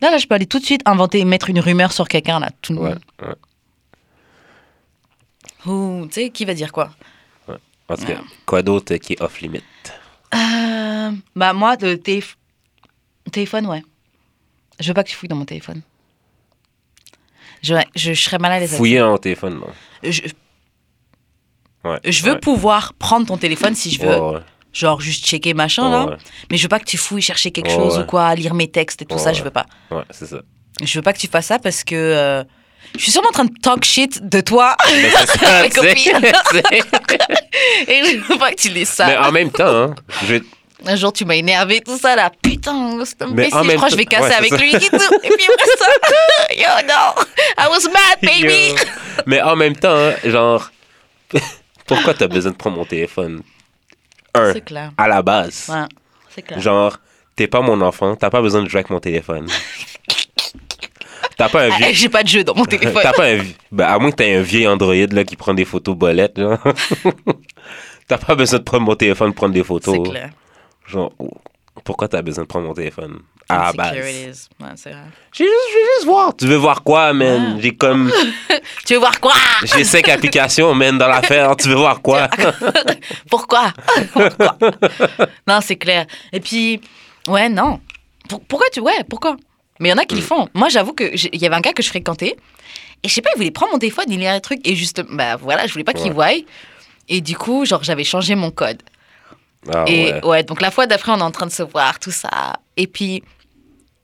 [0.00, 2.50] Là, là, je peux aller tout de suite inventer, mettre une rumeur sur quelqu'un, là.
[2.62, 3.00] Tout le Ouais, monde.
[3.22, 3.34] ouais.
[5.66, 6.90] Ou, tu sais, qui va dire quoi?
[7.86, 8.18] Parce que, Ouais.
[8.46, 9.62] quoi d'autre qui est off-limit?
[10.34, 12.36] Euh, Bah, moi, téléf-
[13.32, 13.82] téléphone, ouais.
[14.78, 15.82] Je veux pas que tu fouilles dans mon téléphone.
[17.62, 18.70] Je, je, je serais mal à l'aise.
[18.70, 19.66] avec Fouiller mon téléphone, non?
[20.02, 20.22] Je,
[21.84, 21.98] Ouais.
[22.04, 22.38] je veux ouais.
[22.38, 24.40] pouvoir prendre ton téléphone si je veux, Ouais,
[24.72, 26.18] genre juste checker machin, là.
[26.50, 29.02] Mais je veux pas que tu fouilles chercher quelque chose ou quoi, lire mes textes
[29.02, 29.66] et tout ça, je veux pas.
[29.90, 30.38] Ouais, c'est ça.
[30.82, 32.44] Je veux pas que tu fasses ça parce que euh,
[32.96, 35.70] je suis sûrement en train de talk shit de toi Mais ça, et
[38.04, 39.06] je veux pas que tu lises ça.
[39.06, 39.94] Mais en même temps, hein,
[40.26, 40.36] je,
[40.86, 42.30] Un jour, tu m'as énervé, tout ça là.
[42.42, 43.70] Putain, c'est un Mais imbécile.
[43.70, 44.56] Je crois que je vais casser ouais, avec ça.
[44.56, 44.96] lui et tout.
[45.22, 45.86] Et puis après ça,
[46.56, 47.22] yo, no,
[47.58, 48.70] I was mad, baby.
[48.70, 48.76] Yo.
[49.26, 50.70] Mais en même temps, hein, genre,
[51.94, 53.42] pourquoi t'as besoin de prendre mon téléphone?
[54.34, 54.92] Un, clair.
[54.96, 55.68] à la base.
[55.68, 55.86] Ouais,
[56.28, 56.60] c'est clair.
[56.60, 56.98] Genre,
[57.36, 59.46] t'es pas mon enfant, t'as pas besoin de jouer avec mon téléphone.
[61.36, 61.86] T'as pas un Ah, vieux.
[61.92, 63.02] J'ai pas de jeu dans mon téléphone.
[63.02, 63.38] T'as pas un
[63.72, 66.38] ben, à moins que t'aies un vieil Android là, qui prend des photos bolettes.
[68.08, 69.96] T'as pas besoin de prendre mon téléphone pour prendre des photos.
[70.04, 70.30] C'est clair.
[70.86, 71.30] Genre, oh,
[71.84, 73.20] pourquoi t'as besoin de prendre mon téléphone?
[73.50, 74.92] Ouais, c'est.
[75.32, 76.36] J'ai juste, je veux juste voir.
[76.36, 77.58] Tu veux voir quoi, man?
[77.60, 78.10] J'ai comme.
[78.86, 79.32] Tu veux voir quoi?
[79.64, 81.54] J'ai cinq applications, man, dans l'affaire.
[81.56, 82.28] Tu veux voir quoi?
[83.30, 83.72] Pourquoi?
[84.12, 84.56] Pourquoi?
[85.46, 86.06] Non, c'est clair.
[86.32, 86.80] Et puis,
[87.28, 87.80] ouais, non.
[88.28, 88.80] Pour- pourquoi tu.
[88.80, 89.36] Ouais, pourquoi?
[89.78, 90.48] Mais il y en a qui le font.
[90.54, 92.36] Moi, j'avoue que j'ai- il y avait un gars que je fréquentais.
[93.02, 94.60] Et je sais pas, il voulait prendre mon téléphone, il lirait un truc.
[94.64, 96.28] Et juste, bah voilà, je voulais pas qu'il voie.
[97.08, 98.82] Et du coup, genre, j'avais changé mon code.
[99.72, 100.24] Ah et ouais.
[100.24, 100.42] ouais.
[100.42, 102.54] donc la fois d'après, on est en train de se voir, tout ça.
[102.76, 103.22] Et puis,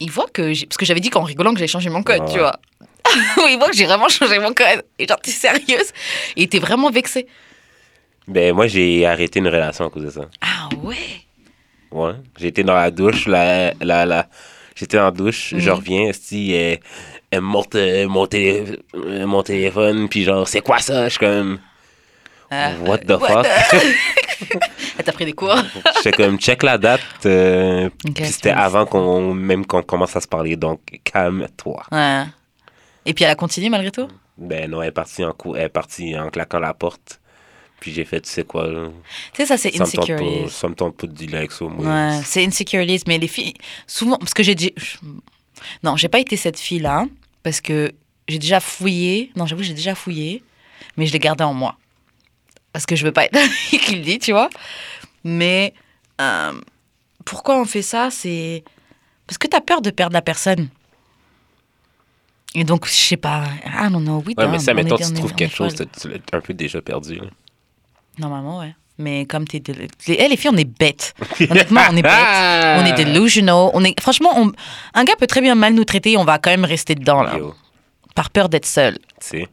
[0.01, 0.43] il voit que.
[0.67, 2.59] Parce que j'avais dit qu'en rigolant que j'ai changé mon code, tu vois.
[3.49, 4.85] il voit que j'ai vraiment changé mon code.
[4.99, 5.93] Et genre, t'es sérieuse?
[6.37, 7.27] Il était vraiment vexé.
[8.29, 10.23] Ben, moi, j'ai arrêté une relation à cause de ça.
[10.41, 10.97] Ah ouais?
[11.93, 12.13] Ouais.
[12.39, 14.27] J'étais dans la douche, là, là, là.
[14.75, 15.77] J'étais en douche, je Mhm.
[15.77, 16.81] reviens, si elle,
[17.31, 21.05] elle me montre euh, mon, télé- euh, mon téléphone, puis genre, c'est quoi ça?
[21.05, 21.61] Je suis comme,
[22.51, 23.83] Ah, what the what fuck?
[25.05, 25.55] t'a pris des cours?
[26.03, 27.89] J'étais comme, check la date, euh,
[28.25, 31.83] c'était avant qu'on, même qu'on commence à se parler, donc calme-toi.
[31.93, 32.25] Ouais.
[33.05, 34.09] Et puis elle a continué malgré tout?
[34.39, 37.21] Ben non, elle est partie en, cou- elle est partie en claquant la porte,
[37.81, 38.83] puis j'ai fait, tu sais quoi, Tu
[39.35, 40.51] sais, ça, c'est insecurities.
[40.51, 41.85] ça me tente pas de dealer avec ça, moi.
[42.11, 43.05] Ouais, c'est insecurities.
[43.07, 43.55] Mais les filles,
[43.87, 44.75] souvent, parce que j'ai dit.
[45.83, 47.07] Non, j'ai pas été cette fille-là,
[47.43, 47.93] parce que
[48.29, 49.31] j'ai déjà fouillé.
[49.37, 50.43] Non, j'avoue, j'ai déjà fouillé,
[50.97, 51.77] mais je l'ai gardé en moi.
[52.77, 54.51] Parce que je veux pas être fille qui le dit, tu vois.
[55.25, 55.73] Mais
[56.21, 56.53] euh,
[57.25, 58.65] pourquoi on fait ça C'est
[59.27, 60.69] parce que t'as peur de perdre la personne.
[62.55, 63.45] Et donc, je sais pas.
[63.65, 64.23] I don't know.
[64.27, 66.53] We Ouais, mais ça, mettons, on tu trouves quelque chose, tu tu l'as un peu
[66.53, 67.29] déjà perdu, là.
[68.19, 68.75] Normalement, ouais.
[68.99, 69.61] Mais comme t'es.
[69.61, 71.15] de- Les, eh, les filles, on est bêtes.
[71.49, 72.13] Honnêtement, on est bêtes.
[72.13, 73.71] On est delusional.
[73.73, 74.53] On est, franchement, on-
[74.93, 77.39] un gars peut très bien mal nous traiter, on va quand même rester dedans, là.
[77.39, 77.55] Yo,
[78.15, 78.99] Par peur d'être seul.
[78.99, 79.49] tu sais.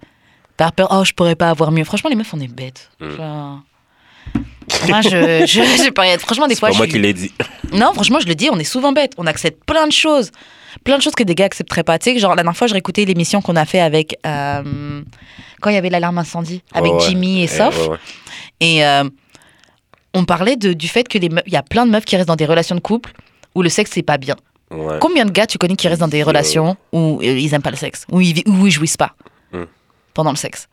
[0.57, 1.83] Par peur, oh, je pourrais pas avoir mieux.
[1.83, 2.89] Franchement, les meufs, on est bêtes.
[2.99, 3.09] Mm.
[3.15, 3.59] Genre-
[4.87, 7.31] Moi, je, je, je rien- Franchement, des C'est fois, je moi suis- qui l'ai dit.
[7.73, 9.13] Non, franchement, je le dis, on est souvent bêtes.
[9.17, 10.29] On accepte plein de choses.
[10.83, 11.97] Plein de choses que des gars accepteraient pas.
[11.97, 14.17] Tu sais, genre, la dernière fois, je réécoutais l'émission qu'on a fait avec.
[14.27, 15.01] euh,
[15.61, 17.09] quand il y avait l'alarme incendie, avec Ouais, ouais.
[17.09, 17.77] Jimmy et Eh, Soph.
[17.79, 17.97] ouais, ouais.
[18.59, 19.03] Et euh,
[20.13, 22.15] on parlait de- du fait que les meufs- il y a plein de meufs qui
[22.15, 23.11] restent dans des relations de couple
[23.55, 24.35] où le sexe, c'est pas bien.
[24.99, 26.25] Combien de gars tu connais qui restent dans des Yo.
[26.25, 29.13] relations où euh, ils aiment pas le sexe, où ils, où ils jouissent pas?
[29.51, 29.65] Hmm.
[30.13, 30.67] Pendant le sexe.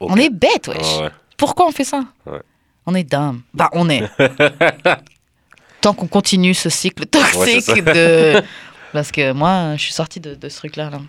[0.00, 0.96] On est bêtes, wesh.
[0.96, 1.10] Ouais, ouais.
[1.36, 2.40] Pourquoi on fait ça Ouais.
[2.86, 3.40] On est dumb.
[3.54, 4.02] Bah, on est.
[5.80, 8.42] Tant qu'on continue ce cycle Ouais, toxique de.
[8.92, 10.90] Parce que moi, je suis sortie de, de ce truc-là.
[10.90, 11.00] Là.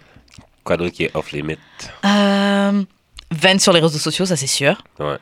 [0.64, 1.58] Quoi d'autre qui est off limit?
[2.06, 2.84] Euh,
[3.32, 4.82] veine sur les réseaux sociaux, ça c'est sûr.
[5.00, 5.18] Ouais.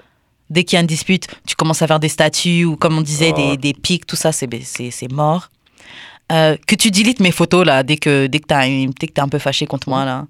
[0.50, 3.02] Dès qu'il y a une dispute, tu commences à faire des statuts ou comme on
[3.02, 5.50] disait, des, des pics, tout ça, c'est c'est- c'est mort.
[6.32, 8.46] Euh, que tu deletes mes photos là, dès que, dès que
[8.92, 10.26] que t'es un peu fâché contre moi là.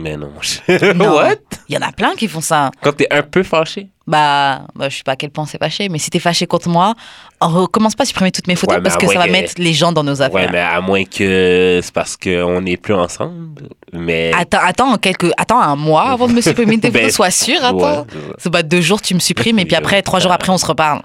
[0.00, 0.30] Mais non.
[0.94, 1.14] Non.
[1.16, 1.34] What?
[1.68, 2.70] Il y en a plein qui font ça.
[2.82, 3.88] Quand t'es un peu fâché?
[4.06, 6.68] Bah, bah, je sais pas à quel point c'est fâché, mais si t'es fâché contre
[6.68, 6.94] moi,
[7.40, 9.52] on recommence pas à supprimer toutes mes photos Ouais, parce que ça va que- mettre
[9.58, 10.34] les gens dans nos affaires.
[10.34, 13.68] Ouais, mais à moins que c'est parce qu'on n'est plus ensemble.
[13.92, 14.32] Mais.
[14.36, 17.62] Attends, attends, quelques, attends un mois avant de me supprimer tes Ben, photos, sois sûr,
[17.64, 18.00] attends.
[18.00, 18.04] Ouais,
[18.38, 20.66] c'est pas deux jours, tu me supprimes, et puis après, trois jours après, on se
[20.66, 21.02] reparle.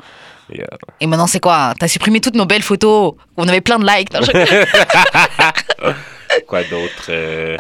[0.54, 0.66] Yeah.
[1.02, 1.74] Et maintenant, c'est quoi?
[1.80, 3.14] T'as supprimé toutes nos belles photos.
[3.38, 4.10] On avait plein de likes.
[6.48, 7.06] Quoi d'autre?
[7.10, 7.58] euh,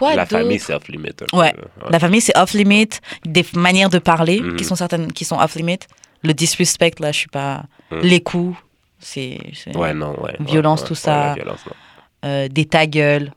[0.00, 1.10] Quoi La famille, c'est off limit.
[1.10, 1.54] un peu, Ouais.
[1.82, 1.88] là.
[1.90, 2.88] La famille, c'est off limit.
[3.24, 4.56] Des manières de parler Mhm.
[4.56, 5.78] qui sont certaines, qui sont off limit.
[6.24, 7.62] Le disrespect, là, je suis pas.
[7.90, 8.00] Mhm.
[8.00, 8.56] Les coups,
[8.98, 9.38] c'est.
[9.74, 10.34] Ouais, non, ouais.
[10.40, 11.34] Violence, ouais, tout ouais, ça.
[11.34, 11.60] violence.
[12.24, 13.32] Euh, des ta gueule.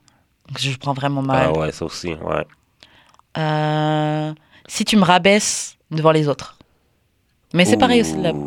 [0.58, 1.50] Je prends vraiment mal.
[1.54, 2.44] Ah ouais, ça aussi, ouais.
[3.38, 4.32] Euh,
[4.66, 6.56] si tu me rabaisses devant les autres.
[7.52, 8.04] Mais c'est pareil,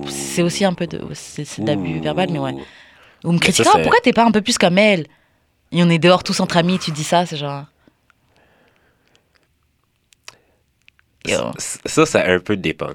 [0.09, 2.03] c'est aussi un peu de, c'est c'est de l'abus Ouh.
[2.03, 2.53] verbal, mais ouais.
[3.23, 5.07] Ou me critiquer, ça, Ah, pourquoi t'es pas un peu plus comme elle?
[5.71, 7.63] Et on est dehors tous entre amis, tu dis ça, c'est genre.
[11.27, 11.51] Yo.
[11.85, 12.91] Ça, ça, un peu dépend.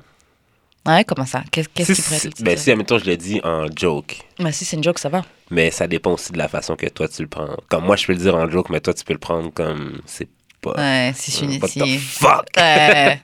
[0.87, 1.43] Ouais, comment ça?
[1.53, 4.51] Qu'est-ce qu'est-ce Si, qui pourrait être ben, si, admettons, je le dis en joke, Bah,
[4.51, 5.23] si c'est une joke, ça va.
[5.51, 7.57] mais ça dépend aussi de la façon que toi tu le prends.
[7.69, 10.01] Comme moi, je peux le dire en joke, mais toi, tu peux le prendre comme
[10.07, 10.29] c'est
[10.61, 10.73] pas.
[10.77, 12.47] Ouais, si je suis si- fuck?
[12.57, 13.21] Ouais.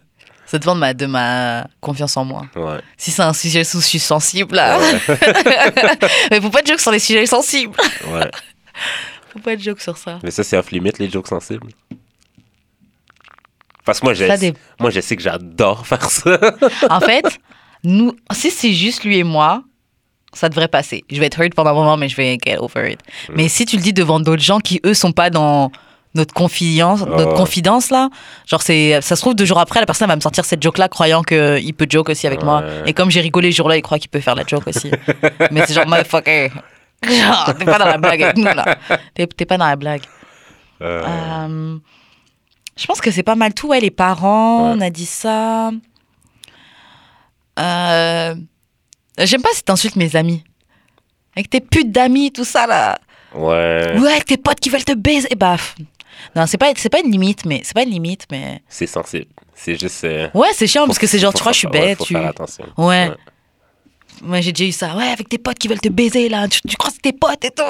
[0.47, 2.47] Ça dépend de ma, de ma confiance en moi.
[2.57, 2.79] Ouais.
[2.97, 4.79] Si c'est un sujet où je suis sensible, là.
[6.31, 7.75] Mais faut pas de joke sur les sujets sensibles.
[8.13, 8.31] ouais.
[9.33, 10.19] Faut pas de joke sur ça.
[10.23, 11.67] Mais ça, c'est off limit, les jokes sensibles?
[13.89, 16.39] Parce que moi, je, dé- moi, je sais que j'adore faire ça.
[16.91, 17.25] En fait,
[17.85, 19.63] nous, si c'est juste lui et moi,
[20.35, 21.05] ça devrait passer.
[21.11, 23.01] Je vais être hurt pendant un moment, mais je vais get over it.
[23.31, 23.33] Mm.
[23.35, 25.73] Mais si tu le dis devant d'autres gens qui, eux, sont pas dans
[26.15, 28.11] notre confidence, notre confidence là,
[28.47, 30.77] genre c'est, ça se trouve deux jours après, la personne va me sortir cette joke
[30.77, 32.63] là, croyant que il peut joke aussi avec moi.
[32.85, 34.91] Et comme j'ai rigolé ce jour-là, il croit qu'il peut faire la joke aussi.
[35.51, 36.51] mais c'est genre motherfucker.
[37.09, 38.77] Genre, t'es pas dans la blague avec nous là.
[39.15, 40.03] T'es, pas dans la blague.
[40.83, 41.79] Euh, Euh,
[42.79, 43.69] je pense que c'est pas mal tout.
[43.69, 44.77] Ouais, les parents, Ouais.
[44.77, 45.71] on a dit ça.
[47.59, 48.35] Euh,
[49.19, 50.45] J'aime pas si t'insultes mes amis.
[51.35, 52.99] Avec tes putes d'amis, tout ça là.
[53.35, 53.99] ouais.
[53.99, 55.29] Ouais, avec tes potes qui veulent te baiser.
[55.37, 55.75] Bah, pff.
[56.37, 58.63] non, c'est pas, c'est pas une limite, mais c'est pas une limite, mais.
[58.69, 59.27] C'est sensible.
[59.55, 60.05] C'est juste.
[60.05, 61.99] euh, Ouais, c'est chiant parce que c'est genre, tu crois, je suis ouais, bête.
[61.99, 62.15] faut tu...
[62.15, 62.65] faire attention.
[62.77, 63.11] Ouais.
[64.23, 64.97] Moi, j'ai déjà eu ça.
[64.97, 66.47] Ouais, avec tes potes qui veulent te baiser là.
[66.49, 67.63] Tu, tu crois que c'est tes potes et tout.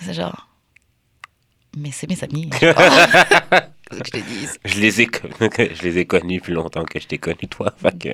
[0.00, 0.48] C'est genre.
[1.76, 2.50] Mais c'est mes amis.
[3.92, 4.18] je sais pas.
[4.18, 4.58] Faut que je te dise.
[4.64, 7.72] Je les ai, con- je les ai connus plus longtemps que je t'ai connu, toi.
[7.80, 8.08] Fait que,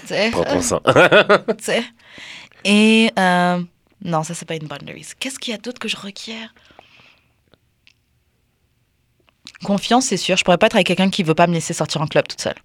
[0.00, 0.30] Tu sais.
[0.30, 0.80] prends ton sang.
[1.58, 1.84] tu sais.
[2.64, 3.60] Et euh,
[4.02, 5.08] Non, ça, c'est pas une boundaries.
[5.20, 6.46] Qu'est-ce qu'il y a d'autre que je requiers?
[9.62, 10.36] Confiance, c'est sûr.
[10.36, 12.40] Je pourrais pas être avec quelqu'un qui veut pas me laisser sortir en club toute
[12.40, 12.56] seule.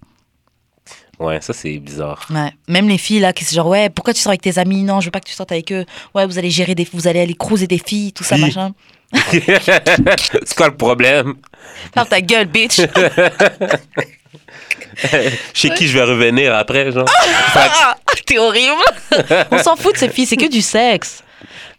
[1.18, 2.26] Ouais, ça, c'est bizarre.
[2.30, 2.50] Ouais.
[2.68, 4.82] Même les filles, là, qui c'est genre, ouais, pourquoi tu sors avec tes amis?
[4.82, 5.84] Non, je veux pas que tu sortes avec eux.
[6.14, 6.88] Ouais, vous allez gérer des...
[6.92, 8.72] Vous allez aller cruiser des filles, tout ça, machin.
[9.32, 11.34] c'est quoi le problème?
[11.92, 12.80] Ferme ta gueule, bitch
[15.54, 17.06] Chez qui je vais revenir après, genre?
[17.54, 17.96] Ah,
[18.26, 18.82] T'es horrible
[19.50, 21.22] On s'en fout de ces filles, c'est que du sexe.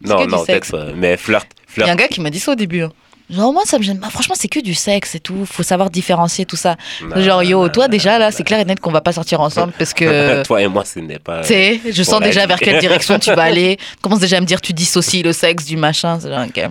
[0.02, 0.86] non, non, peut-être pas.
[0.96, 2.82] Mais flirt, Il y a un gars qui m'a dit ça au début.
[2.84, 2.92] hein.
[3.30, 4.10] Genre, moi, ça me gêne pas.
[4.10, 5.46] Franchement, c'est que du sexe et tout.
[5.46, 6.76] Faut savoir différencier tout ça.
[7.02, 9.72] Non, Genre, yo, toi, déjà, là, c'est clair et net qu'on va pas sortir ensemble
[9.78, 10.44] parce que.
[10.44, 11.42] Toi et moi, ce n'est pas.
[11.42, 12.48] Tu sais, je sens déjà vie.
[12.48, 13.78] vers quelle direction tu vas aller.
[14.02, 16.20] Commence déjà à me dire, tu dissocies le sexe du machin.
[16.20, 16.70] C'est genre, ok.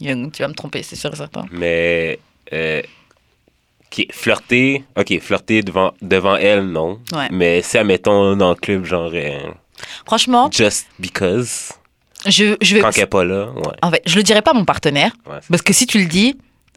[0.00, 1.44] Yo, Tu vas me tromper, c'est sûr et certain.
[1.52, 2.18] Mais.
[2.52, 2.82] Euh,
[4.10, 4.84] flirter.
[4.96, 6.98] Ok, flirter devant, devant elle, non.
[7.12, 7.28] Ouais.
[7.30, 9.10] Mais si, admettons, dans le club, genre.
[9.12, 9.38] euh,
[10.06, 11.72] Franchement, just because.
[12.26, 12.80] je, je vais.
[12.80, 13.62] Quand elle est pas là, ouais.
[13.82, 15.12] En fait, je le dirais pas à mon partenaire.
[15.26, 16.36] ouais Parce que si tu le dis,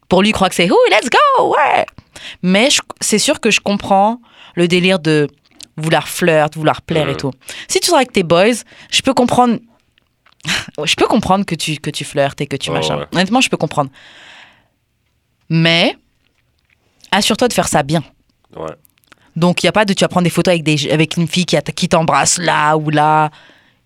[0.09, 1.85] pour lui, il croit que c'est Oh, let's go, ouais.
[2.41, 2.69] Mais
[3.01, 4.19] c'est sûr que je comprends
[4.55, 5.27] le délire de
[5.77, 7.17] vouloir flirt, vouloir plaire et Mhm.
[7.17, 7.31] tout.
[7.67, 8.53] Si tu sors avec tes boys,
[8.91, 9.59] je peux comprendre.
[10.83, 12.97] je peux comprendre que tu, que tu flirtes et que tu Ouais, machin.
[12.99, 13.05] ouais.
[13.13, 13.89] Honnêtement, je peux comprendre.
[15.49, 15.95] Mais
[17.11, 18.03] assure-toi de faire ça bien.
[18.55, 18.71] ouais.
[19.35, 21.27] Donc, il n'y a pas de tu vas prendre des photos avec, des, avec une
[21.27, 23.29] fille qui, a- qui t'embrasse là ou là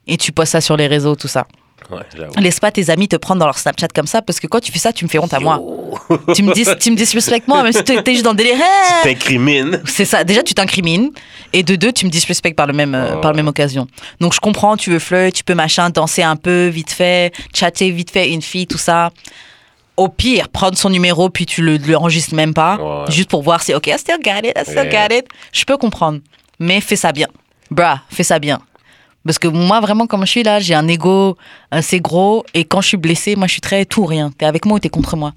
[0.06, 1.48] et tu postes ça sur les réseaux, tout ça.
[1.90, 2.00] Ouais.
[2.42, 4.72] Laisse pas tes amis te prendre dans leur Snapchat comme ça parce que quand tu
[4.72, 5.60] fais ça, tu me fais honte à moi
[6.36, 9.04] tu me dis tu me disrespectes moi même si t'es juste dans le délire Hey
[9.16, 9.82] T'incrimines.
[9.86, 11.12] c'est ça déjà tu t'incrimines
[11.54, 13.22] et de deux tu me disrespectes par le même euh, Oh.
[13.22, 13.88] par la même occasion
[14.20, 17.90] donc je comprends tu veux flirt tu peux machin danser un peu vite fait chatter
[17.92, 19.10] vite fait une fille tout ça
[19.98, 23.12] au pire prendre son numéro puis tu le, le enregistres même pas Ouais.
[23.12, 25.08] juste pour voir si ok I still got it I still Yeah.
[25.08, 26.20] got it je peux comprendre
[26.60, 27.28] mais fais ça bien
[27.72, 28.60] bruh fais ça bien
[29.26, 31.38] parce que moi, vraiment, comme je suis là, j'ai un ego
[31.72, 32.46] assez gros.
[32.54, 34.32] Et quand je suis blessée, moi, je suis très tout ou rien.
[34.38, 35.34] T'es avec moi ou t'es contre moi?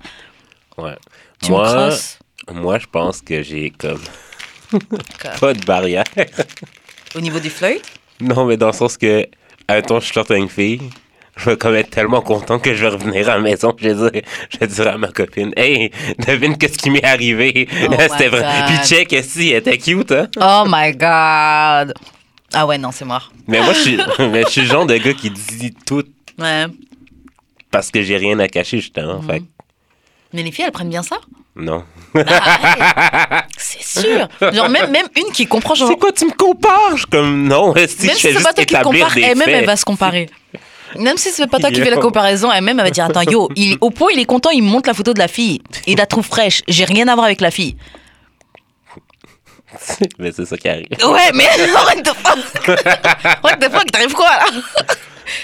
[0.78, 0.96] Ouais.
[1.42, 2.18] Tu me Moi, crosses
[2.50, 4.00] moi, je pense que j'ai comme
[5.40, 6.04] pas de barrière.
[7.14, 7.82] Au niveau du flirt
[8.20, 9.26] Non, mais dans le sens que,
[9.68, 10.80] admettons, je flirte avec une fille,
[11.36, 13.74] je vais comme être tellement content que je vais revenir à la maison.
[13.78, 15.90] Je vais dire, je vais dire à ma copine, hey,
[16.26, 17.68] devine qu'est-ce qui m'est arrivé?
[17.88, 18.40] Oh C'était vrai.
[18.40, 18.66] God.
[18.66, 20.28] Puis check, si, elle était cute, hein?
[20.40, 21.94] Oh my god.
[22.54, 23.32] Ah ouais, non, c'est mort.
[23.46, 26.04] Mais moi, je suis, mais je suis le genre de gars qui dit tout
[26.38, 26.66] Ouais.
[27.70, 29.20] parce que j'ai rien à cacher, justement.
[29.22, 29.26] Mhm.
[29.30, 29.44] Fait que,
[30.32, 31.16] Mais les filles, elles prennent bien ça?
[31.54, 31.84] Non.
[32.14, 34.28] Ah, C'est sûr.
[34.52, 35.88] Genre, même, même une qui comprend, genre.
[35.88, 36.92] C'est quoi, tu me compares?
[36.92, 39.66] Je suis comme, non, si même je si c'est pas toi qui compare, elle-même, elle
[39.66, 40.28] va se comparer.
[40.98, 41.84] Même si c'est pas toi qui Yo.
[41.84, 44.50] fais la comparaison, elle-même, elle va dire Attends, yo, il, au point, il est content,
[44.50, 45.60] il monte la photo de la fille.
[45.86, 46.62] Il la trouve fraîche.
[46.68, 47.76] J'ai rien à voir avec la fille.
[50.18, 50.86] mais c'est ça qui arrive.
[51.06, 51.44] Ouais, mais
[51.74, 52.68] what the fuck?
[53.44, 54.46] What the fuck, t'arrives quoi là?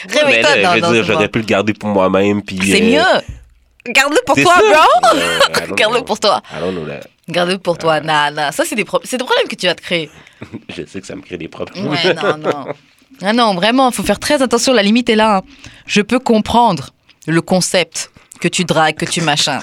[0.09, 0.57] Réveille-toi.
[0.57, 2.43] là, Non, je veux non, dire, j'aurais pu le garder pour moi-même.
[2.43, 3.93] puis, C'est euh, mieux.
[3.93, 5.75] Garde-le pour toi, bro.
[5.75, 6.43] Garde-le pour toi.
[7.29, 8.01] Garde-le pour toi.
[8.01, 8.53] Nah, nah.
[8.53, 10.11] Ça, c'est des, pro- des problèmes que tu vas te créer.
[10.77, 11.87] Je sais que ça me crée des problèmes.
[11.89, 12.67] Ouais, non, non.
[13.23, 14.73] Ah non, vraiment, il faut faire très attention.
[14.73, 15.39] La limite est là.
[15.39, 15.43] hein.
[15.87, 16.91] Je peux comprendre
[17.27, 18.11] le concept
[18.41, 19.61] que tu dragues, que tu machin.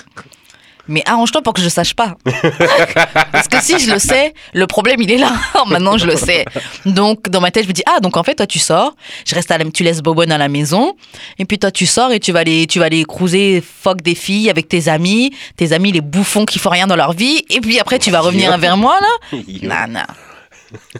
[0.87, 2.15] Mais arrange-toi pour que je sache pas.
[3.31, 5.33] Parce que si je le sais, le problème il est là.
[5.67, 6.45] Maintenant je le sais.
[6.85, 9.35] Donc dans ma tête je me dis ah donc en fait toi tu sors, je
[9.35, 10.95] reste à la, tu laisses Bobonne à la maison.
[11.39, 14.15] Et puis toi tu sors et tu vas aller tu vas aller cruiser fuck des
[14.15, 17.43] filles avec tes amis, tes amis les bouffons qui font rien dans leur vie.
[17.49, 19.37] Et puis après tu vas revenir vers moi là.
[19.47, 19.69] Yo,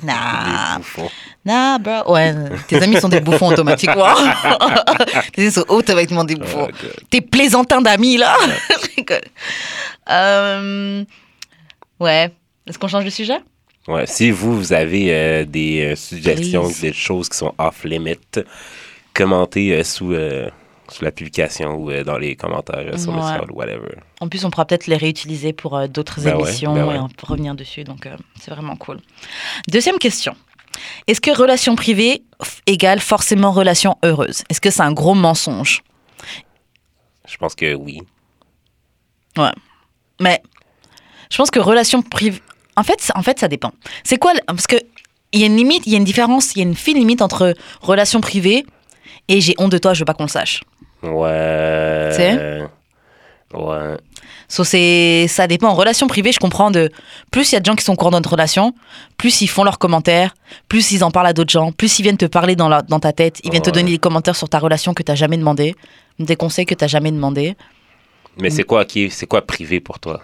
[0.04, 0.80] Nah
[1.46, 1.78] nah.
[1.78, 2.14] bro.
[2.14, 2.34] Ouais,
[2.68, 4.14] tes amis sont des bouffons automatiquement.
[5.34, 6.68] tes amis sont automatiquement des bouffons.
[6.72, 6.88] Oh.
[7.10, 8.36] Tes plaisantins d'amis, là.
[10.10, 11.04] Euh,
[12.00, 12.32] Ouais.
[12.68, 13.40] Est-ce qu'on change de sujet?
[13.88, 16.82] Ouais, si vous, vous avez euh, des euh, suggestions, Please.
[16.82, 18.18] des choses qui sont off-limit,
[19.14, 20.14] commentez euh, sous,
[20.90, 23.96] sous la publication ou dans les commentaires sur site ou whatever.
[24.22, 26.96] En plus, on pourra peut-être les réutiliser pour euh, d'autres Ben ouais, émissions ben ouais.
[26.96, 27.84] et on peut revenir dessus.
[27.84, 29.00] Donc, euh, c'est vraiment cool.
[29.68, 30.36] Deuxième question.
[31.08, 32.24] Est-ce que relation privée
[32.68, 34.44] égale forcément relation heureuse?
[34.50, 35.84] Est-ce que c'est un gros mensonge?
[37.28, 38.02] Je pense que oui.
[40.22, 40.42] Mais
[41.30, 42.42] je pense que relation privée.
[42.78, 43.72] En fait, ça- en fait, ça dépend.
[44.04, 44.78] C'est quoi Parce que
[45.32, 46.98] il y a une limite, il y a une différence, il y a une fine
[46.98, 48.66] limite entre relation privée
[49.28, 50.62] et j'ai honte de toi, je veux pas qu'on le sache.
[51.04, 52.10] Ouais.
[52.12, 52.64] Tu sais?
[53.54, 53.98] Ouais.
[54.48, 55.70] So, c'est, ça dépend.
[55.70, 56.92] En relation privée, je comprends de
[57.32, 58.74] plus il y a de gens qui sont au courant de notre relation,
[59.18, 60.34] plus ils font leurs commentaires,
[60.68, 63.00] plus ils en parlent à d'autres gens, plus ils viennent te parler dans, la- dans
[63.00, 65.76] ta tête, ils viennent te donner des commentaires sur ta relation que t'as jamais demandé,
[66.20, 67.56] des conseils que t'as jamais demandé.
[68.38, 70.22] Mais c'est quoi, qui, c'est quoi privé pour toi?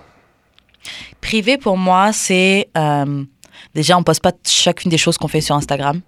[1.21, 3.23] Privé pour moi, c'est euh,
[3.75, 6.01] déjà on poste pas chacune des choses qu'on fait sur Instagram.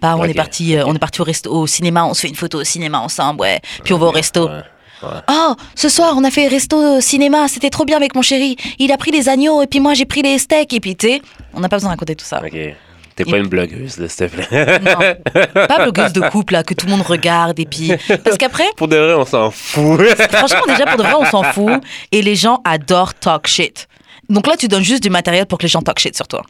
[0.00, 2.28] Bah, on est parti, euh, on est parti au resto, au cinéma, on se fait
[2.28, 3.60] une photo au cinéma ensemble, ouais.
[3.84, 4.48] Puis on va au resto.
[4.48, 4.60] Ouais.
[5.28, 8.56] Oh, ce soir, on a fait resto cinéma, c'était trop bien avec mon chéri.
[8.78, 11.08] Il a pris les agneaux et puis moi j'ai pris les steaks et puis tu
[11.08, 11.22] sais,
[11.54, 12.40] on n'a pas besoin de raconter tout ça.
[12.44, 12.56] Ok.
[13.14, 14.78] T'es pas une blogueuse, là, s'il te plaît.
[14.80, 17.92] Non, pas blogueuse de couple là que tout le monde regarde et puis
[18.24, 20.00] parce qu'après, Pour de vrai, on s'en fout.
[20.30, 23.86] franchement déjà pour de vrai on s'en fout et les gens adorent talk shit.
[24.30, 26.42] Donc là tu donnes juste du matériel pour que les gens talk shit sur toi.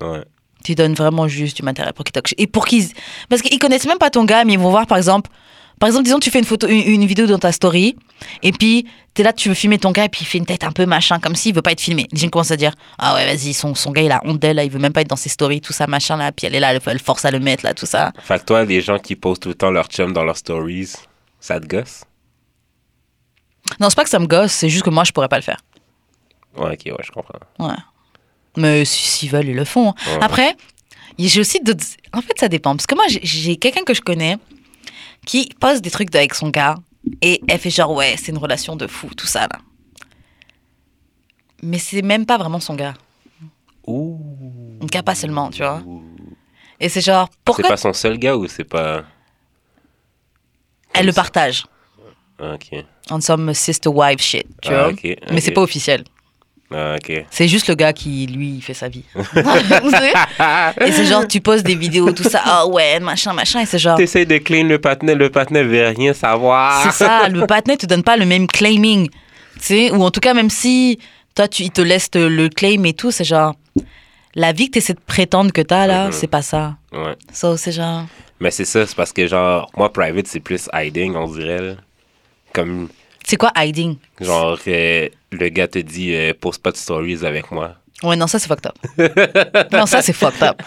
[0.00, 0.22] ouais.
[0.62, 2.38] Tu donnes vraiment juste du matériel pour qu'ils talk shit.
[2.38, 2.86] Et pour qu'ils
[3.28, 5.28] parce qu'ils connaissent même pas ton gars mais ils vont voir par exemple
[5.80, 7.96] par exemple, disons, tu fais une photo, une, une vidéo dans ta story,
[8.44, 10.62] et puis t'es là, tu veux filmer ton gars, et puis il fait une tête
[10.62, 12.06] un peu machin, comme s'il veut pas être filmé.
[12.12, 14.56] Les gens commencent à dire, ah ouais, vas-y, son, son gars, il a honte d'elle,
[14.56, 16.54] là, il veut même pas être dans ses stories, tout ça, machin, là, puis elle
[16.54, 18.12] est là, elle, elle force à le mettre, là, tout ça.
[18.22, 20.92] Fait que toi, les gens qui postent tout le temps leur chum dans leurs stories,
[21.40, 22.04] ça te gosse?
[23.78, 25.42] Non, c'est pas que ça me gosse, c'est juste que moi, je pourrais pas le
[25.42, 25.60] faire.
[26.56, 27.38] Ouais, ok, ouais, je comprends.
[27.58, 27.74] Ouais.
[28.56, 29.88] Mais si- s'ils veulent, ils le font.
[29.88, 30.18] Ouais.
[30.20, 30.56] Après,
[31.18, 31.84] j'ai aussi d'autres.
[32.12, 32.74] En fait, ça dépend.
[32.74, 34.36] Parce que moi, j'ai quelqu'un que je connais
[35.26, 36.76] qui poste des trucs avec son gars
[37.22, 39.58] et elle fait genre, ouais, c'est une relation de fou, tout ça, là.
[41.62, 42.94] Mais c'est même pas vraiment son gars.
[43.86, 44.18] Ouh.
[44.82, 45.82] Un cas pas seulement, tu vois.
[46.78, 49.04] Et c'est genre, C'est pourquoi pas son seul gars ou c'est pas.
[50.94, 51.66] elle le partage
[52.38, 52.84] Ah, ok.
[53.10, 54.88] en somme sister wife shit, tu Ah, vois.
[54.92, 55.40] ok, Mais ok.
[55.42, 56.04] c'est pas officiel.
[56.72, 56.96] Ah.
[57.30, 59.02] C'est juste le gars qui, lui, il fait sa vie.
[60.86, 63.78] Et c'est genre, tu poses des vidéos, tout ça, ah ouais, machin, machin, et c'est
[63.78, 63.96] genre.
[63.96, 66.82] T'essayes de clean le patinet, le patinet veut rien savoir.
[66.84, 69.08] C'est ça, le patinet te donne pas le même claiming.
[69.54, 70.98] Tu sais, ou en tout cas, même si
[71.34, 73.54] toi, tu, il te laisse te- le claim et tout, c'est genre.
[74.36, 76.12] La vie que tu essaies de prétendre que t'as là, Mhm.
[76.12, 76.76] c'est pas ça.
[76.92, 77.16] Ouais.
[77.32, 78.04] Ça, c'est genre.
[78.38, 81.60] Mais c'est ça, c'est parce que genre, moi, private, c'est plus hiding, on dirait.
[81.60, 81.72] là.
[82.52, 82.88] Comme,
[83.26, 83.96] C'est quoi hiding?
[84.20, 87.74] Genre, euh, le gars te dit, euh, poste pas de stories avec moi.
[88.02, 89.68] Ouais, non, ça, c'est fucked up.
[89.72, 90.62] non, ça, c'est fucked up.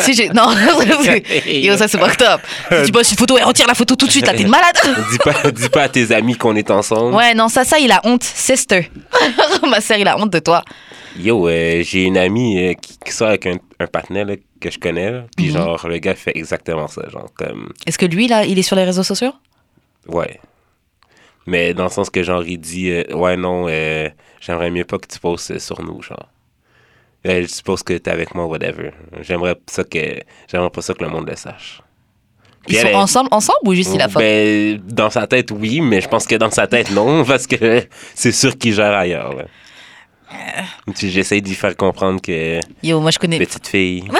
[0.00, 0.28] Si j'ai.
[0.30, 0.50] Non,
[1.46, 2.40] Yo, ça, c'est fucked up.
[2.72, 4.74] Si tu postes une photo et retire la photo tout de suite, là, t'es malade.
[5.12, 7.14] dis, pas, dis pas à tes amis qu'on est ensemble.
[7.14, 8.24] Ouais, non, ça, ça, il a honte.
[8.24, 8.90] Sister.
[9.68, 10.64] Ma sœur, il a honte de toi.
[11.16, 14.70] Yo, euh, j'ai une amie euh, qui, qui sort avec un, un partenaire là, que
[14.70, 15.10] je connais.
[15.12, 15.52] là, Puis Mhm.
[15.52, 17.02] genre, le gars fait exactement ça.
[17.10, 19.32] Genre, comme, Est-ce que lui, là, il est sur les réseaux sociaux?
[20.08, 20.40] Ouais.
[21.46, 24.08] Mais dans le sens que genre, il dit, euh, ouais, non, euh,
[24.40, 26.28] j'aimerais mieux pas que tu postes sur nous, genre.
[27.26, 28.90] Euh, je suppose que t'es avec moi, whatever.
[29.20, 29.98] J'aimerais ça que,
[30.50, 31.80] j'aimerais pas ça que le monde le sache.
[32.66, 36.00] Puis Ils sont ensemble, ensemble ou juste il a Ben, dans sa tête, oui, mais
[36.00, 37.84] je pense que dans sa tête, non, parce que
[38.14, 39.34] c'est sûr qu'il gère ailleurs.
[39.34, 39.44] là.
[40.96, 43.38] J'essaie d'y faire comprendre que Yo, moi, je connais.
[43.38, 44.04] petite fille.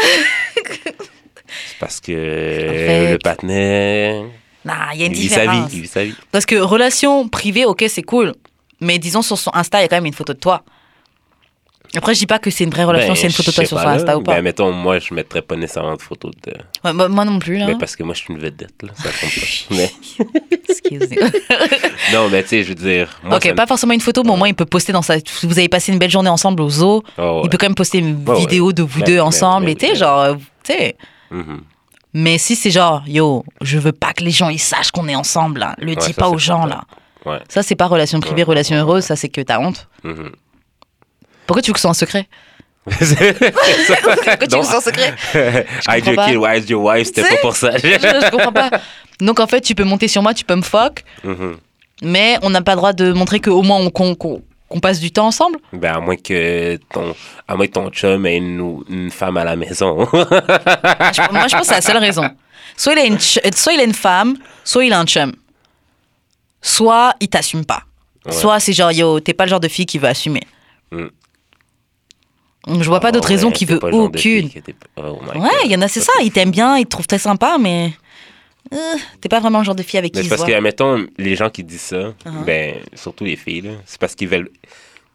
[0.55, 4.23] c'est parce que fait- le patinet,
[4.65, 5.73] Nah, il y a une il vit sa vie, différence.
[5.73, 6.15] il vit sa vie.
[6.31, 8.35] Parce que relation privée, ok, c'est cool.
[8.81, 10.63] Mais disons, sur son Insta, il y a quand même une photo de toi.
[11.95, 13.65] Après, je dis pas que c'est une vraie relation, Ben, c'est une photo de toi
[13.67, 13.97] sur son pas, là.
[13.97, 14.35] Insta ou pas.
[14.37, 16.53] Ben, mettons, moi, je mettrais pas nécessairement de photos de...
[16.85, 17.67] Ouais, moi, moi non plus, là.
[17.67, 19.31] Mais parce que moi, je suis une vedette, là, ça compte
[19.69, 19.75] pas.
[19.77, 19.93] Mais-
[22.13, 23.09] non, mais tu sais, je veux dire...
[23.23, 25.17] Moi, ok, me- pas forcément une photo, mais au moins, il peut poster dans sa.
[25.43, 27.03] Vous avez passé une belle journée ensemble au zoo.
[27.19, 27.41] Oh, ouais.
[27.45, 28.39] Il peut quand même poster une ouais.
[28.41, 29.69] vidéo de vous deux ensemble.
[29.69, 30.35] et tu sais, genre, euh,
[30.65, 30.97] tu sais.
[31.31, 31.61] Mhm.
[32.15, 35.15] Mais si c'est genre, yo, je veux pas que les gens ils sachent qu'on est
[35.15, 35.75] ensemble, là.
[35.79, 36.83] Le Ouais, dis ça, pas aux gens, là.
[37.25, 37.39] Ouais.
[37.49, 38.49] Ça, c'est pas relation privée, Ouais.
[38.49, 39.89] relation heureuse, ça, c'est que t'as honte.
[40.05, 40.31] Mhm.
[41.47, 42.29] Pourquoi tu veux que ce soit un secret?
[42.87, 45.15] Pourquoi tu veux que ce soit un secret?
[45.89, 47.77] Hide your kid, hide your wife, c'était pas pour ça.
[47.77, 48.71] je, je comprends pas.
[49.21, 51.57] Donc en fait, tu peux monter sur moi, tu peux me fuck, Mhm.
[52.03, 54.43] mais on n'a pas le droit de montrer qu'au moins on, qu'on, qu'on-
[54.73, 55.59] qu'on passe du temps ensemble?
[55.73, 57.15] Ben, à moins que ton,
[57.47, 60.07] à moins que ton chum ait une, une femme à la maison.
[60.13, 62.29] Je- moi, je pense que c'est la seule raison.
[62.77, 65.33] Soit il, a une soit il a une femme, soit il a un chum.
[66.61, 67.83] Soit il t'assume pas.
[68.25, 68.33] Ouais.
[68.33, 70.43] Soit c'est genre, yo, t'es pas le genre de fille qui veut assumer.
[70.91, 71.07] Mm.
[72.81, 74.51] Je vois pas d'autre Ah raison ouais, qui t'es veut fille aucune.
[74.97, 76.13] Oh Ouais, il y en a, c'est ça.
[76.23, 77.93] Il t'aime bien, il te trouve très sympa, mais.
[78.73, 78.77] Euh,
[79.21, 80.49] t'es pas vraiment le genre de fille avec qui c'est se parce voit.
[80.51, 82.45] que, admettons, les gens qui disent ça, Uh-huh.
[82.45, 84.49] ben, surtout les filles, là, c'est parce qu'ils veulent,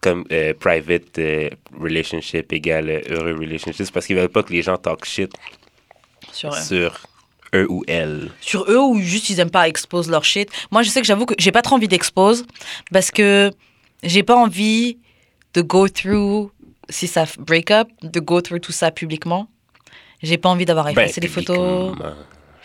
[0.02, 4.54] comme euh, private euh, relationship égale euh, heureux relationship, c'est parce qu'ils veulent pas que
[4.54, 5.32] les gens talk shit
[6.32, 6.62] Sur, eux.
[6.62, 7.00] sur
[7.56, 8.30] eux ou elles.
[8.41, 10.50] sur eux ou juste ils aiment pas expose leur shit.
[10.72, 12.45] Moi, je sais que j'avoue que j'ai pas trop envie d'expose
[12.91, 13.50] parce que
[14.04, 15.00] j'ai pas envie
[15.56, 16.52] de go through,
[16.89, 19.48] si ça break up, de go through tout ça publiquement.
[20.22, 21.95] J'ai pas envie d'avoir Ben, effacer les photos.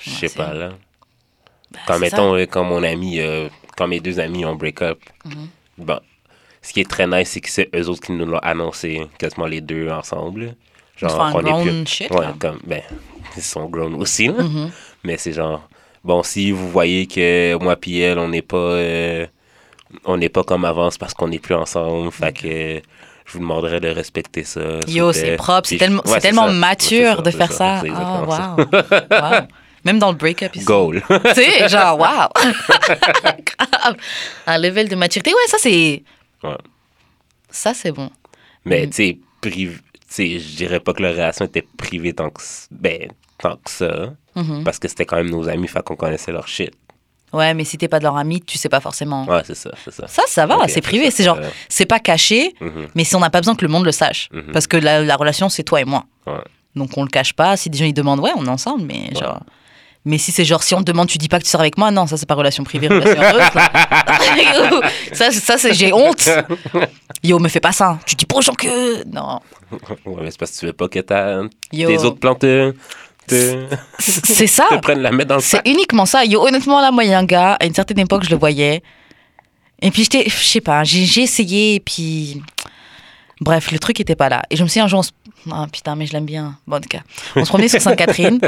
[0.05, 0.71] Je sais pas, là.
[1.73, 4.99] Bah, Quand, mettons, euh, quand mon ami, euh, quand mes deux amis ont break up,
[5.25, 5.49] Mhm.
[5.79, 6.01] bon,
[6.61, 9.47] ce qui est très nice, c'est que c'est eux autres qui nous l'ont annoncé, quasiment
[9.47, 10.55] les deux ensemble.
[11.03, 12.83] Un on est grown shit, Ouais, comme, ben,
[13.37, 14.35] ils sont grown aussi, là.
[14.37, 14.43] ça.
[14.45, 14.71] Mhm.
[15.05, 15.69] Mais c'est genre,
[16.05, 19.27] bon, si vous voyez que moi puis elle, on n'est pas, euh,
[20.05, 22.13] on n'est pas comme avant, c'est parce qu'on n'est plus ensemble.
[22.13, 22.83] Fait que
[23.25, 24.61] je vous demanderais de respecter ça.
[24.87, 26.53] Yo, c'est propre, c'est tellement, ouais, tellement ça.
[26.53, 27.81] Mature c'est de ça, faire ça.
[27.83, 28.57] c'est Oh, ça.
[28.59, 28.67] wow.
[29.11, 29.41] wow.
[29.85, 30.65] Même dans le break-up ici.
[30.65, 31.03] Goal.
[31.09, 32.29] tu sais, genre, wow.
[33.13, 33.97] Grave.
[34.47, 35.31] Un level de maturité.
[35.31, 36.03] Ouais, ça, c'est.
[36.43, 36.57] Ouais.
[37.51, 38.11] Ça, c'est bon.
[38.65, 38.91] Mais Mm.
[38.91, 39.81] tu sais, priv-
[40.17, 44.13] je dirais pas que la relation était privée tant que, ben, tant que ça.
[44.37, 44.63] Mhm.
[44.65, 46.73] Parce que c'était quand même nos amis, fait qu'on connaissait leur shit.
[47.33, 49.25] Ouais, mais si t'es pas de leur ami, tu sais pas forcément.
[49.27, 50.07] Ouais, c'est ça, c'est ça.
[50.07, 51.11] Ça, ça va, c'est privé.
[51.11, 52.89] C'est genre, c'est pas caché, Mhm.
[52.95, 54.29] mais si on n'a pas besoin que le monde le sache.
[54.33, 54.53] Mhm.
[54.53, 56.05] Parce que la, la relation, c'est toi et moi.
[56.27, 56.35] Ouais.
[56.77, 57.57] Donc on le cache pas.
[57.57, 59.41] Si des gens ils demandent, ouais, on est ensemble, mais genre.
[60.05, 61.79] Mais si c'est genre, si on te demande, tu dis pas que tu sors avec
[61.79, 64.81] moi, non, ça c'est pas relation privée, relation heureuse.
[65.13, 66.29] ça, ça c'est j'ai honte.
[67.23, 67.99] Yo, me fais pas ça.
[68.05, 69.05] Tu dis pas aux gens que.
[69.05, 69.41] Non.
[70.05, 72.75] Ouais, mais c'est parce que tu veux pas que ta, tes autres plans te,
[73.29, 73.67] te,
[74.01, 74.67] C'est ça.
[74.71, 76.25] te prennent la mettre dans le C'est uniquement ça.
[76.25, 78.37] Yo, honnêtement, là, moi, il y a un gars, à une certaine époque, je le
[78.37, 78.83] voyais.
[79.81, 82.43] Et puis, je sais pas, j'ai j'ai essayé, et puis.
[83.41, 84.43] Bref, le truc était pas là.
[84.51, 85.11] Et je me suis dit un jour, on se-
[85.51, 86.59] ah putain, mais je l'aime bien.
[86.67, 87.03] Bon, en tout cas,
[87.37, 88.41] on se promenait sur Sainte-Catherine,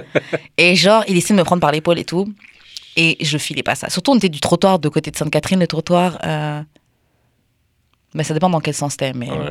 [0.57, 2.33] et genre, il essayait de me prendre par l'épaule et tout.
[2.97, 3.91] Et je filais pas ça.
[3.91, 6.19] Surtout, on était du trottoir de côté de Sainte-Catherine, le trottoir.
[6.25, 6.63] euh,
[8.15, 9.13] Mais ça dépend dans quel sens c'était.
[9.13, 9.51] Mais Ouais,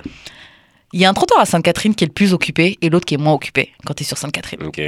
[0.94, 3.16] il y a un trottoir à Sainte-Catherine qui est le plus occupé et l'autre qui
[3.16, 4.80] est moins occupé quand tu es sur Sainte-Catherine ok.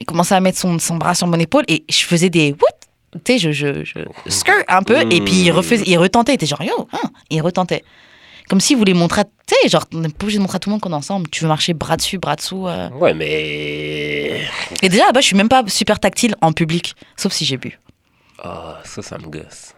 [0.00, 2.56] il commençait à mettre son, son bras sur mon épaule et je faisais des
[3.24, 6.34] tu sais, je, je, je skirt un peu et puis il, refaisait, il retentait, il
[6.34, 7.84] était genre yo, hein, il retentait.
[8.48, 10.70] Comme s'il voulait montrer, tu sais, genre, on n'est pas obligé de montrer à tout
[10.70, 11.28] le monde qu'on est ensemble.
[11.30, 12.66] Tu veux marcher bras dessus, bras dessous.
[12.66, 12.88] euh.
[12.90, 14.40] Ouais, mais.
[14.82, 17.78] Et déjà, là-bas, je suis même pas super tactile en public, sauf si j'ai bu.
[18.42, 19.74] Ah, ça, ça me gosse.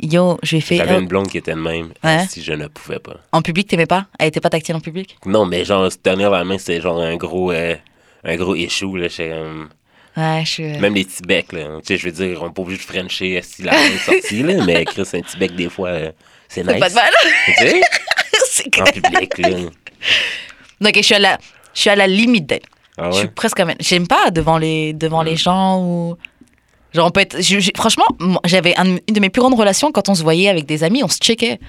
[0.00, 0.76] Yo, je lui ai fait.
[0.76, 2.24] J'avais euh, une blonde qui était de même Ouais.
[2.28, 3.16] si je ne pouvais pas.
[3.32, 4.06] En public, t'aimais pas?
[4.18, 5.16] Elle était pas tactile en public?
[5.26, 7.74] Non, mais genre, se tenir la main, c'était genre un gros, euh,
[8.24, 9.08] un gros issue, là.
[9.16, 9.68] comme-
[10.16, 10.78] Ouais, je suis.
[10.78, 11.78] Même les petits becs, là.
[11.80, 13.98] Tu sais, je veux dire, on n'est pas obligé de frencher si la main est
[13.98, 16.12] sortie, là, mais Chris, un petit bec, des fois, euh,
[16.48, 16.78] c'est nice.
[16.80, 17.12] pas de mal.
[18.50, 19.48] C'est en public, là.
[20.80, 21.38] Donc, je suis à la,
[21.74, 22.62] je suis à la limite d'elle.
[22.96, 23.76] Ah Je suis presque à même.
[23.80, 26.16] J'aime pas devant les, devant les gens ou.
[26.92, 27.40] Genre, on peut être.
[27.40, 28.06] je- je- franchement,
[28.44, 31.02] j'avais un- une de mes plus grandes relations quand on se voyait avec des amis,
[31.04, 31.60] on se checkait.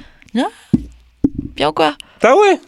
[1.55, 1.95] Bien ou quoi?
[2.23, 2.59] Ah ouais?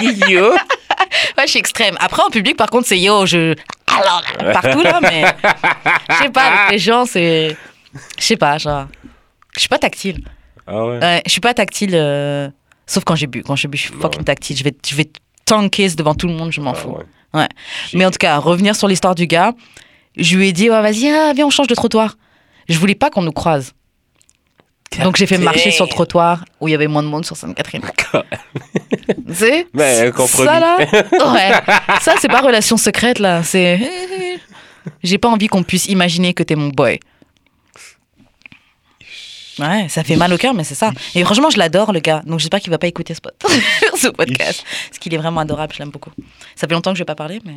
[0.28, 0.52] Yo!
[0.52, 1.96] Ouais, je suis extrême.
[2.00, 3.54] Après, en public, par contre, c'est yo, je.
[3.86, 4.22] Alors,
[4.52, 5.24] partout là, mais.
[6.10, 7.56] Je sais pas, avec les gens, c'est.
[8.18, 8.86] Je sais pas, genre.
[9.54, 10.24] Je suis pas tactile.
[10.66, 10.98] Ah ouais?
[11.00, 12.48] Ouais, je suis pas tactile, euh,
[12.86, 13.42] sauf quand j'ai bu.
[13.42, 14.00] Quand j'ai bu, je suis Ouais.
[14.00, 14.56] fucking tactile.
[14.56, 15.08] Je vais, je vais
[15.44, 16.90] tanker devant tout le monde, je m'en Ah fous.
[16.90, 17.04] ouais.
[17.40, 17.48] Ouais.
[17.94, 19.52] Mais en tout cas, revenir sur l'histoire du gars,
[20.16, 22.16] je lui ai dit, vas-y, ah, viens, on change de trottoir.
[22.68, 23.72] Je voulais pas qu'on nous croise.
[25.02, 27.36] Donc j'ai fait marcher sur le trottoir où il y avait moins de monde sur
[27.36, 27.82] Sainte-Catherine.
[29.28, 29.66] Tu sais
[30.16, 30.46] compromis.
[30.48, 30.78] Ça là,
[31.32, 31.52] ouais.
[32.00, 33.42] Ça c'est pas relation secrète là.
[33.42, 33.78] C'est,
[35.02, 36.98] j'ai pas envie qu'on puisse imaginer que t'es mon boy.
[39.58, 40.90] Ouais, ça fait mal au cœur, mais c'est ça.
[41.14, 42.20] Et franchement, je l'adore le gars.
[42.26, 43.20] Donc j'espère qu'il va pas écouter ce,
[43.96, 45.72] ce podcast, parce qu'il est vraiment adorable.
[45.72, 46.10] Je l'aime beaucoup.
[46.54, 47.54] Ça fait longtemps que je vais pas parler, mais.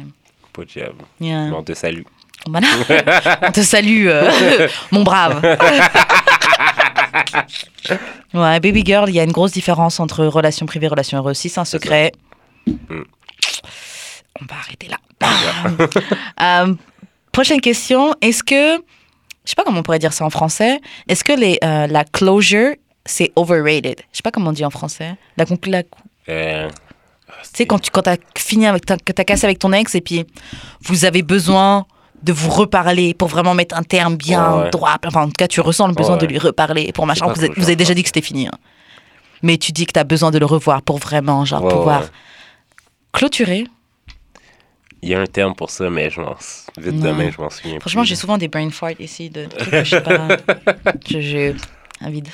[0.74, 1.06] Diable.
[1.22, 1.52] Yeah.
[1.56, 2.02] On te salue.
[2.46, 2.68] Voilà.
[3.44, 5.42] On te salue, euh, mon brave.
[8.34, 11.38] ouais, baby girl, il y a une grosse différence entre relation privée et relation heureuse.
[11.38, 12.12] Si c'est un secret,
[12.68, 13.04] Mm.
[14.42, 14.98] on va arrêter là.
[16.42, 16.74] Euh,
[17.32, 18.14] prochaine question.
[18.22, 18.78] Est-ce que,
[19.50, 22.04] je sais pas comment on pourrait dire ça en français, est-ce que les, euh, la
[22.04, 23.96] closure, c'est overrated?
[24.12, 25.16] Je sais pas comment on dit en français.
[25.38, 25.90] La, conclu- la- tu
[26.30, 26.70] Euh,
[27.42, 30.02] sais, quand tu quand as fini avec, ta- que t'as cassé avec ton ex et
[30.02, 30.24] puis
[30.84, 31.88] vous avez besoin
[32.22, 34.70] de vous reparler pour vraiment mettre un terme bien Ouais, ouais.
[34.70, 34.98] droit.
[35.08, 36.22] Enfin, en tout cas, tu ressens le besoin Ouais.
[36.22, 37.26] de lui reparler pour machin.
[37.34, 38.46] Vous, avez- vous déjà dit que c'était fini.
[38.48, 38.52] hein.
[39.42, 42.04] Mais tu dis que tu as besoin de le revoir pour vraiment, genre, pouvoir
[43.14, 43.66] clôturer.
[45.02, 46.36] Il y a un terme pour ça, mais je m'en...
[46.78, 47.12] Vite Non.
[47.12, 49.90] demain, je m'en souviens Franchement, j'ai souvent des brain farts ici de trucs que je
[49.90, 50.28] sais pas.
[51.10, 51.56] Je-
[52.02, 52.28] un vide.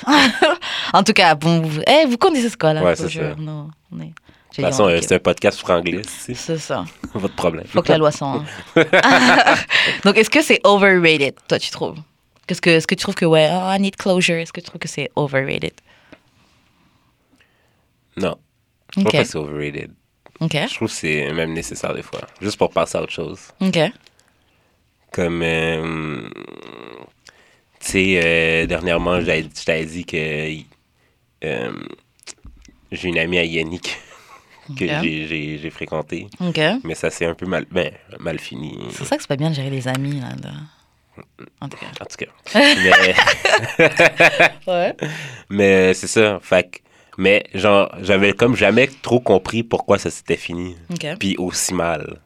[0.92, 3.34] en tout cas, bon, vous, eh, vous connaissez ce quoi là Ouais, c'est ça.
[3.36, 4.12] non, on est- De
[4.62, 6.84] toute façon, c'est un podcast franglais, c'est C'est ça.
[7.14, 7.66] votre problème.
[7.66, 8.44] Faut que la loi s'en.
[10.04, 11.98] Donc, est-ce que c'est overrated, toi, tu trouves?
[12.46, 14.36] Qu'est-ce que, Est-ce que tu trouves que, ouais, oh, I need closure?
[14.36, 15.72] Est-ce que tu trouves que c'est overrated?
[18.16, 18.36] Non,
[18.90, 19.12] je trouve Ok.
[19.12, 19.92] pas que c'est overrated.
[20.40, 23.40] Je trouve que c'est même nécessaire des fois, juste pour passer à autre chose.
[23.60, 23.78] Ok.
[25.12, 26.28] Comme, euh,
[27.80, 29.26] tu sais, euh, dernièrement, je
[29.64, 30.58] t'avais- dit que
[31.44, 31.72] euh,
[32.92, 33.96] j'ai une amie à Yannick
[34.78, 36.60] que j'ai- j'ai j'ai fréquenté, Ok.
[36.84, 38.76] mais ça s'est un peu mal, ben, mal fini.
[38.92, 40.32] C'est ça que c'est pas bien de gérer les amis, là.
[40.34, 41.22] de-
[41.62, 41.86] En tout cas.
[42.00, 42.30] En tout cas.
[42.54, 43.14] mais
[44.66, 44.94] Ouais.
[45.48, 46.38] mais c'est ça.
[46.42, 46.78] Fait que-
[47.16, 50.76] mais genre, j'avais comme jamais trop compris pourquoi ça s'était fini.
[51.18, 52.20] Puis aussi mal.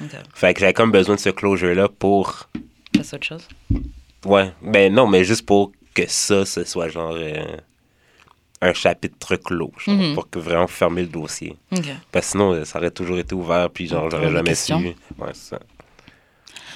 [0.00, 0.10] Ok.
[0.34, 2.48] Fait que j'avais comme besoin de ce closure-là pour.
[2.92, 3.48] Passe à autre chose?
[4.24, 4.52] Ouais.
[4.62, 7.14] Ben non, mais juste pour que ça, ce soit genre.
[7.16, 7.44] euh,
[8.60, 10.14] un chapitre clos, genre, Mhm.
[10.14, 11.54] pour que vraiment fermer le dossier.
[12.10, 14.72] Parce que sinon, ça aurait toujours été ouvert, puis genre, j'aurais jamais su.
[14.72, 15.60] Ouais, ça.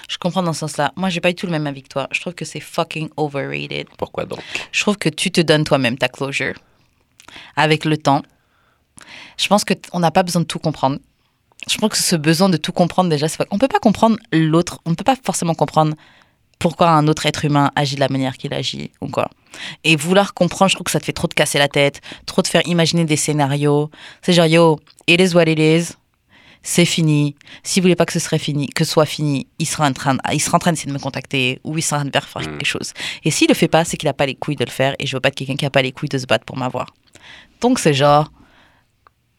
[0.09, 0.93] Je comprends dans ce sens-là.
[0.95, 2.07] Moi, j'ai pas eu tout le même avis que toi.
[2.13, 3.89] Je trouve que c'est fucking overrated.
[3.99, 4.39] Pourquoi donc?
[4.71, 6.55] Je trouve que tu te donnes toi-même ta closure.
[7.57, 8.23] Avec le temps.
[9.39, 10.99] Je pense que t- on n'a pas besoin de tout comprendre.
[11.69, 13.39] Je pense que ce besoin de tout comprendre, déjà, c'est.
[13.51, 14.81] On peut pas comprendre l'autre.
[14.85, 15.95] On ne peut pas forcément comprendre
[16.59, 19.29] pourquoi un autre être humain agit de la manière qu'il agit ou quoi.
[19.85, 22.43] Et vouloir comprendre, je trouve que ça te fait trop te casser la tête, trop
[22.43, 23.91] te faire imaginer des scénarios.
[24.23, 25.95] C'est genre, yo, it is what it is.
[26.65, 27.35] C'est fini.
[27.65, 30.41] S'il voulait pas que ce serait fini, que soit fini, il sera en train, il
[30.41, 32.43] sera en train d'essayer de me contacter ou il sera en train de faire faire
[32.43, 32.59] Mm.
[32.59, 32.93] quelque chose.
[33.25, 35.07] Et s'il le fait pas, c'est qu'il a pas les couilles de le faire et
[35.07, 36.95] je veux pas être quelqu'un qui a pas les couilles de se battre pour m'avoir.
[37.61, 38.31] Donc c'est genre,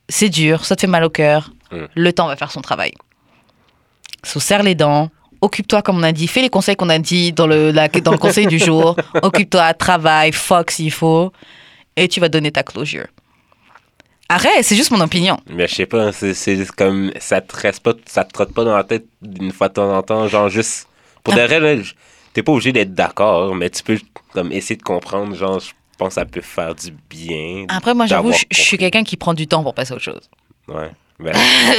[0.09, 1.51] c'est dur, ça te fait mal au cœur.
[1.71, 1.77] Mm.
[1.95, 2.91] Le temps va faire son travail.
[4.23, 5.09] So, serre les dents.
[5.41, 8.11] Occupe-toi, comme on a dit, fais les conseils qu'on a dit dans le, la- dans
[8.13, 8.95] le conseil du jour.
[9.21, 11.33] Occupe-toi, travaille, fuck s'il faut,
[11.97, 13.07] et tu vas donner ta closure.
[14.29, 15.37] Arrête, c'est juste mon opinion.
[15.47, 17.11] Mais je sais pas, c'est comme.
[17.19, 19.05] Ça te reste pas, ça te trotte pas dans la tête
[19.39, 20.87] une fois de temps en temps, genre juste.
[21.23, 21.81] Pour de vrai,
[22.33, 23.97] t'es pas obligé d'être d'accord, mais tu peux
[24.33, 27.65] comme essayer de comprendre, genre, je pense que ça peut faire du bien.
[27.69, 30.29] Après, moi, j'avoue, je suis quelqu'un qui prend du temps pour passer à autre chose.
[30.67, 30.89] Ouais.
[31.19, 31.31] Ben,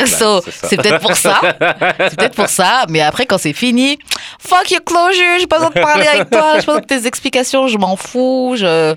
[0.06, 1.40] So, c'est peut-être pour ça.
[1.42, 2.86] C'est peut-être pour ça.
[2.88, 3.98] Mais après, quand c'est fini,
[4.38, 5.38] fuck your closure.
[5.40, 6.52] J'ai pas besoin de parler avec toi.
[6.60, 7.66] J'ai pas besoin de tes explications.
[7.66, 8.54] Je m'en fous.
[8.56, 8.94] Je-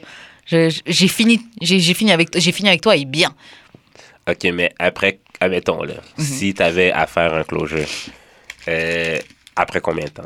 [0.48, 1.41] j'ai fini.
[1.62, 2.30] J'ai fini avec.
[2.38, 3.34] J'ai fini avec toi et bien.
[4.30, 6.24] Ok, mais après, admettons, là, Mhm.
[6.26, 7.86] si t'avais à faire un closure,
[8.68, 9.20] euh,
[9.56, 10.24] après combien de temps?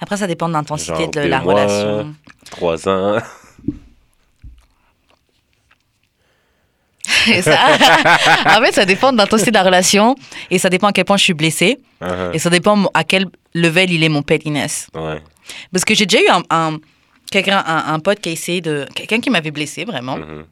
[0.00, 1.54] Après, ça dépend de l'intensité de la mois.
[1.64, 2.14] relation.
[2.50, 3.18] Trois ans?
[7.42, 7.56] Ça-
[8.58, 10.16] en fait, ça dépend de l'intensité de la relation
[10.50, 12.34] et ça dépend à quel point je suis blessée Uh-huh.
[12.34, 14.88] et ça dépend à quel level il est mon pettiness.
[14.92, 15.22] Ouais.
[15.72, 16.78] Parce que j'ai déjà eu un, un-
[17.30, 18.86] quelqu'un, un, un pote qui a essayé de.
[18.94, 20.16] Quelqu'un qui m'avait blessé vraiment.
[20.16, 20.44] Mhm.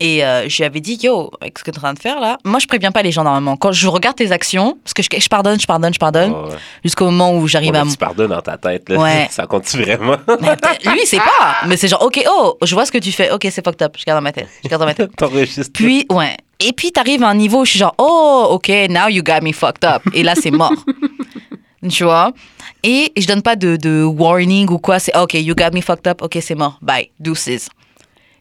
[0.00, 2.00] Et euh, je lui avais dit, yo, avec ce que tu es en train de
[2.00, 3.56] faire là, moi je préviens pas les gens normalement.
[3.56, 6.50] Quand je regarde tes actions, parce que je, je pardonne, je pardonne, je pardonne, Ouais,
[6.50, 6.56] ouais.
[6.82, 7.84] jusqu'au moment où j'arrive Ouais, à.
[7.88, 8.98] tu pardonnes dans ta tête, là.
[8.98, 9.28] Ouais.
[9.30, 10.16] Ça compte vraiment?
[10.40, 10.56] Mais
[10.92, 11.58] Lui, c'est pas.
[11.68, 13.94] Mais c'est genre, ok, oh, je vois ce que tu fais, ok, c'est fucked up,
[13.96, 15.10] je garde dans ma tête, je garde dans ma tête.
[15.72, 16.36] Puis, ouais.
[16.58, 19.42] Et puis, t'arrives à un niveau où je suis genre, oh, ok, now you got
[19.42, 20.02] me fucked up.
[20.12, 20.72] Et là, c'est mort.
[21.90, 22.32] Tu vois?
[22.82, 24.98] Et je donne pas de, de warning ou quoi.
[24.98, 26.22] C'est, ok, you got me fucked up.
[26.22, 26.78] Ok, c'est mort.
[26.82, 27.10] Bye.
[27.20, 27.68] Deuces.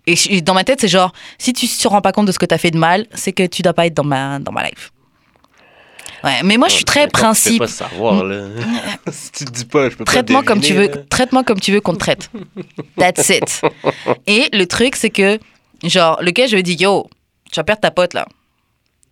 [0.06, 2.40] Et je- dans ma tête, c'est genre, si tu te rends pas compte de ce
[2.40, 4.64] que t'as fait de mal, c'est que tu dois pas être dans ma, dans ma
[4.64, 4.92] life.
[6.24, 7.54] Ouais, mais moi, je suis très principe.
[7.54, 8.48] Tu peux pas savoir, là.
[9.12, 11.06] si tu te dis pas, je peux Traite-moi pas comme tu veux, deviner, là.
[11.10, 12.30] traite-moi comme tu veux qu'on te traite.
[12.98, 13.62] That's it.
[14.28, 15.38] Et le truc, c'est que,
[15.84, 17.10] genre, le gars, je lui dis, yo,
[17.52, 18.26] tu vas perdre ta pote, là.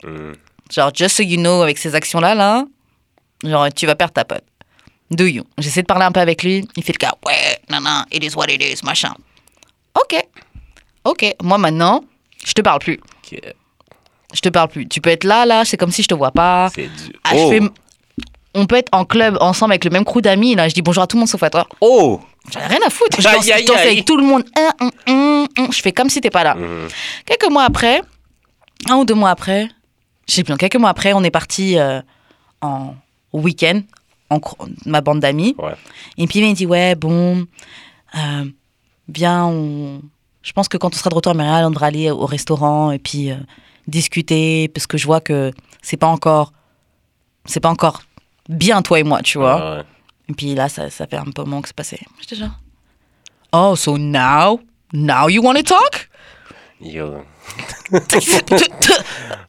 [0.03, 0.32] Mm.
[0.73, 2.63] Genre, just so you know, avec ces actions-là, là,
[3.43, 4.43] genre, tu vas perdre ta pote.
[5.09, 5.43] Do you?
[5.57, 6.65] J'essaie de parler un peu avec lui.
[6.77, 9.13] Il fait le gars, ouais, non, non, it is what it is, machin.
[9.99, 10.15] Ok.
[11.03, 11.35] Ok.
[11.43, 12.03] Moi, maintenant,
[12.45, 12.99] je te parle plus.
[13.33, 13.39] Ok,
[14.33, 14.87] Je te parle plus.
[14.87, 16.69] Tu peux être là, là, c'est comme si je te vois pas.
[16.73, 17.13] C'est du.
[17.23, 17.49] Ah, je oh!
[17.51, 17.61] fais-
[18.53, 20.55] On peut être en club ensemble avec le même crew d'amis.
[20.55, 21.67] Là, je dis bonjour à tout le monde sauf à toi.
[21.81, 22.21] Oh!
[22.51, 23.17] J'en ai rien à foutre.
[23.21, 23.87] Je danse, je aïe, danse aïe.
[23.91, 24.43] avec tout le monde.
[24.79, 24.91] Hum,
[25.57, 25.71] hum.
[25.71, 26.55] Je fais comme si t'es pas là.
[26.55, 26.87] Mhm.
[27.25, 28.01] Quelques mois après,
[28.89, 29.69] un ou deux mois après,
[30.27, 32.01] je sais plus, quelques mois après, on est parti euh,
[32.61, 32.95] en
[33.39, 33.82] week-end,
[34.29, 35.55] en cro- ma bande d'amis.
[35.57, 35.73] Ouais.
[36.17, 37.45] Et puis il m'a dit ouais bon,
[38.15, 38.45] euh,
[39.07, 40.01] bien, on...
[40.41, 42.91] je pense que quand on sera de retour à Montréal, on devra aller au restaurant
[42.91, 43.38] et puis euh,
[43.88, 45.51] discuter parce que je vois que
[45.82, 46.53] c'est pas encore,
[47.45, 48.03] c'est pas encore
[48.49, 49.77] bien toi et moi, tu vois.
[49.77, 49.84] Ouais.
[50.29, 51.99] Et puis là, ça, ça fait un peu moment que c'est passé.
[52.21, 52.57] J'étais genre,
[53.53, 54.61] oh so now,
[54.93, 56.09] now you want to talk?
[56.84, 57.23] Yo.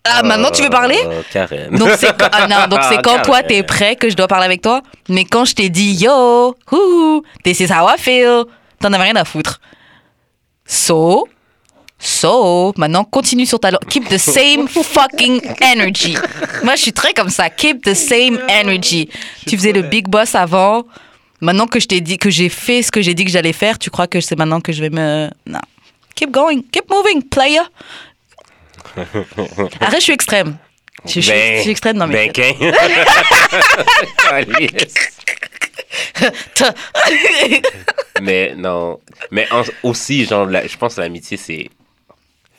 [0.04, 0.98] ah maintenant tu veux parler?
[1.04, 1.74] Oh, Karen.
[1.76, 4.44] Donc c'est quand, ah non, donc c'est quand toi t'es prêt que je dois parler
[4.44, 4.82] avec toi?
[5.08, 8.44] Mais quand je t'ai dit yo, whoo, this is how I feel,
[8.80, 9.60] t'en avais rien à foutre.
[10.66, 11.26] So,
[11.98, 16.16] so, maintenant continue sur ta lo- keep the same fucking energy.
[16.62, 19.08] Moi je suis très comme ça, keep the same energy.
[19.46, 20.84] Tu faisais le big boss avant.
[21.40, 23.78] Maintenant que je t'ai dit que j'ai fait ce que j'ai dit que j'allais faire,
[23.78, 25.58] tu crois que c'est maintenant que je vais me non.
[26.22, 27.62] Keep going, keep moving, player.
[29.80, 30.56] Arrête, je suis extrême.
[31.04, 32.32] Je, suis- Ben- je suis extrême dans mes Ben,
[38.22, 39.00] Mais non.
[39.32, 41.68] Mais en- aussi, genre, la- je pense que l'amitié, c'est.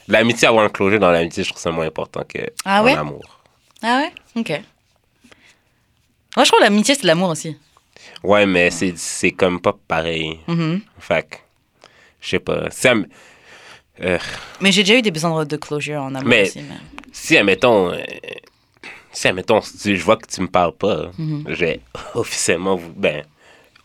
[0.10, 2.98] L'amitié, avoir un closure dans l'amitié, je trouve ça moins important que Ah en ouais?
[2.98, 3.40] amour.
[3.82, 4.12] ah ouais?
[4.42, 4.50] Ok.
[6.36, 7.56] Moi, je trouve l'amitié, c'est de l'amour aussi.
[8.24, 10.38] Ouais, mais c'est, c'est comme pas pareil.
[10.48, 10.82] Mhm.
[11.00, 11.38] Fait que,
[12.20, 12.70] je sais pas.
[14.04, 14.18] Euh,
[14.62, 16.62] Mais j'ai déjà eu des besoins de- closure en amour Mais- aussi.
[16.62, 16.76] Mais...
[17.12, 17.98] si, admettons, euh,
[19.12, 21.44] si, admettons, si je vois que tu me parles pas, Mhm.
[21.48, 21.80] je vais
[22.16, 23.24] officiellement, ben,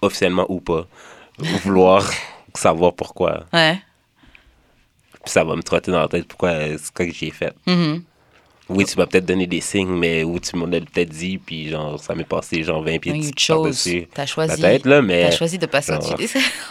[0.03, 0.87] officiellement ou pas,
[1.39, 2.09] vouloir
[2.55, 3.45] savoir pourquoi.
[3.53, 3.79] Ouais.
[5.25, 7.53] Puis ça va me trotter dans la tête pourquoi euh, c'est quoi que j'ai fait.
[7.66, 8.03] Mhm.
[8.71, 11.71] Oui, tu m'as peut-être donné des signes, mais ou tu m'en as peut-être dit, puis
[11.71, 13.89] genre, ça m'est passé genre 20 pieds de chose.
[14.12, 14.61] T'as choisi.
[14.61, 15.99] tête, là, mais T'as choisi de pas genre,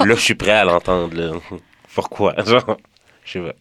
[0.06, 1.32] là, je suis prêt à l'entendre, là.
[1.96, 2.36] Pourquoi?
[2.46, 2.78] Genre,
[3.28, 3.54] je sais pas.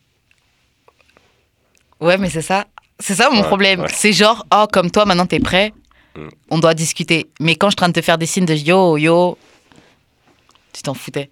[2.00, 2.66] Ouais, mais c'est ça.
[2.98, 3.80] C'est ça mon Ouais, problème.
[3.80, 3.88] ouais.
[3.92, 5.72] C'est genre, oh, comme toi, maintenant t'es prêt,
[6.16, 6.28] Mm.
[6.50, 7.26] on doit discuter.
[7.40, 9.36] Mais quand je suis en train de te faire des signes de yo, yo,
[10.72, 11.28] tu t'en foutais.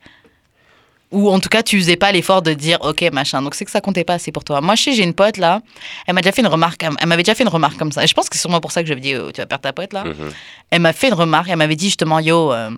[1.10, 3.40] Ou en tout cas, tu faisais pas l'effort de dire, ok, machin.
[3.40, 4.60] Donc c'est que ça comptait pas assez pour toi.
[4.60, 5.62] Moi, je sais, j'ai une pote là,
[6.06, 8.04] elle m'a déjà fait une remarque, elle m'avait déjà fait une remarque comme ça.
[8.04, 9.62] Et je pense que c'est sûrement pour ça que j'avais dit, oh, tu vas perdre
[9.62, 10.04] ta pote là.
[10.04, 10.32] Mhm.
[10.70, 12.70] Elle m'a fait une remarque, elle m'avait dit justement, yo, euh,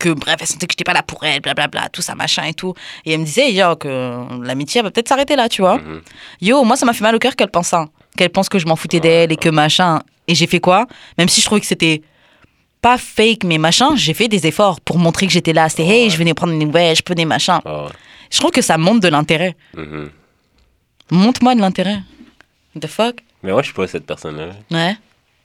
[0.00, 2.54] que bref, elle sentait que j'étais pas là pour elle, blablabla, tout ça, machin et
[2.54, 2.74] tout.
[3.04, 3.88] Et elle me disait, yo, que
[4.42, 5.78] l'amitié elle va peut-être s'arrêter là, tu vois.
[5.78, 6.00] Mhm.
[6.40, 7.86] Yo, moi, ça m'a fait mal au cœur qu'elle pense ça.
[8.16, 10.00] Qu'elle pense que je m'en foutais d'elle et que machin.
[10.26, 10.86] Et j'ai fait quoi?
[11.18, 12.02] Même si je trouvais que c'était
[12.82, 15.68] pas fake, mais machin, j'ai fait des efforts pour montrer que j'étais là.
[15.68, 17.60] C'était, hey, je venais prendre une nouvelle, je prenais machin.
[17.64, 17.90] Ah ouais.
[18.30, 19.54] Je trouve que ça montre de l'intérêt.
[19.76, 20.10] Mhm.
[21.10, 22.00] Montre-moi de l'intérêt.
[22.80, 23.16] The fuck?
[23.42, 24.52] Mais moi, je suis pas cette personne-là.
[24.70, 24.96] Ouais.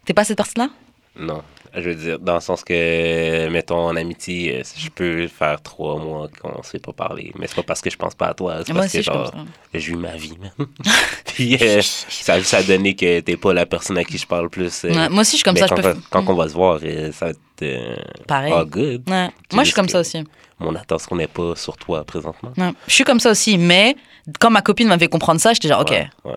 [0.06, 0.70] T'es pas cette personne-là?
[1.18, 1.41] Non.
[1.78, 5.97] Je veux dire, dans le sens que, mettons, en amitié, euh, je peux faire trois
[5.97, 7.32] mois qu'on ne s'est pas parler.
[7.38, 8.57] Mais c'est pas parce que je pense pas à toi.
[8.65, 9.32] C'est parce aussi, que, je genre,
[9.73, 10.67] je vis ma vie, man.
[11.26, 14.86] Puis, euh, ça a donner que t'es pas la personne à qui je parle plus.
[14.86, 15.67] euh, Ouais, moi aussi, je suis comme ça.
[15.67, 15.95] quand, Je peux...
[16.13, 16.80] on- va se voir,
[17.11, 18.53] ça va être Pareil.
[18.53, 19.09] all good.
[19.09, 19.30] Ouais.
[19.53, 20.23] Moi, je suis comme ça aussi.
[20.59, 22.51] Mon attention n'est pas sur toi présentement.
[22.57, 22.71] Ouais.
[22.88, 23.57] Je suis comme ça aussi.
[23.57, 23.95] Mais
[24.39, 26.32] quand ma copine m'avait comprendre ça, j'étais genre, ok, wow.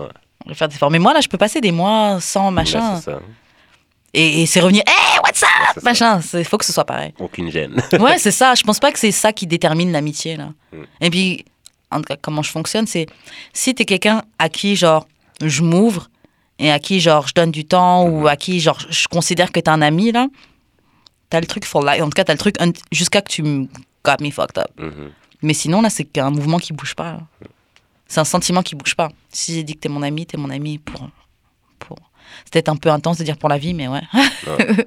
[0.00, 0.06] Ouais.
[0.46, 0.90] On va faire des efforts.
[0.90, 2.96] Mais moi, là, je peux passer des mois sans Ben, machin.
[2.96, 3.20] c'est ça.
[4.14, 5.82] Et, et c'est revenu, hey, what's up?
[5.82, 6.20] Machin.
[6.34, 7.12] Il faut que ce soit pareil.
[7.18, 7.82] Aucune gêne.
[7.98, 8.54] Ouais, c'est ça.
[8.54, 10.50] Je pense pas que c'est ça qui détermine l'amitié, là.
[10.72, 10.82] Mm.
[11.00, 11.44] Et puis,
[11.90, 13.06] en tout cas, comment je fonctionne, c'est
[13.52, 15.06] si t'es quelqu'un à qui, genre,
[15.42, 16.08] je m'ouvre
[16.58, 19.60] et à qui, genre, je donne du temps ou à qui, genre, je considère que
[19.60, 20.28] t'es un ami, là,
[21.30, 22.00] t'as le truc for life.
[22.00, 22.56] En tout cas, t'as le truc
[22.92, 23.66] jusqu'à que tu me
[24.04, 24.70] got me fucked up.
[24.78, 25.10] Mhm.
[25.42, 27.18] Mais sinon, là, c'est un mouvement qui bouge pas.
[28.06, 29.10] C'est un sentiment qui bouge pas.
[29.30, 31.08] Si j'ai dit que t'es mon ami, t'es mon ami pour.
[32.50, 34.00] Peut-être un peu intense de dire pour la vie, mais ouais.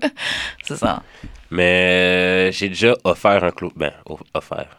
[0.64, 1.04] c'est ça.
[1.50, 3.72] Mais euh, j'ai déjà offert un clo...
[3.76, 3.94] ben,
[4.34, 4.78] offert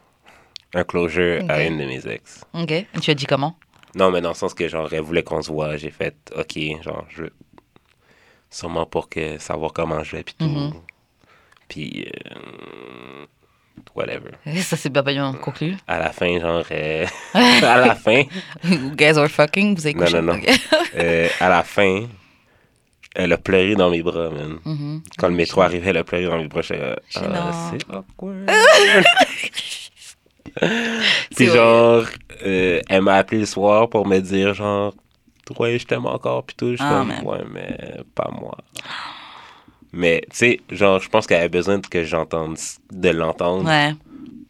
[0.75, 2.45] un closure à une de mes ex.
[2.53, 2.71] Ok.
[2.73, 3.57] Et tu as dit comment?
[3.95, 6.59] Non, mais dans le sens que genre elle voulait qu'on se voit, j'ai fait OK,
[6.83, 7.25] genre je
[8.51, 10.45] sûrement pour que savoir comment je vais puis tout.
[10.45, 10.73] Mhm.
[11.69, 13.25] Puis euh,
[13.95, 14.31] whatever.
[14.47, 15.75] Et Ça, c'est pas bien conclu.
[15.87, 18.25] À la fin genre euh, à la fin
[18.65, 20.21] You guys are fucking, vous avez Non, couché.
[20.21, 20.39] non, non.
[20.39, 20.49] Ok.
[20.97, 22.07] euh, à la fin
[23.19, 24.59] elle a pleuré dans mes bras, man.
[24.65, 25.03] Mhm.
[25.19, 26.63] Quand le métro arrivait, elle a pleuré dans mes bras.
[26.63, 28.49] J'étais, ah, c'est awkward.
[31.37, 32.05] Puis genre,
[32.47, 34.95] euh, elle m'a appelé le soir pour me dire genre,
[35.59, 36.77] ouais, je t'aime encore, puis tout.
[36.77, 37.77] Je Ah, comme, ouais, mais
[38.15, 38.57] pas moi.
[39.93, 42.57] Mais, tu sais, genre, je pense qu'elle avait besoin que j'entende,
[42.93, 43.95] de l'entendre Ouais.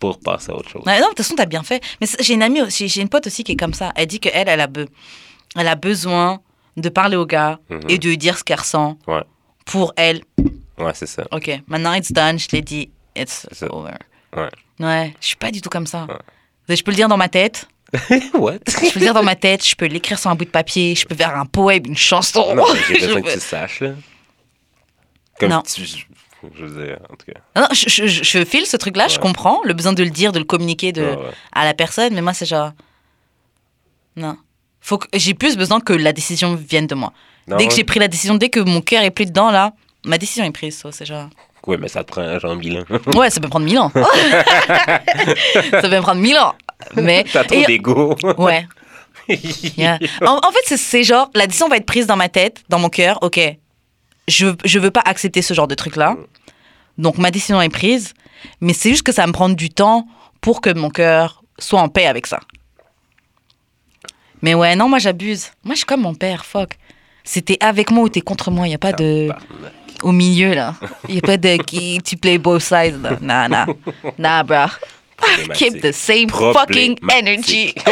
[0.00, 0.82] pour passer à autre chose.
[0.84, 1.82] Ouais, non, de toute façon, t'as bien fait.
[2.00, 3.92] Mais j'ai une amie, j'ai une pote aussi qui est comme ça.
[3.96, 4.68] Elle dit qu'elle, elle a,
[5.56, 6.40] elle a besoin
[6.80, 7.80] de parler au gars Mhm.
[7.88, 9.22] et de lui dire ce qu'elle ressent Ouais.
[9.66, 10.22] pour elle.
[10.78, 11.24] Ouais, c'est ça.
[11.32, 13.92] Ok, maintenant it's done, je l'ai dit, it's over.
[14.36, 14.48] Ouais.
[14.80, 16.06] Ouais, je suis pas du tout comme ça.
[16.68, 16.76] Ouais.
[16.76, 17.66] Je peux le dire dans ma tête,
[18.34, 18.58] What?
[18.66, 20.94] je peux le dire dans ma tête, je peux l'écrire sur un bout de papier,
[20.94, 22.54] je peux faire un poème, une chanson.
[22.54, 23.90] non, j'ai Je besoin que tu saches, là.
[25.40, 25.62] Comme Non.
[25.62, 25.84] tu-
[26.54, 27.40] je veux dire, en tout cas.
[27.60, 30.30] Non, je, je, je- je file ce truc-là, je comprends le besoin de le dire,
[30.32, 31.16] de le communiquer de, ouais.
[31.52, 32.72] à la personne, mais moi, c'est genre.
[34.14, 34.36] Non.
[34.88, 37.12] Faut que, j'ai plus besoin que la décision vienne de moi.
[37.46, 37.76] Non, dès que ouais.
[37.76, 39.74] j'ai pris la décision, dès que mon cœur est plus dedans, là,
[40.06, 40.78] ma décision est prise.
[40.78, 41.28] so, c'est genre.
[41.66, 42.84] Ouais, mais ça te prend genre mille ans.
[43.14, 43.92] Ouais, ça peut prendre mille ans.
[43.94, 46.54] ça peut me prendre mille ans.
[46.96, 47.26] Mais.
[47.30, 48.16] T'as trop d'ego.
[48.38, 48.66] Ouais.
[49.76, 49.98] Yeah.
[50.22, 52.78] En, en fait, c'est, c'est genre, la décision va être prise dans ma tête, dans
[52.78, 53.18] mon cœur.
[53.20, 53.38] Ok,
[54.26, 56.16] je, je veux pas accepter ce genre de truc-là.
[56.96, 58.14] Donc, ma décision est prise.
[58.62, 60.06] Mais c'est juste que ça va me prendre du temps
[60.40, 62.40] pour que mon cœur soit en paix avec ça.
[64.42, 65.50] Mais ouais, non, moi, j'abuse.
[65.64, 66.70] Moi, je suis comme mon père, fuck.
[67.24, 68.66] C'était avec moi ou t'es contre moi.
[68.66, 69.28] Il n'y a pas de.
[69.28, 69.72] Tabarnak.
[70.02, 70.74] Au milieu, là.
[71.08, 73.18] Il n'y a pas de qui tu play both sides, là.
[73.20, 73.66] Nah, nah.
[74.16, 74.66] Nah, bro.
[75.54, 77.74] Keep the same fucking energy.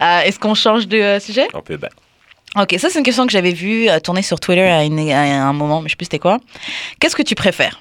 [0.00, 1.48] Euh, est-ce qu'on change de euh, sujet?
[1.54, 1.88] On peut bien.
[2.56, 5.22] Ok, ça c'est une question que j'avais vue euh, tourner sur Twitter à, une- à
[5.48, 6.36] un moment, mais je sais plus c'était quoi.
[7.00, 7.80] Qu'est-ce que tu préfères?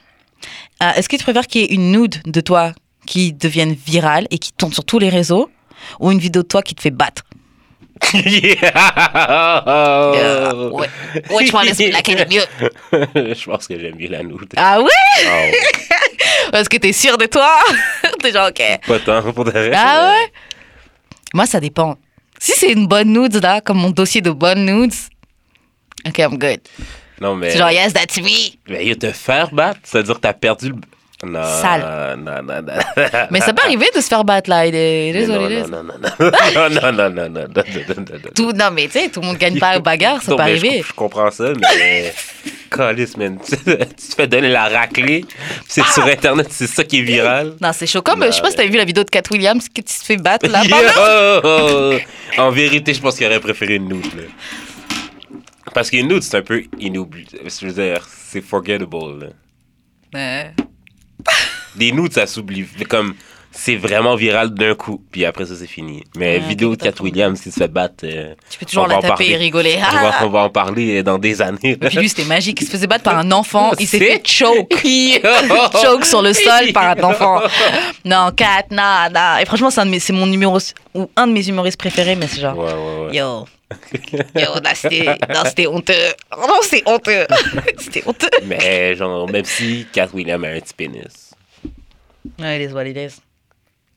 [0.96, 2.72] Est-ce que tu préfères qu'il y ait une nude de toi
[3.06, 5.50] qui devienne virale et qui tourne sur tous les réseaux
[6.00, 7.24] ou une vidéo de toi qui te fait battre
[9.68, 10.88] Euh, ouais.
[11.32, 12.46] Which one is laquelle est mieux
[13.34, 14.54] Je pense que j'aime mieux la nude.
[14.56, 14.88] Ah ouais?
[15.26, 15.54] Ah ouais.
[16.60, 17.50] Est-ce que t'es sûr de toi?
[18.22, 18.62] T'es genre ok.
[18.88, 19.72] Pas tant pour de vrai.
[19.74, 20.32] Ah ouais?
[21.34, 21.98] Moi ça dépend.
[22.40, 24.94] Si c'est une bonne nude là, comme mon dossier de bonnes nudes,
[26.08, 26.60] ok I'm good.
[27.20, 27.50] Non, mais.
[27.52, 28.58] C'est genre yes that's me.
[28.70, 30.76] Mais te faire battre, c'est-à-dire que t'as perdu le.
[31.24, 32.16] Non, Sale.
[32.20, 32.74] Non, non, non.
[33.32, 34.70] Mais ça peut arriver de se faire battre, là.
[34.70, 35.64] Désolé.
[35.64, 37.64] Non, non, non, non, non, non, non,
[38.36, 40.84] Tout, non, mais tu sais, tout le monde gagne pas aux bagarre, ça peut arriver.
[40.88, 42.14] Je, comprends ça, mais.
[42.70, 43.40] Calice, man.
[43.48, 45.26] tu te fais donner la raclée,
[45.68, 47.56] c'est sur Internet, c'est ça qui est viral.
[47.62, 49.68] Non, c'est choquant, mais je sais pas si t'avais vu la vidéo de Cat Williams
[49.70, 50.62] qui se fait battre, là.
[52.38, 54.24] en vérité, je pense qu'il aurait préféré une nude, là.
[55.74, 57.50] Parce qu'une nude, c'est un peu inoubliable.
[57.50, 59.28] C'est forgettable, là.
[60.14, 60.54] Ouais.
[61.76, 62.66] Des nudes, ça s'oublie.
[62.90, 63.16] Comme,
[63.60, 66.04] c'est vraiment viral d'un coup, puis après ça, c'est fini.
[66.16, 68.04] Mais Ouais, vidéo de Cat Williams, qui se fait battre.
[68.04, 69.32] euh, Tu peux toujours va la taper parler.
[69.32, 69.76] et rigoler.
[69.78, 70.26] on, va, Ah!
[70.26, 71.76] on va en parler dans des années.
[71.76, 72.62] Puis lui, c'était magique.
[72.62, 73.72] Il se faisait battre par un enfant.
[73.80, 74.74] Il s'est fait choke.
[75.82, 77.42] Choke sur le sol par un enfant.
[78.06, 79.38] Non, Cat, non, non.
[79.42, 80.58] Et franchement, c'est mon numéro
[80.94, 82.58] ou un de mes humoristes préférés, mais c'est genre.
[82.58, 83.16] Ouais, ouais, ouais.
[83.18, 83.46] Yo.
[84.36, 84.74] Yo, là,
[85.46, 85.94] c'était honteux.
[86.38, 87.26] Oh non, c'est honteux.
[87.78, 88.30] c'était honteux.
[88.46, 91.32] Mais genre, même si Cat Williams a un petit pénis,
[92.40, 93.20] Ouais, les what it is.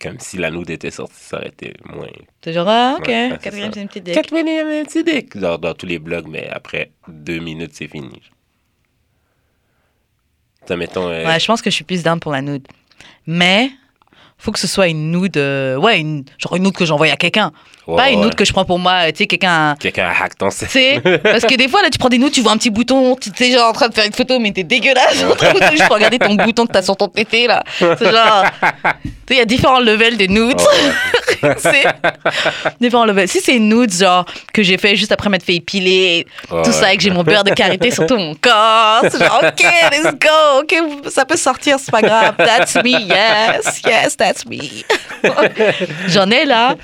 [0.01, 2.09] Comme si la nude était sortie, ça aurait été moins.
[2.47, 3.07] Genre, ah, ok.
[3.09, 3.75] Ouais, c'est Quatrième, ça.
[3.75, 4.15] c'est une petite dick.
[4.15, 5.39] Cat Williams a un petit dick.
[5.39, 8.21] Genre, dans tous les blogs, mais après deux minutes, c'est fini.
[10.67, 11.09] Ça, mettons.
[11.09, 12.67] euh, Ouais, je pense que je suis plus down pour la nude.
[13.27, 13.71] Mais,
[14.41, 15.37] faut que ce soit une nude.
[15.37, 17.53] euh, ouais, une, genre une nude que j'envoie à quelqu'un.
[17.87, 18.25] ouais, pas une ouais.
[18.27, 19.77] nude que je prends pour moi, tu sais, quelqu'un.
[19.79, 22.33] Quelqu'un a hack ton Tu sais, parce que des fois, là, tu prends des nudes,
[22.33, 24.53] tu vois un petit bouton, tu es genre en train de faire une photo, mais
[24.53, 25.17] t'es dégueulasse.
[25.71, 27.63] juste pour regarder ton bouton que t'as sur ton tété, là.
[27.79, 28.45] C'est genre.
[29.03, 30.61] Tu sais, il y a différents levels de nudes.
[31.43, 31.55] Ouais,
[32.81, 33.29] différents levels.
[33.29, 36.93] Si c'est une nude, genre, que j'ai fait juste après m'être fait épiler, tout ça,
[36.93, 40.13] et que j'ai mon beurre de karité sur tout mon corps, c'est genre, OK, let's
[40.15, 42.35] go, OK, ça peut sortir, c'est pas grave.
[42.39, 44.57] That's me, yes, yes, that's me.
[46.09, 46.77] J'en ai là.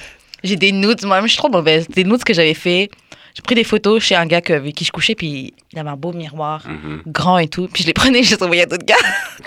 [0.44, 1.88] J'ai des nudes, moi-même, je suis trop mauvaise.
[1.88, 2.90] Des nudes que j'avais fait.
[3.34, 5.90] J'ai pris des photos chez un gars que- avec qui je couchais, puis il avait
[5.90, 7.02] un beau miroir, Mhm.
[7.06, 7.68] grand et tout.
[7.72, 8.94] Puis je les prenais, je les envoyais à d'autres gars.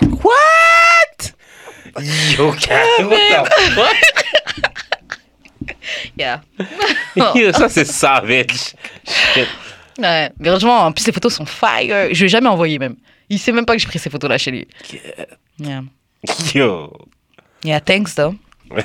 [2.38, 3.96] Yo, what the fuck?
[6.16, 6.40] Yeah.
[7.34, 8.74] Yo, ça, c'est savage.
[9.34, 9.48] Shit.
[9.98, 10.30] Ouais.
[10.38, 12.08] Mais heureusement, en plus, les photos sont fire.
[12.12, 12.96] Je vais jamais envoyer même.
[13.28, 14.68] Il sait même pas que j'ai pris ces photos-là chez lui.
[15.58, 15.82] Yeah.
[16.54, 16.92] Yo.
[17.64, 18.34] Yeah, thanks though.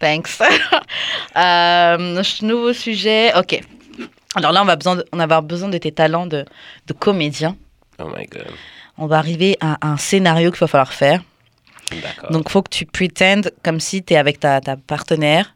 [0.00, 0.40] thanks.
[1.36, 3.32] euh, nouveau sujet.
[3.36, 3.60] Ok.
[4.34, 6.44] Alors là, on va, besoin de- on va avoir besoin de tes talents de,
[6.86, 7.56] de comédien.
[7.98, 8.46] Oh my god.
[8.96, 11.22] On va arriver à un scénario qu'il va falloir faire.
[11.90, 12.30] D'accord.
[12.30, 15.54] Donc, il faut que tu pretends comme si tu es avec ta, ta partenaire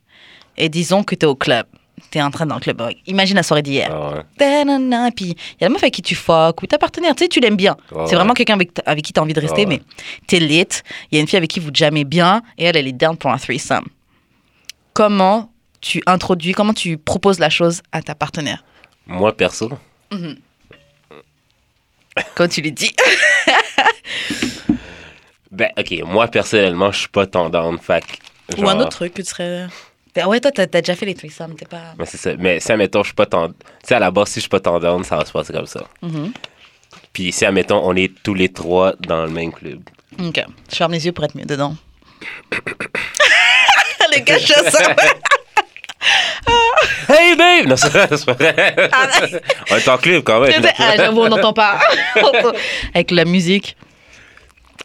[0.56, 1.66] et disons que tu es au club.
[2.10, 2.82] Tu es en train dans le club.
[3.06, 3.88] Imagine la soirée d'hier.
[3.92, 4.22] Ah
[5.14, 7.28] puis, il y a la meuf avec qui tu fuck ou ta partenaire, tu sais,
[7.28, 7.76] tu l'aimes bien.
[7.92, 9.66] Ouais, c'est vraiment quelqu'un avec, avec qui tu as envie de rester, ouais.
[9.66, 9.82] mais
[10.26, 10.66] t'es lit.
[11.10, 13.16] Il y a une fille avec qui vous jammez bien et elle, elle est down
[13.16, 13.86] pour un threesome.
[14.92, 18.64] Comment tu introduis, comment tu proposes la chose à ta partenaire?
[19.06, 19.70] Moi, perso,
[22.34, 22.92] Quand tu lui dis.
[25.50, 27.80] ben, ok, moi, personnellement, je suis pas tendance.
[27.80, 29.66] Que, Ou un genre- autre truc que tu serais.
[30.14, 31.94] Ben ouais, toi, t'as as déjà fait les threesomes, t'es pas.
[31.98, 32.30] Mais c'est ça.
[32.38, 33.54] Mais si, admettons, je suis pas tendance.
[33.82, 35.66] Tu sais, à la base, si je suis pas tendance, ça va se passer comme
[35.66, 35.84] ça.
[36.02, 36.32] Mhm.
[37.12, 39.80] Puis si, admettons, on est tous les trois dans le même club.
[40.20, 40.44] Ok.
[40.70, 41.74] Je ferme les yeux pour être mieux dedans.
[44.12, 44.96] le gars ça.
[47.08, 47.66] Hey, babe!
[47.66, 48.76] Non, c'est c'est pas vrai.
[49.70, 50.62] On est en club quand même.
[50.78, 51.78] Ah, j'avoue, on n'entend pas.
[52.94, 53.76] Avec la musique.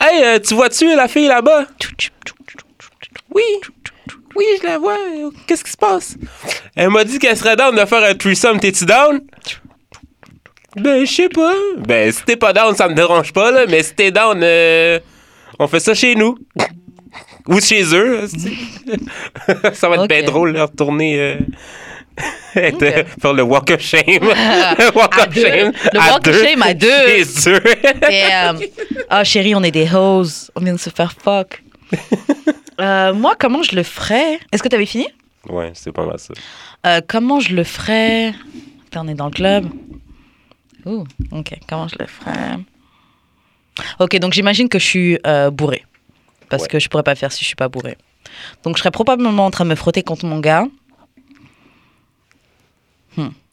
[0.01, 1.65] Hey, euh, tu vois-tu la fille là-bas?
[3.34, 3.43] Oui.
[4.36, 4.98] Oui, je la vois.
[5.48, 6.15] Qu'est-ce qui se passe?
[6.76, 8.60] Elle m'a dit qu'elle serait down de faire un threesome.
[8.60, 9.19] T'es-tu down?
[10.76, 11.53] Ben, je sais pas.
[11.80, 13.65] Ben, si t'es pas down, ça me dérange pas, là.
[13.68, 14.99] Mais si t'es down, euh,
[15.57, 16.38] on fait ça chez nous.
[17.48, 18.27] Ou chez eux.
[19.73, 21.19] ça va être bien drôle, de retourner.
[21.19, 21.36] euh,
[22.56, 24.03] être, euh, faire le walk of shame.
[24.07, 25.72] le walk of shame.
[25.94, 26.44] Le à walk of deux.
[26.45, 27.07] shame à deux.
[27.07, 27.64] Chez eux.
[28.02, 28.60] Damn.
[29.10, 30.52] Ah, chérie, on est des hoes.
[30.56, 31.64] On vient de se faire fuck.
[32.80, 34.39] Euh, moi, comment je le ferais?
[34.51, 35.07] Est-ce que tu avais fini?
[35.47, 36.34] Ouais, c'est pas mal ça.
[36.85, 38.34] Euh, Comment je le ferais?
[38.88, 39.69] Attends, on est dans le club.
[40.85, 41.53] Ouh, ok.
[41.68, 42.57] Comment je le ferais?
[43.99, 45.85] Ok, donc j'imagine que je suis euh, bourrée.
[46.49, 46.69] Parce Ouais.
[46.69, 47.97] que je pourrais pas faire si je suis pas bourrée.
[48.64, 50.65] Donc je serais probablement en train de me frotter contre mon gars.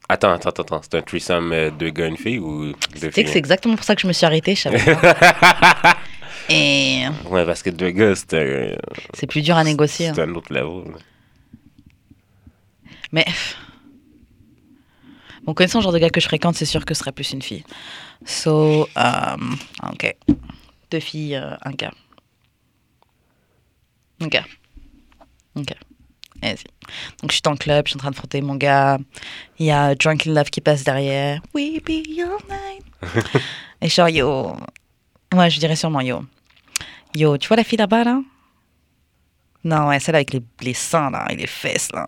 [0.08, 0.80] Attends, attends, attends, attends.
[0.82, 2.74] C'est un threesome euh, deux gars, une fille ou deux
[3.08, 5.96] Tu sais que c'est exactement pour ça que je me suis arrêtée, je savais pas.
[6.48, 8.76] Et Ouais, parce que deux gars, c'est un,
[9.14, 10.12] c'est plus dur à négocier.
[10.14, 10.28] c'est hein.
[10.28, 10.94] un autre level.
[13.12, 13.24] Mais
[15.44, 17.32] bon, connaissant le genre de gars que je fréquente, c'est sûr que ce serait plus
[17.32, 17.64] une fille.
[18.24, 19.56] So, um,
[19.92, 20.16] ok.
[20.90, 21.92] Deux filles, euh, un gars.
[24.22, 24.40] Ok.
[25.56, 25.72] Ok.
[26.42, 26.54] Vas-y.
[27.22, 28.98] Donc, je suis dans le club, je suis en train de frotter mon gars.
[29.58, 31.40] Il y a Drunken Love qui passe derrière.
[31.54, 32.84] We be all night.
[33.80, 34.56] Et genre, yo,
[35.34, 36.22] Ouais, je dirais sûrement yo.
[37.16, 38.20] Yo, tu vois la fille là-bas, là?
[39.64, 42.06] Non, ouais, celle avec les, les seins, là, et les fesses, là.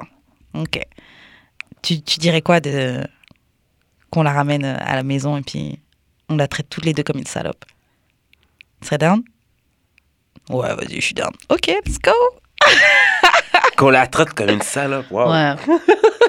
[0.52, 0.78] Ok.
[1.80, 3.02] Tu, tu dirais quoi de
[4.10, 5.78] qu'on la ramène euh, à la maison et puis
[6.28, 7.64] on la traite toutes les deux comme une salope?
[8.82, 9.22] Tu serais down?
[10.50, 11.32] Ouais, vas-y, je suis down.
[11.48, 12.12] Ok, let's go
[13.78, 15.10] Qu'on la traite comme une salope.
[15.10, 15.30] Wow.
[15.32, 15.54] Ouais.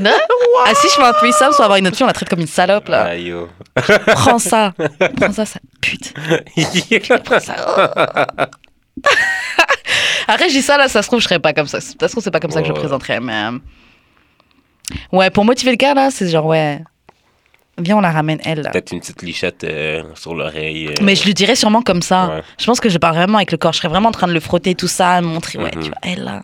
[0.01, 0.18] Non?
[0.65, 2.47] Ah, si je fais un threesome sans avoir une option, on la traite comme une
[2.47, 3.07] salope, là.
[3.10, 3.49] Ah, yo.
[3.76, 4.73] Prends ça
[5.18, 6.14] Prends ça, ça pute
[7.26, 8.49] Prends ça.
[10.27, 11.81] Après, je dis ça, là, ça se trouve, je serais pas comme ça.
[11.81, 13.34] Ça se trouve, c'est pas comme ça que je le présenterais, mais...
[13.34, 13.59] euh,
[15.11, 16.81] Ouais, pour motiver le gars, là, c'est genre, ouais...
[17.81, 18.71] Viens, on la ramène, elle, là.
[18.71, 20.88] Peut-être une petite lichette euh, sur l'oreille.
[20.88, 22.27] euh, Mais je lui dirais sûrement comme ça.
[22.27, 22.43] Ouais.
[22.59, 23.71] Je pense que je parle vraiment avec le corps.
[23.71, 25.81] Je serais vraiment en train de le frotter, tout ça, montrer, ouais, Mhm.
[25.84, 26.41] tu vois, elle, là...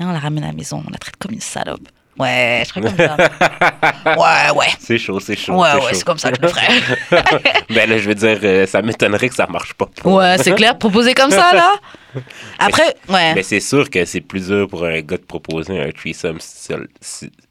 [0.00, 1.86] On la ramène à la maison, on la traite comme une salope.
[2.18, 3.16] Ouais, je serais comme ça.
[4.06, 4.66] ouais, ouais.
[4.80, 5.54] C'est chaud, c'est chaud.
[5.54, 6.66] Ouais, ouais, c'est comme ça que je le ferais.
[7.70, 9.88] ben là, je veux dire, euh, ça m'étonnerait que ça marche pas.
[10.04, 11.76] Ouais, c'est clair, proposer comme ça, là.
[12.58, 13.34] Après, ouais.
[13.34, 16.38] Mais c'est sûr que c'est plus dur pour un gars de proposer un threesome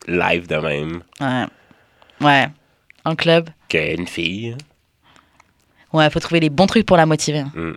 [0.08, 1.46] live de même Ouais.
[2.20, 2.48] Ouais.
[3.06, 3.50] En club.
[3.70, 4.58] qu'une fille.
[5.94, 7.44] Ouais, faut trouver les bons trucs pour la motiver.
[7.56, 7.76] Mm.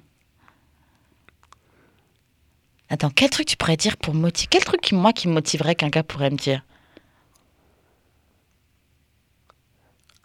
[2.88, 5.76] Attends, quel truc tu pourrais dire pour motiver Quel truc, qui, moi, qui me motiverait
[5.76, 6.62] qu'un gars pourrait me dire?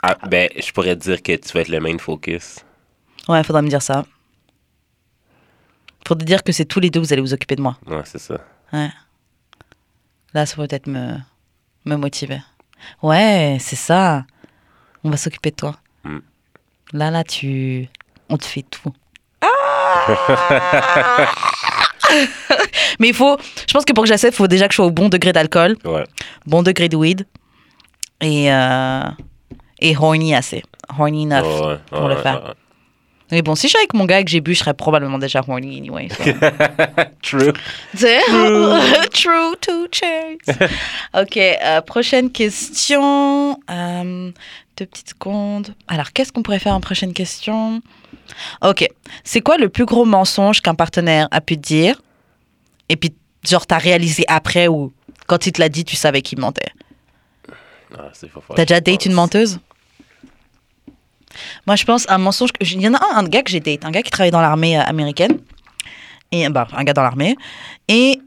[0.07, 2.57] Ah, ben, je pourrais te dire que tu vas être le main focus.
[3.27, 4.05] Ouais, faudra me dire ça.
[6.07, 7.75] Faut te dire que c'est tous les deux, vous allez vous occuper de moi.
[7.87, 8.35] Ouais, c'est ça.
[8.71, 8.89] Ouais.
[10.35, 11.17] Là, ça peut peut-être me,
[11.85, 12.39] me motiver.
[13.01, 14.25] Ouais, c'est ça.
[15.03, 15.75] On va s'occuper de toi.
[16.03, 16.19] Mm.
[16.93, 17.87] Là, là, tu...
[18.29, 18.93] On te fait tout.
[22.99, 23.37] Mais il faut...
[23.67, 25.33] Je pense que pour que j'accepte, il faut déjà que je sois au bon degré
[25.33, 26.03] d'alcool, Ouais.
[26.45, 27.25] bon degré de weed
[28.21, 29.01] et, euh,
[29.89, 30.63] et horny assez.
[30.97, 32.43] Horny enough ouais, pour le ouais, faire.
[32.43, 32.53] ouais.
[33.31, 35.17] Mais bon, si je suis avec mon gars et que j'ai bu, je serais probablement
[35.17, 36.09] déjà horny anyway.
[36.09, 36.23] so.
[37.23, 37.53] True.
[37.95, 38.19] Sais?
[39.11, 40.69] True to chase.
[41.19, 43.57] ok, euh, prochaine question.
[43.69, 44.31] Euh,
[44.77, 45.73] deux petites secondes.
[45.87, 47.81] Alors, qu'est-ce qu'on pourrait faire en prochaine question?
[48.61, 48.87] Ok,
[49.23, 52.01] c'est quoi le plus gros mensonge qu'un partenaire a pu te dire?
[52.89, 53.11] Et puis,
[53.47, 54.93] genre, t'as réalisé après ou
[55.25, 56.69] quand il te l'a dit, tu savais qu'il mentait?
[57.97, 58.11] Ah,
[58.55, 59.15] T'as déjà date une pense.
[59.15, 59.59] menteuse?
[61.67, 62.51] Moi, je pense un mensonge.
[62.61, 64.41] Il y en a un, un gars que j'ai date, un gars qui travaille dans
[64.41, 65.39] l'armée euh, américaine.
[66.31, 67.35] Et, bah, un gars dans l'armée.
[67.87, 68.19] Et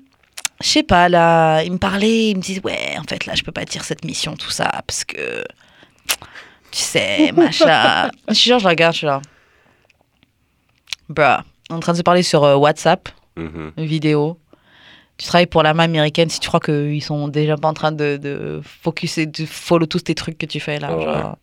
[0.63, 3.43] je sais pas, là, il me parlait, il me disait, ouais, en fait, là, je
[3.43, 5.45] peux pas dire cette mission, tout ça, parce que.
[6.71, 8.11] Tu sais, machin.
[8.29, 9.21] je suis genre, je regarde, je suis là.
[11.09, 13.73] Bruh, en train de se parler sur euh, WhatsApp, Mhm.
[13.77, 14.39] vidéo.
[15.17, 18.17] Tu travailles pour l'armée américaine si tu crois qu'ils sont déjà pas en train de,
[18.17, 20.89] de focuser, de follow tous tes trucs que tu fais là.
[20.89, 21.37] Genre,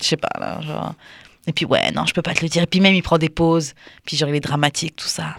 [0.00, 0.60] je sais pas là.
[0.60, 0.94] Genre.
[1.46, 2.62] Et puis ouais, non, je peux pas te le dire.
[2.62, 3.74] Et puis même, il prend des pauses.
[4.04, 5.36] Puis genre, il est dramatique, tout ça.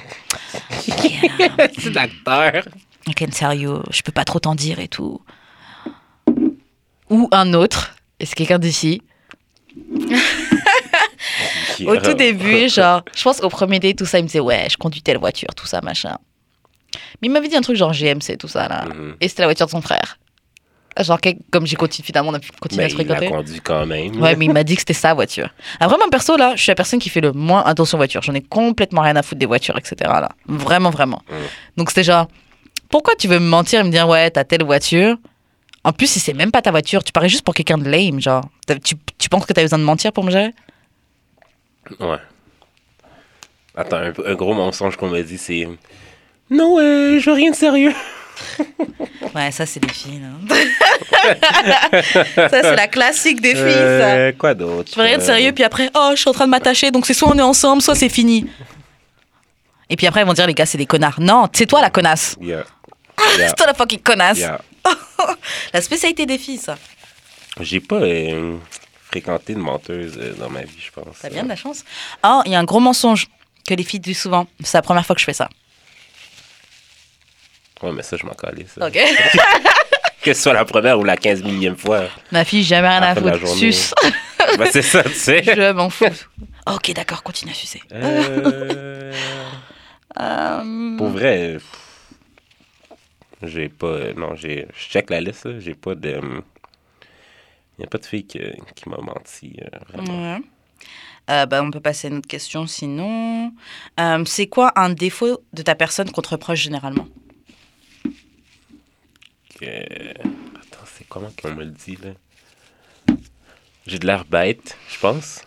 [0.87, 2.63] Yeah, c'est l'acteur.
[3.07, 5.21] I can tell you, je peux pas trop t'en dire et tout.
[7.09, 9.01] Ou un autre, et c'est quelqu'un d'ici?
[11.85, 14.67] Au tout début, genre, je pense au premier date, tout ça, il me disait, ouais,
[14.69, 16.17] je conduis telle voiture, tout ça, machin.
[17.21, 18.85] Mais il m'avait dit un truc genre GMC, tout ça, là.
[18.85, 19.17] Mhm.
[19.21, 20.17] Et c'était la voiture de son frère.
[21.03, 21.19] Genre,
[21.51, 23.35] comme j'ai continué, finalement, on a pu continuer Mais à se il l'a fréquenter.
[23.37, 24.19] conduit quand même.
[24.21, 25.49] Ouais, mais il m'a dit que c'était sa voiture.
[25.79, 28.21] Après, moi, perso, là, je suis la personne qui fait le moins attention aux voitures.
[28.23, 29.95] J'en ai complètement rien à foutre des voitures, etc.
[30.01, 30.29] Là.
[30.47, 31.21] Vraiment, vraiment.
[31.29, 31.33] Mm.
[31.77, 32.27] Donc, c'était genre,
[32.89, 35.17] pourquoi tu veux me mentir et me dire, ouais, t'as telle voiture?
[35.83, 38.19] En plus, si c'est même pas ta voiture, tu parais juste pour quelqu'un de lame,
[38.19, 38.43] genre.
[38.83, 40.53] Tu, tu penses que t'as besoin de mentir pour me gérer?
[41.99, 42.17] Ouais.
[43.75, 45.67] Attends, un, un gros mensonge qu'on m'a dit, c'est.
[46.49, 47.93] Non, euh, je veux rien de sérieux.
[49.35, 50.21] Ouais, ça, c'est des filles,
[52.35, 54.15] ça, c'est la classique des filles, ça.
[54.15, 56.45] Euh, quoi d'autre Je veux rien de sérieux, puis après, oh, je suis en train
[56.45, 58.47] de m'attacher, donc c'est soit on est ensemble, soit c'est fini.
[59.89, 61.19] Et puis après, ils vont dire, les gars, c'est des connards.
[61.19, 62.35] Non, c'est toi la connasse.
[62.41, 62.63] Yeah.
[63.39, 63.47] Yeah.
[63.47, 64.37] C'est toi la fucking connasse.
[64.37, 64.61] Yeah.
[65.73, 66.77] La spécialité des filles, ça.
[67.59, 68.57] J'ai pas euh,
[69.09, 71.17] fréquenté de menteuse euh, dans ma vie, je pense.
[71.19, 71.83] T'as bien de la chance.
[72.23, 73.27] Oh, il y a un gros mensonge
[73.67, 74.45] que les filles disent souvent.
[74.63, 75.49] C'est la première fois que je fais ça.
[77.81, 78.65] Ouais, mais ça, je m'en calais.
[78.67, 78.87] Ça.
[78.87, 78.97] Ok.
[80.19, 82.01] Que ce soit la première ou la 15 millième fois.
[82.33, 83.47] Ma fille, jamais rien À à foutre.
[83.47, 83.93] Suce.
[84.57, 85.41] bah, c'est ça, tu sais.
[85.43, 86.05] je m'en fous.
[86.65, 87.81] Ok, d'accord, continue à sucer.
[87.93, 89.13] Euh,
[90.19, 91.57] Euh, pour vrai,
[93.43, 94.13] j'ai pas.
[94.15, 94.67] Non, j'ai.
[94.75, 96.09] Je check la liste, là, j'ai pas de.
[96.19, 98.39] Il n'y a pas de fille qui,
[98.75, 100.33] qui m'a menti, euh, vraiment.
[100.33, 100.41] ouais.
[101.29, 103.51] Euh, bah, on peut passer à une autre question sinon.
[103.99, 107.07] Euh, c'est quoi un défaut de ta personne qu'on te reproche généralement?
[109.61, 113.15] Attends, c'est comment qu'on me le dit, là?
[113.85, 115.41] J'ai de l'air bête, je pense.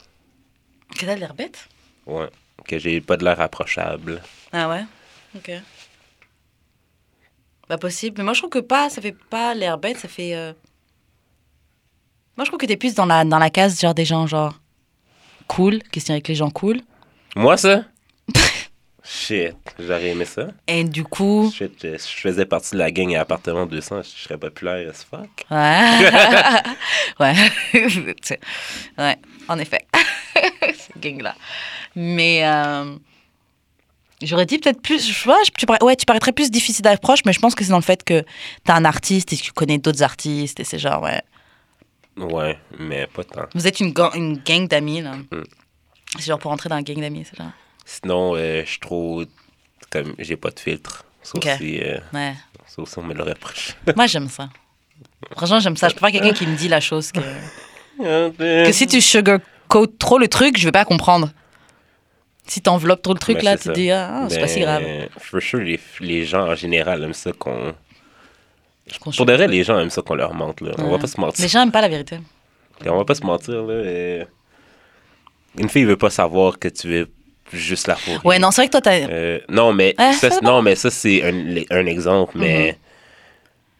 [0.99, 1.69] Que t'as l'air bête?
[2.07, 2.28] Ouais.
[2.65, 4.23] que j'ai pas de l'air approchable.
[4.53, 4.85] Ah ouais?
[5.37, 5.51] Ok.
[7.69, 8.16] Pas possible.
[8.19, 10.35] Mais moi, je trouve que pas, ça fait pas l'air bête, ça fait.
[10.35, 10.53] euh,
[12.37, 14.59] Moi, je trouve que t'es plus dans la, dans la case, genre des gens, genre.
[15.47, 16.81] cool, tient avec les gens cool.
[17.37, 17.85] Moi, ça?
[19.12, 20.49] Shit, j'aurais aimé ça.
[20.69, 21.51] Et du coup?
[21.53, 25.05] Shit, je, je faisais partie de la gang à appartement 200, je serais populaire as
[25.05, 25.28] fuck.
[25.51, 26.11] Ouais.
[27.20, 27.35] ouais.
[28.99, 29.16] Ouais,
[29.49, 29.85] en effet.
[30.77, 31.35] Cette gang-là.
[31.97, 32.43] Mais.
[32.45, 32.95] euh,
[34.23, 37.32] J'aurais dit peut-être plus, je vois, tu, parais- ouais, tu paraîtrais plus difficile d'approche, mais
[37.32, 38.23] je pense que c'est dans le fait que
[38.65, 41.23] t'es un artiste et que tu connais d'autres artistes et c'est genre, ouais.
[42.19, 43.47] Ouais, mais pas tant.
[43.55, 45.15] Vous êtes une, gang- une gang d'amis, là.
[45.32, 45.43] Mm.
[46.19, 47.51] C'est genre pour entrer dans la gang d'amis, c'est genre.
[47.93, 49.23] Sinon, euh, je suis trop.
[49.91, 51.05] Comme, j'ai pas de filtre.
[51.23, 51.47] Ça Ok.
[51.47, 52.35] aussi, euh, Ouais.
[52.67, 53.75] ça aussi, on me le reproche.
[53.97, 54.49] Moi, j'aime ça.
[55.37, 55.89] Franchement, j'aime ça.
[55.89, 57.21] Je préfère quelqu'un qui me dit la chose que.
[57.99, 61.31] Que si tu sugarcoat trop le truc, je vais pas comprendre.
[62.47, 64.83] Si t'enveloppes trop le truc, Ben, là, tu te dis, ah, c'est pas si grave.
[64.83, 67.75] Ben, For sure, les, les gens en général aiment ça qu'on.
[69.17, 70.71] Pour de vrai, les gens aiment ça qu'on leur mente, là.
[70.79, 70.99] On va Ouais.
[70.99, 71.43] pas se mentir.
[71.43, 72.19] Les gens aiment pas la vérité.
[72.87, 73.75] On va pas se mentir, là.
[73.75, 74.25] euh,
[75.59, 77.11] Une fille veut pas savoir que tu veux
[77.52, 78.18] juste la fourrer.
[78.24, 78.93] Ouais, non, c'est vrai que toi, t'as.
[79.09, 82.77] Euh, non, mais Ouais, ça, non, mais ça, c'est un, un exemple, mais.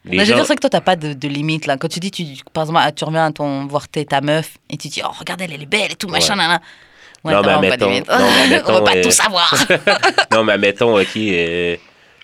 [0.03, 1.77] Les Mais je veux gens- dire, c'est que toi, t'as pas de, de limite, là.
[1.77, 2.23] Quand tu dis, tu,
[2.53, 5.41] par exemple, ah, tu reviens à ton, voir ta meuf et tu dis, oh, regarde,
[5.41, 6.37] elle, elle est belle et tout, machin, Ouais.
[6.37, 6.61] nanana.
[7.23, 8.09] Ouais, Non, mais pas admettons- limite.
[8.09, 8.23] non, mais
[8.65, 9.53] On va admettons, pas euh, tout savoir.
[10.31, 11.75] non, mais admettons, OK, euh,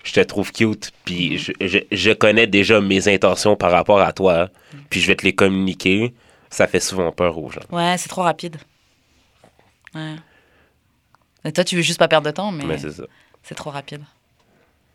[0.02, 4.12] je te trouve cute, puis je, je, je connais déjà mes intentions par rapport à
[4.12, 4.48] toi,
[4.90, 6.12] puis je vais te les communiquer.
[6.50, 7.60] Ça fait souvent peur aux gens.
[7.70, 8.56] ouais, c'est trop rapide.
[9.94, 10.14] Ouais.
[11.44, 12.78] Et toi, tu veux juste pas perdre de temps, mais, Mais
[13.42, 14.02] c'est trop rapide.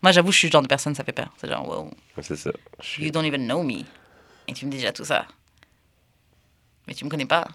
[0.02, 1.30] Moi, j'avoue, je suis le genre de personne, ça fait peur.
[1.38, 1.91] C'est genre, wow,
[2.22, 2.52] C'est ça.
[2.99, 3.84] You don't even know me.
[4.48, 5.26] Et tu me dis déjà tout ça.
[6.88, 7.48] Mais tu me connais pas.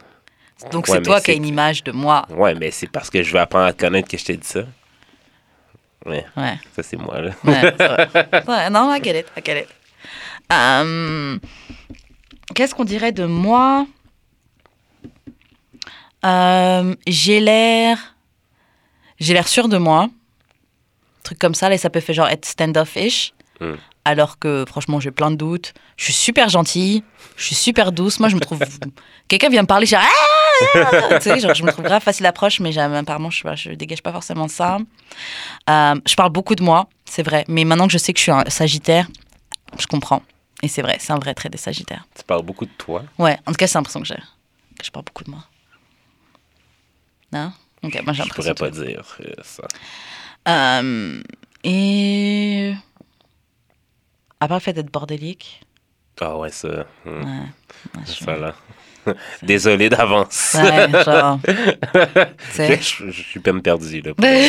[0.72, 2.26] Donc Ouais, c'est toi qui as une image de moi.
[2.30, 4.46] Ouais, mais c'est parce que je vais apprendre à te connaître que je t'ai dit
[4.46, 4.60] ça.
[6.06, 6.58] Ouais, Ouais.
[6.74, 7.30] ça c'est moi, là.
[7.44, 8.08] Ouais, c'est vrai.
[8.48, 9.68] Ouais, non, I get it, I get it.
[10.50, 11.38] Euh,
[12.54, 13.86] Qu'est-ce qu'on dirait de moi?
[16.24, 18.16] Euh, J'ai l'air...
[19.20, 20.08] J'ai l'air sûr de moi.
[21.22, 23.32] Truc comme ça, là, ça peut faire genre être stand-off-ish.
[23.60, 23.74] Mm.
[24.04, 25.74] Alors que franchement, j'ai plein de doutes.
[25.96, 27.02] Je suis super gentille.
[27.36, 28.20] Je suis super douce.
[28.20, 28.60] Moi, je me trouve...
[29.28, 30.00] Quelqu'un vient me parler, genre...
[30.74, 34.02] Ah, tu sais, genre, je me trouve grave facile d'approche, mais apparemment, je, je dégage
[34.02, 34.78] pas forcément ça.
[35.68, 37.44] Euh, je parle beaucoup de moi, c'est vrai.
[37.48, 39.06] Mais maintenant que je sais que je suis un sagittaire,
[39.78, 40.22] je comprends.
[40.62, 42.06] Et c'est vrai, c'est un vrai trait des sagittaires.
[42.16, 43.04] Tu parles beaucoup de toi.
[43.18, 44.16] Ouais, en tout cas, c'est l'impression que j'ai.
[44.16, 45.44] Que je parle beaucoup de moi.
[47.32, 47.52] Non?
[47.88, 49.62] Ok, moi j'ai Je pourrais pas dire euh, ça.
[50.48, 51.20] Euh,
[51.64, 52.72] et.
[54.40, 55.60] À part le fait d'être bordélique.
[56.20, 56.86] Ah ouais, ça.
[57.04, 57.24] hmm, Ouais.
[57.96, 58.54] ouais, je Ça, là.
[59.42, 60.54] Désolé d'avance.
[60.58, 61.40] Ouais, genre.
[62.56, 64.14] je, je suis peine perdu, là.
[64.14, 64.48] pour, euh,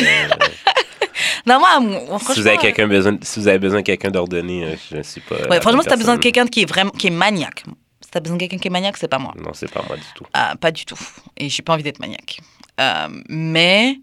[1.46, 2.44] Non, moi, moi, si vous franchement.
[2.46, 5.36] avez quelqu'un besoin, si vous avez besoin de quelqu'un d'ordonner, euh, je ne suis pas.
[5.48, 7.64] Ouais, franchement, si t'as besoin de quelqu'un qui est vraiment qui est maniaque.
[8.00, 9.32] Si t'as besoin de quelqu'un qui est maniaque, c'est pas moi.
[9.36, 10.24] Non, c'est pas moi du tout.
[10.32, 10.98] Ah, pas du tout.
[11.36, 12.40] Et j'ai pas envie d'être maniaque.
[12.80, 13.98] Euh, mais.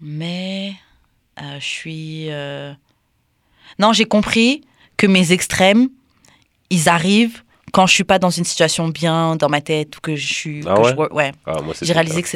[0.00, 0.74] Mais.
[1.42, 2.26] euh, je suis.
[2.30, 2.72] euh,
[3.78, 4.62] Non, j'ai compris
[4.96, 5.88] que mes extrêmes,
[6.70, 7.42] ils arrivent
[7.72, 10.60] quand je suis pas dans une situation bien dans ma tête ou que je suis.
[10.66, 10.90] Ah que ouais?
[11.08, 11.32] je ouais.
[11.46, 12.22] Ah, J'ai réalisé.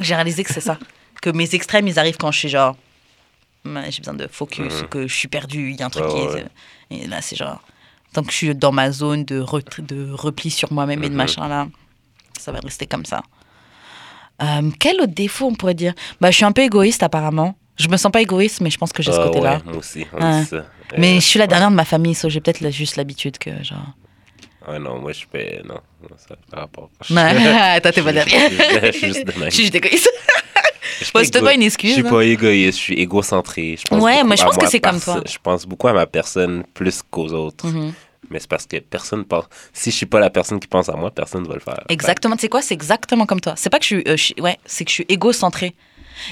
[0.00, 0.78] J'ai réalisé que c'est ça.
[1.22, 2.76] Que mes extrêmes, ils arrivent quand je suis genre.
[3.64, 4.88] J'ai besoin de focus, Mhm.
[4.88, 6.44] que je suis perdu, il y a un truc qui ouais.
[6.90, 7.02] est.
[7.02, 7.60] Et là, c'est genre.
[8.14, 11.12] Tant que je suis dans ma zone de, retr- de repli sur moi-même et de
[11.12, 11.16] Mhm.
[11.18, 11.68] machin là,
[12.38, 13.22] ça va rester comme ça.
[14.42, 15.94] Euh, quel autre défaut on pourrait dire?
[16.20, 17.56] Bah, Je suis un peu égoïste apparemment.
[17.76, 19.56] Je me sens pas égoïste, mais je pense que j'ai ce Ah, côté-là.
[19.56, 20.44] ouais, moi aussi, Ouais.
[20.44, 20.64] ça.
[20.96, 23.50] Mais Euh, je suis la dernière de ma famille, so j'ai peut-être juste l'habitude que
[23.62, 23.78] genre.
[24.68, 25.62] Ouais, non, moi, je fais.
[25.64, 26.90] Non, non, ça par rapport.
[27.10, 28.50] Ouais, toi t'es pas Je- derrière.
[28.50, 29.50] je- je suis juste de Je même.
[29.50, 30.10] suis juste égoïste.
[31.00, 31.92] Je suis Bon, c'était égo- pas une Je excuse.
[31.94, 32.10] suis hein.
[32.10, 33.76] pas égoïste, je suis égocentré.
[33.78, 35.22] Je pense Ouais, mais je pense que c'est comme toi.
[35.24, 37.66] Je pense beaucoup à ma personne plus qu'aux autres.
[37.68, 37.92] Mhm.
[38.30, 39.44] Mais c'est parce que personne pense.
[39.72, 41.82] Si je suis pas la personne qui pense à moi, personne ne va le faire.
[41.88, 43.54] Exactement, tu sais quoi, c'est exactement comme toi.
[43.56, 45.74] C'est pas que je suis, euh, ouais, c'est que je suis égocentrée.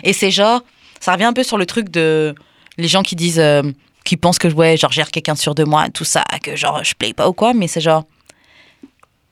[0.03, 0.63] Et c'est genre,
[1.01, 2.35] ça revient un peu sur le truc de
[2.79, 3.63] les gens qui disent, euh,
[4.05, 6.95] qui pensent que ouais, genre gère quelqu'un sur de moi, tout ça, que genre je
[6.95, 8.05] play pas ou quoi, mais c'est genre,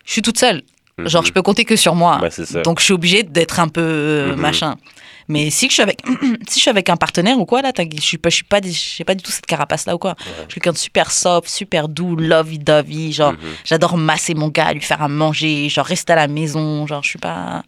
[0.05, 0.63] je suis toute seule.
[0.99, 2.21] Genre, je peux compter que sur moi.
[2.31, 2.63] Ça.
[2.63, 4.41] Donc, je suis obligée d'être un peu euh, Mhm.
[4.41, 4.77] machin.
[5.27, 6.01] Mais si je suis avec,
[6.49, 8.61] si je suis avec un partenaire ou quoi, là, je suis pas, je suis pas,
[8.63, 10.15] j'ai pas du tout cette carapace là ou quoi.
[10.19, 13.11] Je suis quelqu'un de super soft, super doux, lovey-dovey.
[13.11, 13.39] Genre, Mhm.
[13.65, 16.87] j'adore masser mon gars, lui faire à manger, genre rester à la maison.
[16.87, 17.65] Genre, je suis pas,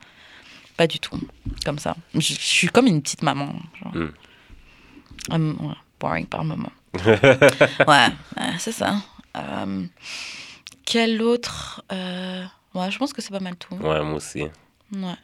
[0.76, 1.18] pas du tout
[1.64, 1.96] comme ça.
[2.14, 3.54] Je, je suis comme une petite maman.
[3.82, 3.94] Genre.
[3.94, 4.12] Mhm.
[5.30, 6.70] Hum, ouais, boring par moment.
[7.04, 7.16] ouais,
[7.88, 8.08] ouais,
[8.58, 8.96] c'est ça.
[9.36, 9.84] Euh,
[10.84, 12.44] quel autre euh,
[12.76, 13.74] Ouais, je pense que c'est pas mal tout.
[13.76, 14.42] Ouais, moi aussi.
[14.42, 15.16] Ouais.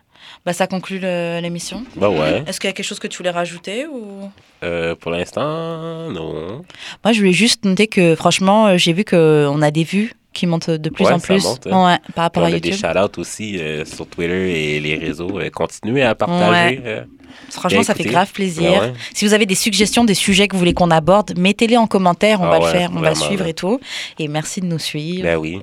[0.44, 1.84] Bah, ça conclut l'émission.
[1.96, 2.44] Bah ouais.
[2.46, 4.30] Est-ce qu'il y a quelque chose que tu voulais rajouter ou...
[4.62, 6.64] Euh, pour l'instant, non.
[7.04, 10.46] Moi, je voulais juste noter que, franchement, euh, j'ai vu qu'on a des vues qui
[10.46, 11.42] montent de plus Ouais, en plus.
[11.44, 11.86] monte, hein.
[11.86, 15.38] Ouais, par rapport on à a des shout-outs aussi euh, sur Twitter et les réseaux.
[15.38, 16.80] Euh, continuez à partager.
[16.84, 17.04] euh,
[17.50, 18.70] Franchement, ça fait grave plaisir.
[18.70, 18.92] Ouais.
[19.14, 22.42] Si vous avez des suggestions, des sujets que vous voulez qu'on aborde, mettez-les en commentaire.
[22.42, 23.80] On Ah va le faire, on va suivre et tout.
[24.18, 25.22] Et merci de nous suivre.
[25.22, 25.58] Ben oui.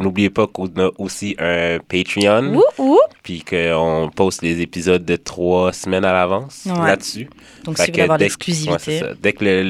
[0.00, 2.54] N'oubliez pas qu'on a aussi un Patreon.
[2.54, 2.98] Ouh, ouh.
[3.22, 7.28] Puis qu'on poste les épisodes de trois semaines à l'avance là-dessus.
[7.64, 9.02] Donc, Fait si vous voulez avoir l'exclusivité.
[9.22, 9.68] dès, que le, le-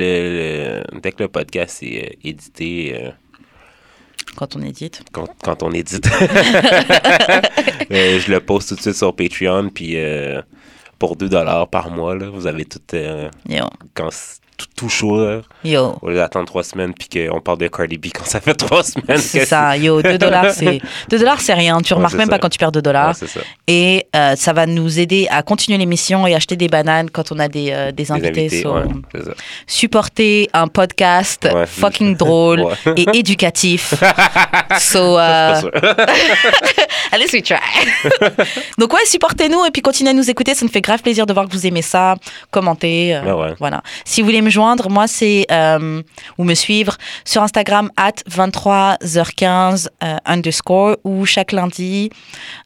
[0.93, 2.95] le- dès que le podcast est édité,
[4.37, 5.03] quand on édite.
[5.13, 6.07] quand, quand on édite,
[7.91, 9.71] euh, je le poste tout de suite sur Patreon.
[9.71, 10.43] Puis euh,
[10.99, 11.29] pour 2
[11.71, 13.29] par mois, là, vous avez tout, euh,
[14.57, 15.17] tout, tout chaud.
[15.25, 15.97] Là, yo.
[16.03, 16.93] au lieu d'attendre 3 semaines.
[16.95, 19.19] Puis qu'on parle de Cardi B quand ça fait 3 semaines.
[19.19, 20.81] C'est ça, yo, 2 dollars, c'est
[21.11, 21.81] 2 dollars, c'est rien.
[21.81, 22.31] Tu Ouais, remarques même ça.
[22.33, 23.17] pas quand tu perds 2 Ouais, dollars.
[23.17, 23.41] c'est ça.
[23.67, 27.39] Et euh, ça va nous aider à continuer l'émission et acheter des bananes quand on
[27.39, 28.49] a des, euh, des invités.
[28.63, 28.83] So, ouais,
[29.15, 29.31] c'est ça.
[29.67, 31.67] supporter un podcast Ouais.
[31.67, 32.75] fucking drôle Ouais.
[32.97, 33.95] et éducatif.
[34.79, 35.61] so, euh,
[37.11, 37.57] allez, we try.
[38.79, 40.55] Donc ouais, supportez-nous et puis continuez à nous écouter.
[40.55, 42.17] Ça nous fait grave plaisir de voir que vous aimez ça.
[42.51, 43.15] Commentez.
[43.17, 43.55] euh, ouais.
[43.59, 43.83] Voilà.
[44.05, 46.03] Si vous voulez me joindre, moi c'est euh,
[46.39, 52.11] ou me suivre sur Instagram at 23h15 euh, underscore ou chaque lundi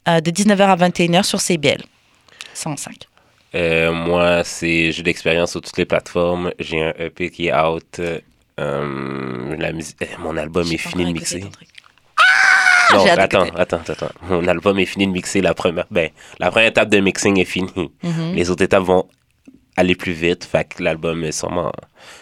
[0.09, 1.83] euh, de 19h à 21h sur CBL
[2.55, 2.95] 105.
[3.55, 6.53] Euh, moi, c'est j'ai l'expérience sur toutes les plateformes.
[6.59, 8.01] J'ai un EP qui est out.
[8.59, 11.41] La musique, mon album est fini de mixer.
[12.93, 14.13] non, attends, attends, attends.
[14.29, 15.41] Mon album est fini de mixer.
[15.41, 17.91] La première, ben, la première étape de mixing est finie.
[18.03, 18.35] Mhm.
[18.35, 19.07] Les autres étapes vont
[19.77, 20.45] aller plus vite.
[20.45, 21.73] Fait que l'album est sûrement,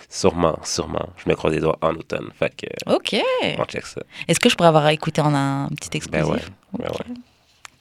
[0.08, 1.08] sûrement, sûrement.
[1.16, 2.28] Je me croise les doigts en automne.
[2.38, 3.16] Fait que Ok.
[3.58, 4.02] on check ça.
[4.28, 6.78] Est-ce que je pourrais avoir écouté en un petit Ben exclusif ouais.
[6.78, 7.14] Ben ouais.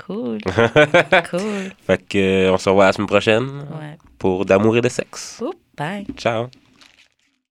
[0.06, 0.38] Cool.
[1.30, 1.72] cool.
[1.88, 3.48] Fait que euh, on se revoit la semaine prochaine
[3.80, 3.98] Ouais.
[4.20, 5.40] pour d'amour et de sexe.
[5.42, 6.06] Oups, bye.
[6.18, 6.48] Ciao.